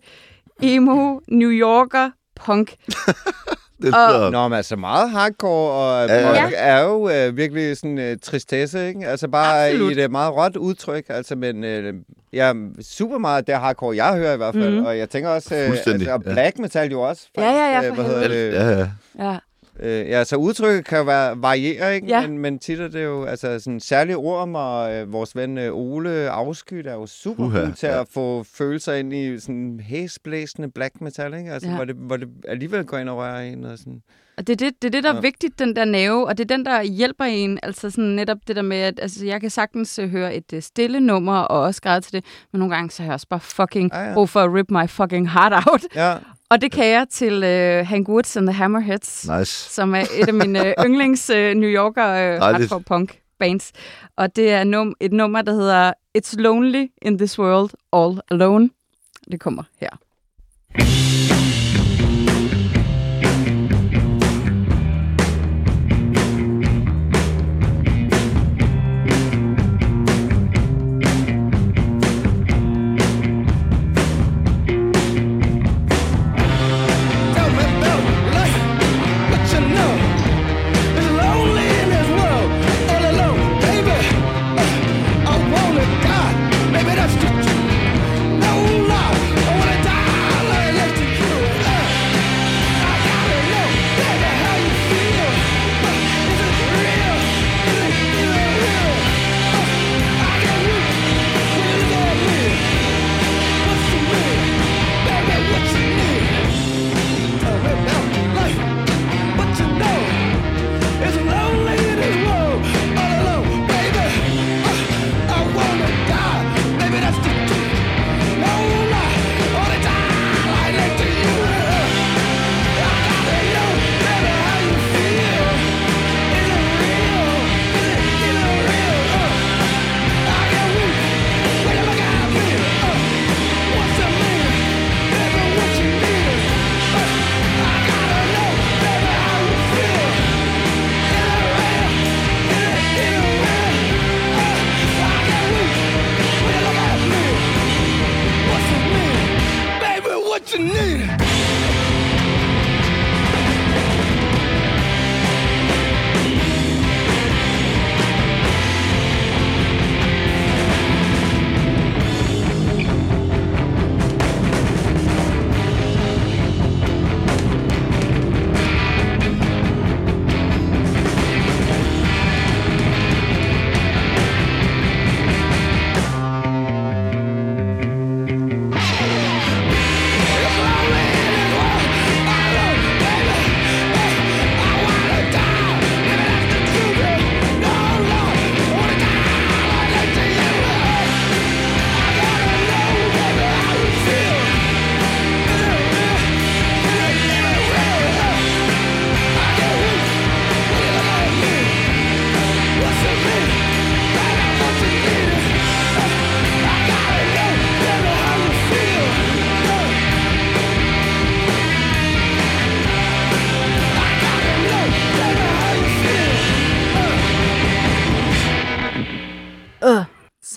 emo, 0.62 1.20
New 1.28 1.50
Yorker, 1.50 2.10
punk. 2.36 2.74
Det 3.82 3.94
Og- 3.94 4.12
lyder- 4.12 4.30
Nå, 4.30 4.48
men 4.48 4.56
altså 4.56 4.76
meget 4.76 5.10
hardcore, 5.10 5.72
og 5.72 6.08
Ja, 6.08 6.14
ja, 6.20 6.28
ja. 6.34 6.42
ja. 6.48 6.50
er 6.54 6.82
jo 6.82 7.08
øh, 7.08 7.36
virkelig 7.36 7.76
sådan 7.76 7.98
øh, 7.98 8.16
tristesse, 8.22 8.88
ikke? 8.88 9.06
Altså 9.06 9.28
bare 9.28 9.66
Absolut. 9.66 9.90
i 9.90 10.00
et 10.00 10.04
øh, 10.04 10.10
meget 10.10 10.36
råt 10.36 10.56
udtryk, 10.56 11.04
altså, 11.08 11.36
men 11.36 11.64
øh, 11.64 11.94
ja, 12.32 12.52
super 12.82 13.18
meget 13.18 13.38
af 13.38 13.44
det 13.44 13.54
hardcore, 13.54 13.96
jeg 13.96 14.14
hører 14.16 14.34
i 14.34 14.36
hvert 14.36 14.54
fald, 14.54 14.78
mm. 14.80 14.84
og 14.86 14.98
jeg 14.98 15.10
tænker 15.10 15.30
også, 15.30 15.54
øh, 15.54 15.70
altså, 15.70 15.90
og 15.90 16.00
ja. 16.00 16.16
black 16.32 16.58
metal 16.58 16.90
jo 16.90 17.00
også. 17.00 17.22
Ja, 17.36 17.42
ja, 17.50 17.80
ja, 17.80 17.88
øh, 17.88 17.94
for 17.96 18.02
hvad 18.02 18.04
hedder 18.04 18.28
det? 18.28 18.52
Ja, 18.52 18.68
ja. 18.78 18.88
Ja. 19.30 19.36
Øh, 19.80 20.08
ja, 20.08 20.24
så 20.24 20.36
udtrykket 20.36 20.84
kan 20.84 20.98
jo 20.98 21.04
være, 21.04 21.42
variere, 21.42 21.94
ikke? 21.94 22.06
Ja. 22.06 22.26
Men, 22.26 22.38
men 22.38 22.58
tit 22.58 22.80
er 22.80 22.88
det 22.88 23.04
jo, 23.04 23.24
altså 23.24 23.58
sådan 23.60 23.80
særlige 23.80 24.16
orm, 24.16 24.54
og 24.54 24.94
øh, 24.94 25.12
vores 25.12 25.36
ven 25.36 25.58
øh, 25.58 25.74
Ole 25.76 26.10
Afskyt 26.30 26.86
er 26.86 26.94
jo 26.94 27.06
super 27.06 27.44
Uha, 27.44 27.60
god 27.60 27.72
til 27.72 27.86
ja. 27.86 28.00
at 28.00 28.06
få 28.10 28.42
følelser 28.54 28.92
ind 28.94 29.14
i 29.14 29.38
sådan 29.40 29.80
hæsblæsende 29.84 30.70
black 30.70 31.00
metal, 31.00 31.34
ikke? 31.34 31.52
Altså, 31.52 31.68
Ja. 31.68 31.74
hvor, 31.74 31.84
det, 31.84 31.96
hvor 31.96 32.16
det 32.16 32.28
alligevel 32.48 32.84
går 32.84 32.98
ind 32.98 33.08
og 33.08 33.16
rører 33.16 33.40
en 33.40 33.64
og 33.64 33.78
sådan. 33.78 34.02
Og 34.38 34.46
det 34.46 34.52
er 34.52 34.56
det, 34.66 34.82
det, 34.82 34.88
er 34.88 34.90
det 34.92 35.04
der 35.04 35.10
er 35.10 35.14
Ja. 35.14 35.20
vigtigt, 35.20 35.58
den 35.58 35.76
der 35.76 35.84
nerve, 35.84 36.26
og 36.26 36.38
det 36.38 36.50
er 36.50 36.56
den, 36.56 36.64
der 36.66 36.82
hjælper 36.82 37.24
en. 37.24 37.58
Altså 37.62 37.90
sådan 37.90 38.04
netop 38.04 38.38
det 38.48 38.56
der 38.56 38.62
med, 38.62 38.76
at 38.76 38.98
altså, 39.02 39.26
jeg 39.26 39.40
kan 39.40 39.50
sagtens 39.50 39.98
uh, 39.98 40.04
høre 40.10 40.34
et 40.34 40.52
uh, 40.52 40.60
stille 40.60 41.00
nummer, 41.00 41.38
og 41.38 41.60
også 41.60 41.82
græde 41.82 42.00
til 42.00 42.12
det, 42.12 42.24
men 42.52 42.58
nogle 42.58 42.74
gange 42.74 42.90
så 42.90 43.02
har 43.02 43.08
jeg 43.08 43.14
også 43.14 43.26
bare 43.30 43.40
fucking 43.40 43.90
Ah, 43.94 44.08
ja. 44.08 44.14
brug 44.14 44.28
for 44.28 44.40
at 44.40 44.54
rip 44.54 44.70
my 44.70 44.88
fucking 44.88 45.30
heart 45.30 45.52
out. 45.52 45.82
Ja, 45.94 46.14
Og 46.50 46.60
det 46.60 46.72
kan 46.72 46.86
jeg 46.86 47.06
til 47.10 47.34
uh, 47.36 47.86
Hank 47.86 48.08
Woods 48.08 48.36
and 48.36 48.46
the 48.46 48.52
Hammerheads, 48.54 49.28
Nice. 49.38 49.70
som 49.74 49.94
er 49.94 50.00
et 50.00 50.28
af 50.28 50.34
mine 50.34 50.74
uh, 50.78 50.84
yndlings 50.86 51.30
uh, 51.30 51.36
New 51.36 51.68
Yorker 51.70 52.04
Dejligt. 52.06 52.42
hardcore 52.42 52.80
punk 52.82 53.18
bands. 53.38 53.72
Og 54.16 54.36
det 54.36 54.50
er 54.50 54.64
num- 54.64 54.94
et 55.00 55.12
nummer, 55.12 55.42
der 55.42 55.52
hedder 55.52 55.92
It's 56.18 56.34
Lonely 56.38 56.86
in 57.02 57.18
This 57.18 57.38
World 57.38 57.70
All 57.92 58.20
Alone. 58.30 58.70
Det 59.30 59.40
kommer 59.40 59.62
her. 59.80 59.88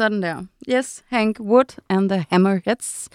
Sådan 0.07 0.21
der. 0.21 0.43
Yes, 0.77 1.03
Hank 1.09 1.39
Wood 1.39 1.79
and 1.89 2.09
the 2.09 2.25
Hammerheads. 2.29 3.07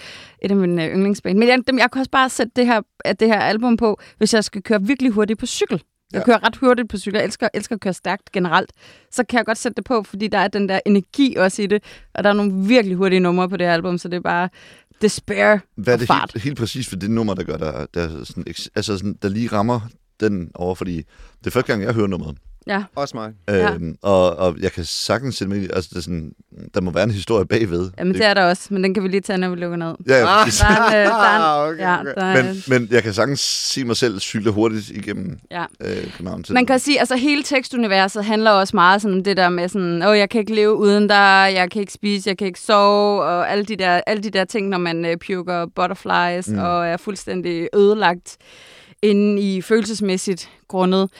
Et 0.42 0.50
af 0.50 0.56
mine 0.56 0.84
øh, 0.86 0.94
yndlingsband. 0.94 1.38
Men 1.38 1.48
jeg, 1.48 1.58
jeg 1.78 1.90
kan 1.92 1.98
også 1.98 2.10
bare 2.10 2.30
sætte 2.30 2.52
det 2.56 2.66
her, 2.66 2.80
det 3.20 3.28
her 3.28 3.40
album 3.40 3.76
på, 3.76 4.00
hvis 4.18 4.34
jeg 4.34 4.44
skal 4.44 4.62
køre 4.62 4.82
virkelig 4.82 5.12
hurtigt 5.12 5.38
på 5.40 5.46
cykel. 5.46 5.82
Jeg 6.12 6.18
Ja. 6.18 6.24
kører 6.24 6.46
ret 6.46 6.56
hurtigt 6.56 6.88
på 6.88 6.98
cykel. 6.98 7.16
Jeg 7.18 7.24
elsker, 7.24 7.48
elsker 7.54 7.74
at 7.76 7.80
køre 7.80 7.92
stærkt 7.92 8.32
generelt. 8.32 8.72
Så 9.10 9.24
kan 9.24 9.36
jeg 9.36 9.46
godt 9.46 9.58
sætte 9.58 9.76
det 9.76 9.84
på, 9.84 10.02
fordi 10.02 10.28
der 10.28 10.38
er 10.38 10.48
den 10.48 10.68
der 10.68 10.80
energi 10.86 11.36
også 11.36 11.62
i 11.62 11.66
det. 11.66 11.82
Og 12.14 12.24
der 12.24 12.30
er 12.30 12.34
nogle 12.34 12.52
virkelig 12.68 12.96
hurtige 12.96 13.20
numre 13.20 13.48
på 13.48 13.56
det 13.56 13.66
her 13.66 13.74
album, 13.74 13.98
så 13.98 14.08
det 14.08 14.16
er 14.16 14.20
bare 14.20 14.48
despair 15.02 15.58
Hvad 15.76 15.94
er 15.94 15.98
det 15.98 16.06
fart. 16.06 16.30
helt, 16.34 16.44
helt 16.44 16.58
præcis 16.58 16.92
ved 16.92 17.00
det 17.00 17.10
nummer, 17.10 17.34
der 17.34 17.42
gør, 17.42 17.56
der, 17.56 17.86
der, 17.94 18.24
sådan, 18.24 18.44
altså 18.74 18.98
sådan, 18.98 19.16
der 19.22 19.28
lige 19.28 19.48
rammer 19.48 19.80
den 20.20 20.50
over? 20.54 20.74
Fordi 20.74 20.96
det 21.38 21.46
er 21.46 21.50
første 21.50 21.72
gang, 21.72 21.82
jeg 21.82 21.94
hører 21.94 22.06
nummeret. 22.06 22.36
Ja. 22.66 22.82
Også 22.96 23.16
mig. 23.16 23.32
Ja. 23.48 23.72
Øhm, 23.72 23.96
og, 24.02 24.36
og 24.36 24.56
jeg 24.60 24.72
kan 24.72 24.84
sagtens 24.84 25.36
sætte 25.36 25.54
mig 25.54 25.68
altså 25.72 25.90
det 25.90 25.96
er 25.98 26.02
sådan, 26.02 26.32
der 26.74 26.80
må 26.80 26.90
være 26.90 27.04
en 27.04 27.10
historie 27.10 27.46
bagved. 27.46 27.90
Jamen, 27.98 28.14
det 28.14 28.24
er 28.24 28.34
der 28.34 28.44
også, 28.44 28.66
men 28.70 28.84
den 28.84 28.94
kan 28.94 29.02
vi 29.02 29.08
lige 29.08 29.20
tage, 29.20 29.38
når 29.38 29.48
vi 29.48 29.56
lukker 29.56 29.76
ned. 29.76 29.94
Ja, 30.08 30.14
ja. 30.16 30.20
Der 30.22 30.30
er 30.30 31.04
der 31.04 31.14
er 31.14 31.62
okay, 31.68 31.78
ja, 31.78 32.00
okay. 32.00 32.12
der 32.16 32.42
men, 32.42 32.62
men 32.68 32.88
jeg 32.90 33.02
kan 33.02 33.14
sagtens 33.14 33.40
se 33.40 33.84
mig 33.84 33.96
selv 33.96 34.20
cykle 34.20 34.50
hurtigt 34.50 34.90
igennem 34.90 35.38
ja. 35.50 35.64
øh, 35.80 36.12
København. 36.16 36.42
Til 36.42 36.54
Man 36.54 36.66
kan 36.66 36.78
sige, 36.78 36.98
altså 37.00 37.16
hele 37.16 37.42
tekstuniverset 37.42 38.24
handler 38.24 38.50
også 38.50 38.76
meget 38.76 39.02
sådan 39.02 39.16
om 39.16 39.24
det 39.24 39.36
der 39.36 39.48
med 39.48 39.68
sådan, 39.68 40.02
åh, 40.02 40.18
jeg 40.18 40.30
kan 40.30 40.40
ikke 40.40 40.54
leve 40.54 40.76
uden 40.76 41.08
dig, 41.08 41.50
jeg 41.54 41.70
kan 41.70 41.80
ikke 41.80 41.92
spise, 41.92 42.28
jeg 42.28 42.38
kan 42.38 42.46
ikke 42.46 42.60
sove, 42.60 43.22
og 43.22 43.50
alle 43.50 43.64
de 43.64 43.76
der, 43.76 44.00
alle 44.06 44.22
de 44.22 44.30
der 44.30 44.44
ting, 44.44 44.68
når 44.68 44.78
man 44.78 45.04
øh, 45.04 45.16
puker 45.26 45.66
butterflies 45.76 46.48
Mm. 46.48 46.54
mm. 46.54 46.58
og 46.62 46.86
er 46.86 46.96
fuldstændig 46.96 47.68
ødelagt 47.74 48.36
inde 49.02 49.42
i 49.42 49.60
følelsesmæssigt 49.60 50.48
grundet 50.68 51.10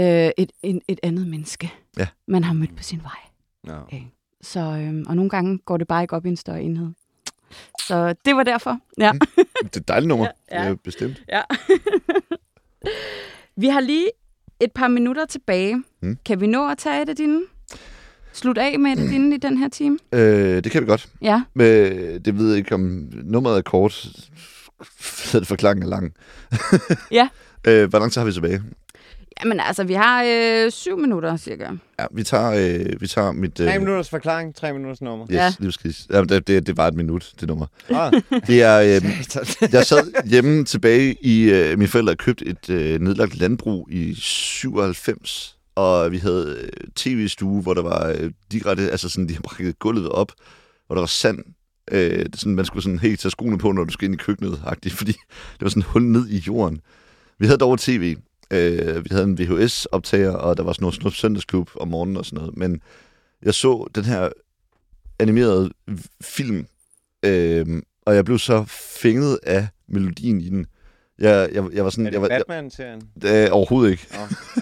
øh, 0.00 0.30
et, 0.38 0.52
et, 0.62 0.80
et 0.88 1.00
andet 1.02 1.26
menneske, 1.26 1.72
Ja. 1.98 2.06
man 2.28 2.44
har 2.44 2.52
mødt 2.54 2.76
på 2.76 2.82
sin 2.82 3.02
vej. 3.02 3.74
Ja. 3.92 3.98
Så, 4.42 4.60
øhm, 4.60 5.04
og 5.08 5.16
nogle 5.16 5.30
gange 5.30 5.58
går 5.58 5.76
det 5.76 5.88
bare 5.88 6.02
ikke 6.02 6.16
op 6.16 6.26
i 6.26 6.28
en 6.28 6.36
større 6.36 6.62
enhed. 6.62 6.88
Så 7.86 8.14
det 8.24 8.36
var 8.36 8.42
derfor. 8.42 8.78
Ja. 8.98 9.12
Mm. 9.12 9.18
Det 9.62 9.76
er 9.76 9.80
et 9.80 9.88
dejligt 9.88 10.08
nummer, 10.08 10.26
Ja, 10.52 10.64
ja. 10.68 10.74
bestemt. 10.84 11.22
ja. 11.28 11.42
vi 13.62 13.66
har 13.66 13.80
lige 13.80 14.06
et 14.60 14.72
par 14.72 14.88
minutter 14.88 15.26
tilbage. 15.26 15.82
Mm. 16.02 16.18
Kan 16.24 16.40
vi 16.40 16.46
nå 16.46 16.68
at 16.70 16.78
tage 16.78 17.02
et 17.02 17.08
af 17.08 17.16
dine? 17.16 17.40
Slut 18.32 18.58
af 18.58 18.78
med 18.78 18.92
et 18.92 18.98
af 18.98 19.08
dine 19.08 19.34
i 19.34 19.38
den 19.38 19.58
her 19.58 19.68
time? 19.68 19.98
Øh, 20.12 20.64
det 20.64 20.72
kan 20.72 20.82
vi 20.82 20.86
godt. 20.86 21.08
Ja. 21.22 21.42
Men 21.54 21.66
det 22.24 22.38
ved 22.38 22.48
jeg 22.48 22.58
ikke, 22.58 22.74
om 22.74 22.80
nummeret 23.12 23.58
er 23.58 23.62
kort. 23.62 23.92
Så 25.00 25.38
det 25.40 25.48
forklaringen 25.48 25.82
er 25.82 25.88
lang. 25.88 26.14
Ja. 27.10 27.28
øh, 27.66 27.88
hvor 27.88 27.98
lang 27.98 28.12
tid 28.12 28.20
har 28.20 28.26
vi 28.26 28.32
tilbage? 28.32 28.62
Jamen 29.44 29.60
altså, 29.60 29.84
vi 29.84 29.94
har 29.94 30.24
øh, 30.26 30.70
syv 30.70 30.98
minutter 30.98 31.36
cirka. 31.36 31.68
Ja, 31.98 32.04
vi 32.10 32.22
tager, 32.22 32.50
øh, 32.90 33.00
vi 33.00 33.06
tager 33.06 33.32
mit... 33.32 33.60
Øh, 33.60 33.66
Tre 33.68 33.78
minutters 33.78 34.10
forklaring, 34.10 34.54
tre 34.54 34.72
minutters 34.72 35.00
nummer. 35.02 35.26
Yes, 35.30 35.34
Ja. 35.36 35.52
lige 35.58 35.72
præcis. 35.82 36.06
Ja, 36.10 36.20
det, 36.24 36.46
det, 36.46 36.66
det 36.66 36.76
var 36.76 36.88
et 36.88 36.94
minut, 36.94 37.32
det 37.40 37.48
nummer. 37.48 37.66
Ah. 37.90 38.12
Det 38.46 38.62
er, 38.62 38.80
øh, 38.80 39.72
jeg 39.72 39.86
sad 39.86 40.28
hjemme 40.30 40.64
tilbage 40.64 41.16
i... 41.20 41.50
Øh, 41.50 41.78
mine 41.78 41.88
forældre 41.88 42.10
havde 42.10 42.16
købt 42.16 42.42
et 42.42 42.70
øh, 42.70 43.00
nedlagt 43.00 43.36
landbrug 43.38 43.88
i 43.90 44.14
97, 44.14 45.56
og 45.74 46.12
vi 46.12 46.18
havde 46.18 46.56
øh, 46.62 46.68
tv-stue, 46.96 47.62
hvor 47.62 47.74
der 47.74 47.82
var 47.82 48.14
øh, 48.18 48.30
direkte... 48.52 48.90
Altså 48.90 49.08
sådan, 49.08 49.28
de 49.28 49.34
har 49.34 49.42
brækket 49.42 49.78
gulvet 49.78 50.08
op, 50.08 50.32
hvor 50.86 50.94
der 50.94 51.02
var 51.02 51.06
sand. 51.06 51.38
Øh, 51.90 52.24
det 52.24 52.36
sådan, 52.40 52.54
man 52.54 52.64
skulle 52.64 52.82
sådan 52.82 52.98
helt 52.98 53.20
tage 53.20 53.30
skoene 53.30 53.58
på, 53.58 53.72
når 53.72 53.84
du 53.84 53.92
skulle 53.92 54.06
ind 54.12 54.20
i 54.20 54.24
køkkenet, 54.24 54.60
agtigt, 54.66 54.94
fordi 54.94 55.12
det 55.52 55.60
var 55.62 55.68
sådan 55.68 55.82
hul 55.82 56.02
ned 56.02 56.28
i 56.28 56.38
jorden. 56.38 56.80
Vi 57.38 57.46
havde 57.46 57.58
dog 57.58 57.78
tv. 57.78 58.16
Øh, 58.50 59.04
vi 59.04 59.08
havde 59.10 59.24
en 59.24 59.38
VHS-optager, 59.38 60.30
og 60.30 60.56
der 60.56 60.62
var 60.62 60.72
sådan 60.72 60.82
noget 60.82 60.94
snup 60.94 61.14
søndagsklub 61.14 61.70
om 61.80 61.88
morgenen 61.88 62.16
og 62.16 62.24
sådan 62.26 62.36
noget. 62.38 62.56
Men 62.56 62.80
jeg 63.42 63.54
så 63.54 63.86
den 63.94 64.04
her 64.04 64.28
animerede 65.18 65.70
film, 66.20 66.66
øh, 67.22 67.66
og 68.06 68.14
jeg 68.14 68.24
blev 68.24 68.38
så 68.38 68.64
fænget 69.00 69.38
af 69.42 69.68
melodien 69.88 70.40
i 70.40 70.48
den. 70.48 70.66
Jeg, 71.18 71.48
jeg, 71.52 71.64
jeg 71.72 71.84
var 71.84 71.90
sådan... 71.90 72.06
Er 72.06 72.10
Jeg 72.10 72.12
det 72.12 72.22
var, 72.22 72.28
Batman-serien? 72.28 73.02
jeg, 73.22 73.44
øh, 73.46 73.52
overhovedet 73.52 73.90
ikke. 73.90 74.06
Nå, 74.12 74.18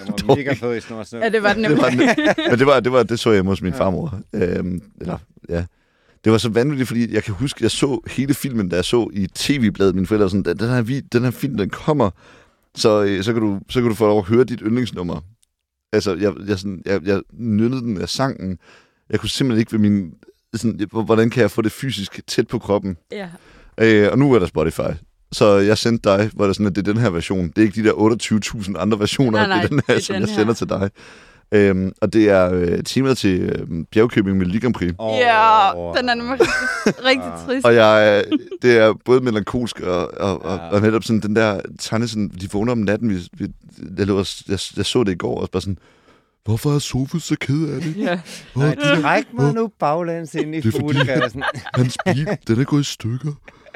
den 0.19 0.29
var 0.29 0.37
mega 0.37 0.53
fed 0.53 0.77
i 0.77 0.81
snor. 0.81 1.19
Ja, 1.25 1.29
det 1.29 1.43
var 1.43 1.53
den 1.53 1.65
Det 1.65 1.71
nemlig. 1.71 1.83
var 1.83 1.91
den, 1.91 1.99
men 2.51 2.59
det, 2.59 2.67
var, 2.67 2.81
det, 2.81 2.93
var, 2.93 3.03
det 3.03 3.19
så 3.19 3.31
jeg 3.31 3.43
hos 3.43 3.63
min 3.63 3.73
Ja. 3.73 3.79
farmor. 3.79 4.21
Øhm, 4.33 4.83
eller, 5.01 5.19
ja. 5.49 5.65
Det 6.25 6.33
var 6.33 6.39
så 6.39 6.49
vanvittigt, 6.49 6.89
fordi 6.89 7.15
jeg 7.15 7.23
kan 7.25 7.35
huske, 7.35 7.59
jeg 7.63 7.71
så 7.71 8.01
hele 8.11 8.35
filmen, 8.35 8.69
da 8.69 8.77
jeg 8.77 8.85
så 8.85 9.11
i 9.13 9.27
tv-bladet 9.35 9.95
mine 9.95 10.07
forældre, 10.07 10.31
sådan, 10.31 10.57
den, 10.59 10.69
her, 10.69 11.01
den 11.13 11.25
her 11.25 11.31
film, 11.31 11.57
den 11.57 11.71
kommer, 11.71 12.11
så, 12.75 13.03
øh, 13.03 13.25
så, 13.25 13.33
kan 13.33 13.43
du, 13.43 13.61
så 13.71 13.81
kan 13.81 13.89
du 13.89 13.95
få 13.95 14.07
lov 14.07 14.19
at 14.19 14.25
høre 14.25 14.45
dit 14.45 14.61
yndlingsnummer. 14.61 15.21
Altså, 15.93 16.15
jeg, 16.15 16.33
jeg, 16.47 16.59
sådan, 16.59 16.83
jeg, 16.87 17.01
jeg 17.05 17.23
nynnede 17.33 17.81
den, 17.81 18.01
jeg 18.01 18.09
sang 18.09 18.41
den. 18.41 18.59
Jeg 19.11 19.21
kunne 19.21 19.29
simpelthen 19.29 19.61
ikke 19.61 19.73
ved 19.73 19.79
min... 19.79 20.13
Sådan, 20.55 20.87
hvordan 20.91 21.31
kan 21.31 21.41
jeg 21.41 21.51
få 21.51 21.63
det 21.63 21.73
fysisk 21.73 22.21
tæt 22.27 22.49
på 22.49 22.59
kroppen? 22.59 22.97
Ja. 23.13 23.29
Øh, 23.81 24.13
og 24.13 24.19
nu 24.19 24.33
er 24.33 24.39
der 24.39 24.47
Spotify. 24.47 24.91
Så 25.33 25.57
jeg 25.57 25.79
sendte 25.79 26.11
dig, 26.11 26.31
hvor 26.35 26.45
det 26.45 26.49
er 26.49 26.53
sådan, 26.53 26.67
at 26.67 26.77
det 26.77 26.89
er 26.89 26.93
den 26.93 27.03
her 27.03 27.11
version. 27.11 27.49
Det 27.49 27.59
er 27.59 27.63
ikke 27.63 27.83
de 27.83 27.89
der 27.89 27.93
28.000 28.73 28.79
andre 28.79 28.99
versioner. 28.99 29.39
Nej, 29.39 29.47
nej, 29.47 29.57
det 29.57 29.65
er 29.65 29.69
den 29.69 29.81
her, 29.89 29.95
det 29.95 30.01
er 30.01 30.05
som 30.05 30.15
den 30.15 30.23
jeg 30.23 30.29
her. 30.29 30.37
sender 30.37 30.55
til 30.55 30.69
dig. 30.69 30.91
Øhm, 31.53 31.93
og 32.01 32.13
det 32.13 32.31
er 32.31 32.53
øh, 32.55 32.83
timet 32.85 33.19
til 33.19 33.41
øh, 33.41 33.85
Bjergkøbing 33.93 34.37
med 34.39 34.61
Grand 34.61 34.75
Prix. 34.75 34.93
Åh, 34.99 35.19
Ja, 35.19 35.71
den 35.99 36.09
er 36.09 36.15
nemlig 36.15 36.33
rigtig, 36.41 36.55
rigtig 37.05 37.33
trist. 37.47 37.67
Og 37.67 37.75
jeg, 37.75 38.25
øh, 38.33 38.39
det 38.63 38.79
er 38.79 38.95
både 39.05 39.21
melankolsk 39.21 39.81
og, 39.81 40.11
og, 40.21 40.43
og, 40.45 40.57
Ja. 40.57 40.69
og 40.69 40.81
netop 40.81 41.05
sådan 41.05 41.21
den 41.21 41.37
der 41.37 41.61
tegne, 41.79 42.09
sådan, 42.09 42.29
de 42.41 42.49
vågner 42.53 42.73
om 42.73 42.79
natten. 42.79 43.11
Vi, 43.11 43.19
vi, 43.33 43.47
jeg, 43.99 44.07
lå, 44.07 44.17
jeg, 44.49 44.59
jeg, 44.77 44.87
så 44.87 45.05
det 45.05 45.13
i 45.13 45.17
går, 45.17 45.41
og 45.41 45.51
bare 45.51 45.61
sådan, 45.63 45.79
hvorfor 46.45 46.75
er 46.75 46.79
Sofus 46.79 47.23
så 47.25 47.37
ked 47.41 47.69
af 47.75 47.81
det? 47.81 47.97
Ja. 47.97 48.21
Åh, 48.57 48.63
Nej, 48.63 48.75
træk 49.01 49.25
mig 49.33 49.55
nu 49.55 49.71
baglæns 49.81 50.35
ind 50.35 50.55
i 50.55 50.59
er 50.59 50.71
fuglekassen. 50.81 51.43
hans 51.75 51.97
bil, 52.05 52.29
den 52.49 52.61
er 52.61 52.65
gået 52.65 52.81
i 52.81 52.85
stykker. 52.85 53.33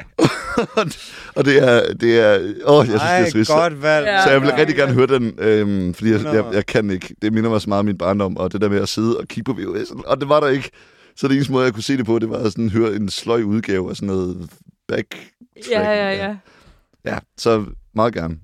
og 1.35 1.45
det 1.45 1.63
er, 1.63 1.93
det 1.93 2.19
er, 2.19 2.53
åh, 2.65 2.77
jeg 2.77 2.85
synes, 2.85 3.01
det 3.01 3.09
er 3.09 3.23
Ej, 3.23 3.29
trist. 3.29 3.51
godt 3.51 3.81
valg. 3.81 4.05
Ja. 4.05 4.23
Så 4.23 4.29
jeg 4.29 4.41
vil 4.41 4.51
rigtig 4.51 4.75
gerne 4.75 4.93
høre 4.93 5.07
den, 5.07 5.33
øhm, 5.37 5.93
fordi 5.93 6.11
jeg, 6.11 6.23
jeg, 6.23 6.45
jeg 6.53 6.65
kan 6.65 6.91
ikke. 6.91 7.15
Det 7.21 7.33
minder 7.33 7.49
mig 7.49 7.61
så 7.61 7.69
meget 7.69 7.79
om 7.79 7.85
min 7.85 7.97
barndom, 7.97 8.37
og 8.37 8.53
det 8.53 8.61
der 8.61 8.69
med 8.69 8.81
at 8.81 8.89
sidde 8.89 9.17
og 9.17 9.27
kigge 9.27 9.53
på 9.53 9.59
VHS, 9.61 9.91
og 10.05 10.21
det 10.21 10.29
var 10.29 10.39
der 10.39 10.47
ikke. 10.47 10.69
Så 11.15 11.27
det 11.27 11.35
eneste 11.35 11.51
måde, 11.51 11.65
jeg 11.65 11.73
kunne 11.73 11.83
se 11.83 11.97
det 11.97 12.05
på, 12.05 12.19
det 12.19 12.29
var 12.29 12.37
at 12.37 12.51
sådan, 12.51 12.69
høre 12.69 12.95
en 12.95 13.09
sløj 13.09 13.41
udgave 13.41 13.89
af 13.89 13.95
sådan 13.95 14.07
noget 14.07 14.49
back 14.87 15.15
Ja, 15.71 15.91
ja, 15.91 16.25
ja. 16.25 16.35
Ja, 17.05 17.19
så 17.37 17.65
meget 17.95 18.13
gerne. 18.13 18.37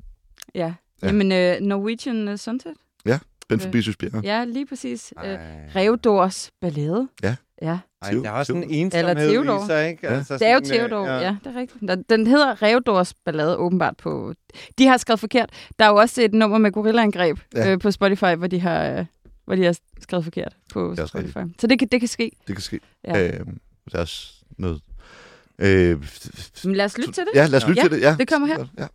Ja. 0.56 0.74
Ja. 1.02 1.08
Jamen, 1.08 1.32
øh, 1.32 1.62
Norwegian 1.62 2.28
uh, 2.28 2.36
Sunset. 2.36 2.74
Ben 3.50 3.60
forbi 3.60 3.82
Søsbjerg. 3.82 4.24
Ja, 4.24 4.46
lige 4.46 4.66
præcis. 4.66 5.14
Øh, 5.26 5.30
Ej. 5.32 5.40
Revdors 5.76 6.52
ballade. 6.62 7.08
Ja. 7.24 7.36
Ja. 7.62 7.78
Ej, 8.02 8.12
der 8.12 8.30
er 8.30 8.32
også 8.32 8.54
en 8.54 8.64
ensomhed 8.70 9.10
Eller 9.10 9.30
Theodor. 9.30 9.64
i 9.64 9.68
sig, 9.68 9.90
ikke? 9.90 10.08
Ja. 10.08 10.14
Altså, 10.18 10.34
Det 10.34 10.48
er 10.48 10.52
jo 10.54 10.58
øh, 10.58 10.64
Theodor, 10.66 11.06
ja. 11.08 11.18
ja, 11.20 11.36
det 11.44 11.56
er 11.56 11.60
rigtigt. 11.60 12.10
Den- 12.10 12.28
hedder 12.28 12.62
Revdors 12.62 13.14
ballade 13.14 13.58
åbenbart 13.58 13.98
på... 13.98 14.34
De 14.78 14.88
har 14.88 14.98
skrevet 14.98 15.20
forkert. 15.20 15.50
Der 15.80 15.86
er 15.86 15.90
jo 15.90 15.96
også 15.96 16.22
et 16.22 16.34
nummer 16.34 16.58
med 16.58 16.72
gorillaangreb 16.72 17.38
Ja. 17.56 17.72
øh, 17.72 17.80
på 17.80 17.92
Spotify, 17.92 18.36
hvor 18.38 18.48
de 18.48 18.60
har... 18.60 18.86
Øh, 19.00 19.06
hvor 19.46 19.56
de 19.56 19.64
har 19.66 19.78
skrevet 20.02 20.24
forkert 20.24 20.56
på 20.74 20.92
er 20.98 21.06
Spotify. 21.06 21.38
Så 21.60 21.68
det 21.68 21.80
kan, 21.80 21.88
det 21.88 22.00
kan 22.00 22.08
ske. 22.10 22.32
Det 22.48 22.56
kan 22.56 22.62
ske. 22.64 22.80
Ja. 23.08 23.28
Øhm, 23.28 23.60
der 23.92 23.98
er 23.98 24.02
også 24.02 24.32
noget... 24.58 24.82
Øh, 25.60 26.04
Men 26.66 26.76
lad 26.76 26.86
os 26.86 26.98
lytte 26.98 27.12
til 27.12 27.24
det. 27.24 27.32
Ja, 27.36 27.46
lad 27.48 27.58
os 27.64 27.68
lytte 27.68 27.82
Ja, 27.82 27.88
til 27.88 27.92
det. 27.98 28.02
Ja, 28.02 28.16
det 28.20 28.28
kommer 28.28 28.48
her. 28.48 28.66
Ja. 28.80 28.88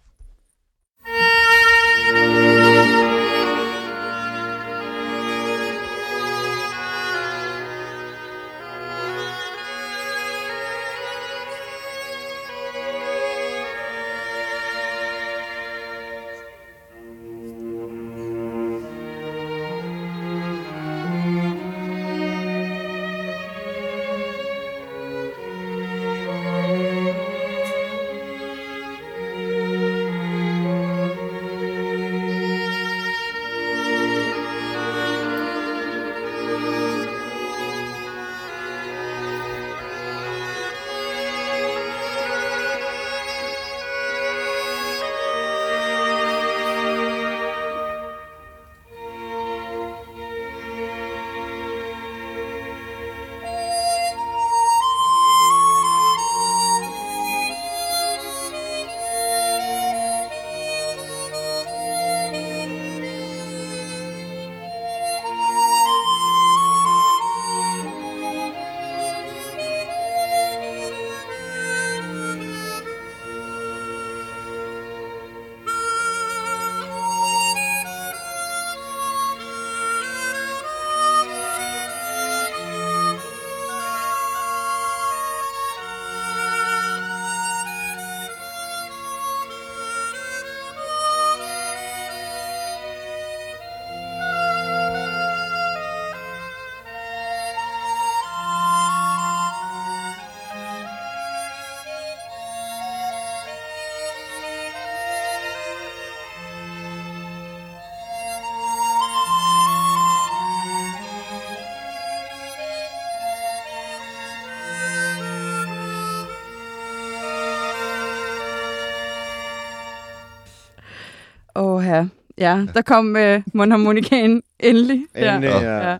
Her. 121.91 122.07
Ja, 122.39 122.67
der 122.75 122.83
kom 122.83 123.17
øh, 123.17 123.43
mundharmonikaen 123.55 124.43
endelig. 124.61 125.05
Der. 125.15 125.35
Endelig, 125.35 125.51
Ja. 125.51 125.61
ja. 125.61 125.77
Ja. 125.77 125.91
ja. 125.91 125.99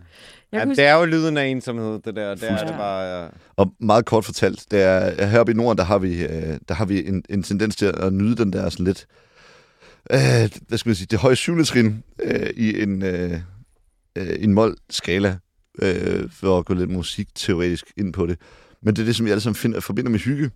Jeg 0.53 0.67
ja, 0.67 0.71
det 0.71 0.85
er 0.85 0.95
jo 0.95 1.05
lyden 1.05 1.37
af 1.37 1.47
ensomhed, 1.47 1.93
det 2.05 2.17
der. 2.17 2.35
Det 2.35 2.51
er 2.51 2.67
det 2.67 2.75
bare... 2.77 3.23
Ja. 3.23 3.29
Og 3.57 3.73
meget 3.81 4.05
kort 4.05 4.25
fortalt, 4.25 4.65
det 4.71 4.83
er, 4.83 5.27
heroppe 5.27 5.53
i 5.53 5.55
Norden, 5.55 5.79
der 5.79 5.85
har 5.85 5.99
vi, 5.99 6.23
øh, 6.23 6.59
der 6.69 6.75
har 6.75 6.85
vi 6.85 7.07
en, 7.09 7.23
en 7.31 7.43
tendens 7.43 7.77
til 7.77 7.87
at 7.87 8.13
nyde 8.13 8.37
den 8.37 8.53
der 8.53 8.69
sådan 8.71 8.87
lidt, 8.87 9.07
øh, 10.11 10.19
hvad 10.69 10.79
skal 10.79 10.89
man 10.89 10.95
sige, 10.95 11.07
det 11.11 11.19
høje 11.19 11.37
syvende 11.37 11.65
trin 11.65 12.03
øh, 12.23 12.51
i 12.57 12.83
en, 12.83 13.03
øh, 13.03 13.41
øh, 14.17 14.37
en 14.39 14.55
mål-skala, 14.55 15.37
øh, 15.83 16.31
for 16.31 16.59
at 16.59 16.65
gå 16.65 16.75
lidt 16.75 16.91
musikteoretisk 16.91 17.87
ind 17.97 18.13
på 18.13 18.27
det. 18.27 18.39
Men 18.83 18.97
det 18.97 19.03
er 19.03 19.07
det, 19.07 19.17
som 19.17 19.27
vi 19.27 19.31
alle 19.31 19.41
sammen 19.41 19.57
finder, 19.57 19.81
forbinder 19.81 20.11
med 20.11 20.19
hygge. 20.19 20.51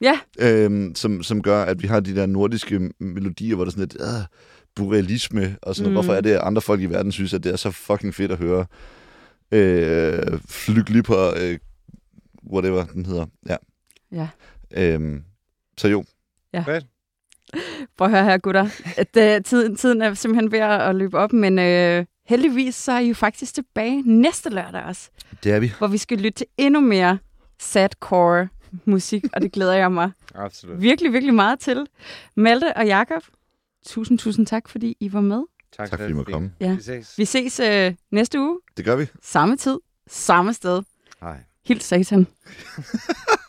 Ja. 0.00 0.18
Øh, 0.38 0.90
som, 0.94 1.22
som 1.22 1.42
gør, 1.42 1.62
at 1.62 1.82
vi 1.82 1.88
har 1.88 2.00
de 2.00 2.14
der 2.14 2.26
nordiske 2.26 2.90
melodier, 3.00 3.54
hvor 3.54 3.64
der 3.64 3.68
er 3.68 3.72
sådan 3.72 3.88
lidt 3.88 3.96
øh, 4.00 4.24
burrealisme, 4.76 5.56
og 5.62 5.74
sådan 5.76 5.86
Mm. 5.88 5.90
mm. 5.90 5.94
hvorfor 5.94 6.14
er 6.14 6.20
det, 6.20 6.30
at 6.30 6.40
andre 6.40 6.62
folk 6.62 6.80
i 6.80 6.86
verden 6.86 7.12
synes, 7.12 7.34
at 7.34 7.44
det 7.44 7.52
er 7.52 7.56
så 7.56 7.70
fucking 7.70 8.14
fedt 8.14 8.32
at 8.32 8.38
høre 8.38 8.66
øh, 9.52 10.40
flyg 10.48 10.90
lige 10.90 11.02
på 11.02 11.14
øh, 11.40 11.58
whatever 12.52 12.84
den 12.84 13.06
hedder. 13.06 13.26
Ja. 13.48 13.56
Ja. 14.12 14.28
Øhm, 14.76 15.22
så 15.78 15.88
jo, 15.88 16.04
Prøv 17.98 18.06
at 18.06 18.10
høre 18.10 18.24
her, 18.24 18.38
gutter. 18.38 18.68
At, 18.96 19.16
øh, 19.18 19.44
tiden, 19.44 19.76
tiden 19.76 20.02
er 20.02 20.14
simpelthen 20.14 20.52
ved 20.52 20.58
at 20.58 20.94
løbe 20.94 21.18
op, 21.18 21.32
men 21.32 21.58
øh, 21.58 22.04
heldigvis 22.28 22.74
så 22.74 22.92
er 22.92 22.98
I 22.98 23.08
jo 23.08 23.14
faktisk 23.14 23.54
tilbage 23.54 24.02
næste 24.02 24.50
lørdag 24.50 24.82
også, 24.84 25.10
det 25.44 25.52
er 25.52 25.58
vi. 25.60 25.72
hvor 25.78 25.86
vi 25.86 25.98
skal 25.98 26.18
lytte 26.18 26.30
til 26.38 26.46
endnu 26.58 26.80
mere 26.80 27.18
sadcore 27.60 28.48
musik, 28.84 29.24
og 29.32 29.40
det 29.42 29.52
glæder 29.52 29.72
jeg 29.74 29.92
mig 29.92 30.10
Absolut. 30.34 30.80
virkelig, 30.82 31.12
virkelig 31.12 31.34
meget 31.34 31.60
til. 31.60 31.86
Malte 32.36 32.76
og 32.76 32.86
Jakob, 32.86 33.22
tusind, 33.86 34.18
tusind 34.18 34.46
tak, 34.46 34.68
fordi 34.68 34.96
I 35.00 35.12
var 35.12 35.20
med. 35.20 35.42
Tak 35.76 35.88
fordi 35.88 36.04
I 36.08 36.12
måtte 36.12 36.32
komme. 36.32 36.52
Ja. 36.60 36.74
Vi 36.74 36.82
ses. 36.82 37.18
Vi 37.18 37.24
ses 37.24 37.60
øh, 37.60 37.94
næste 38.10 38.40
uge, 38.40 38.60
Det 38.76 38.84
gør 38.84 38.96
vi. 38.96 39.06
samme 39.22 39.56
tid, 39.56 39.78
samme 40.06 40.52
sted. 40.54 40.82
Hej. 41.20 41.36
Hils 41.64 41.84
satan. 41.84 42.26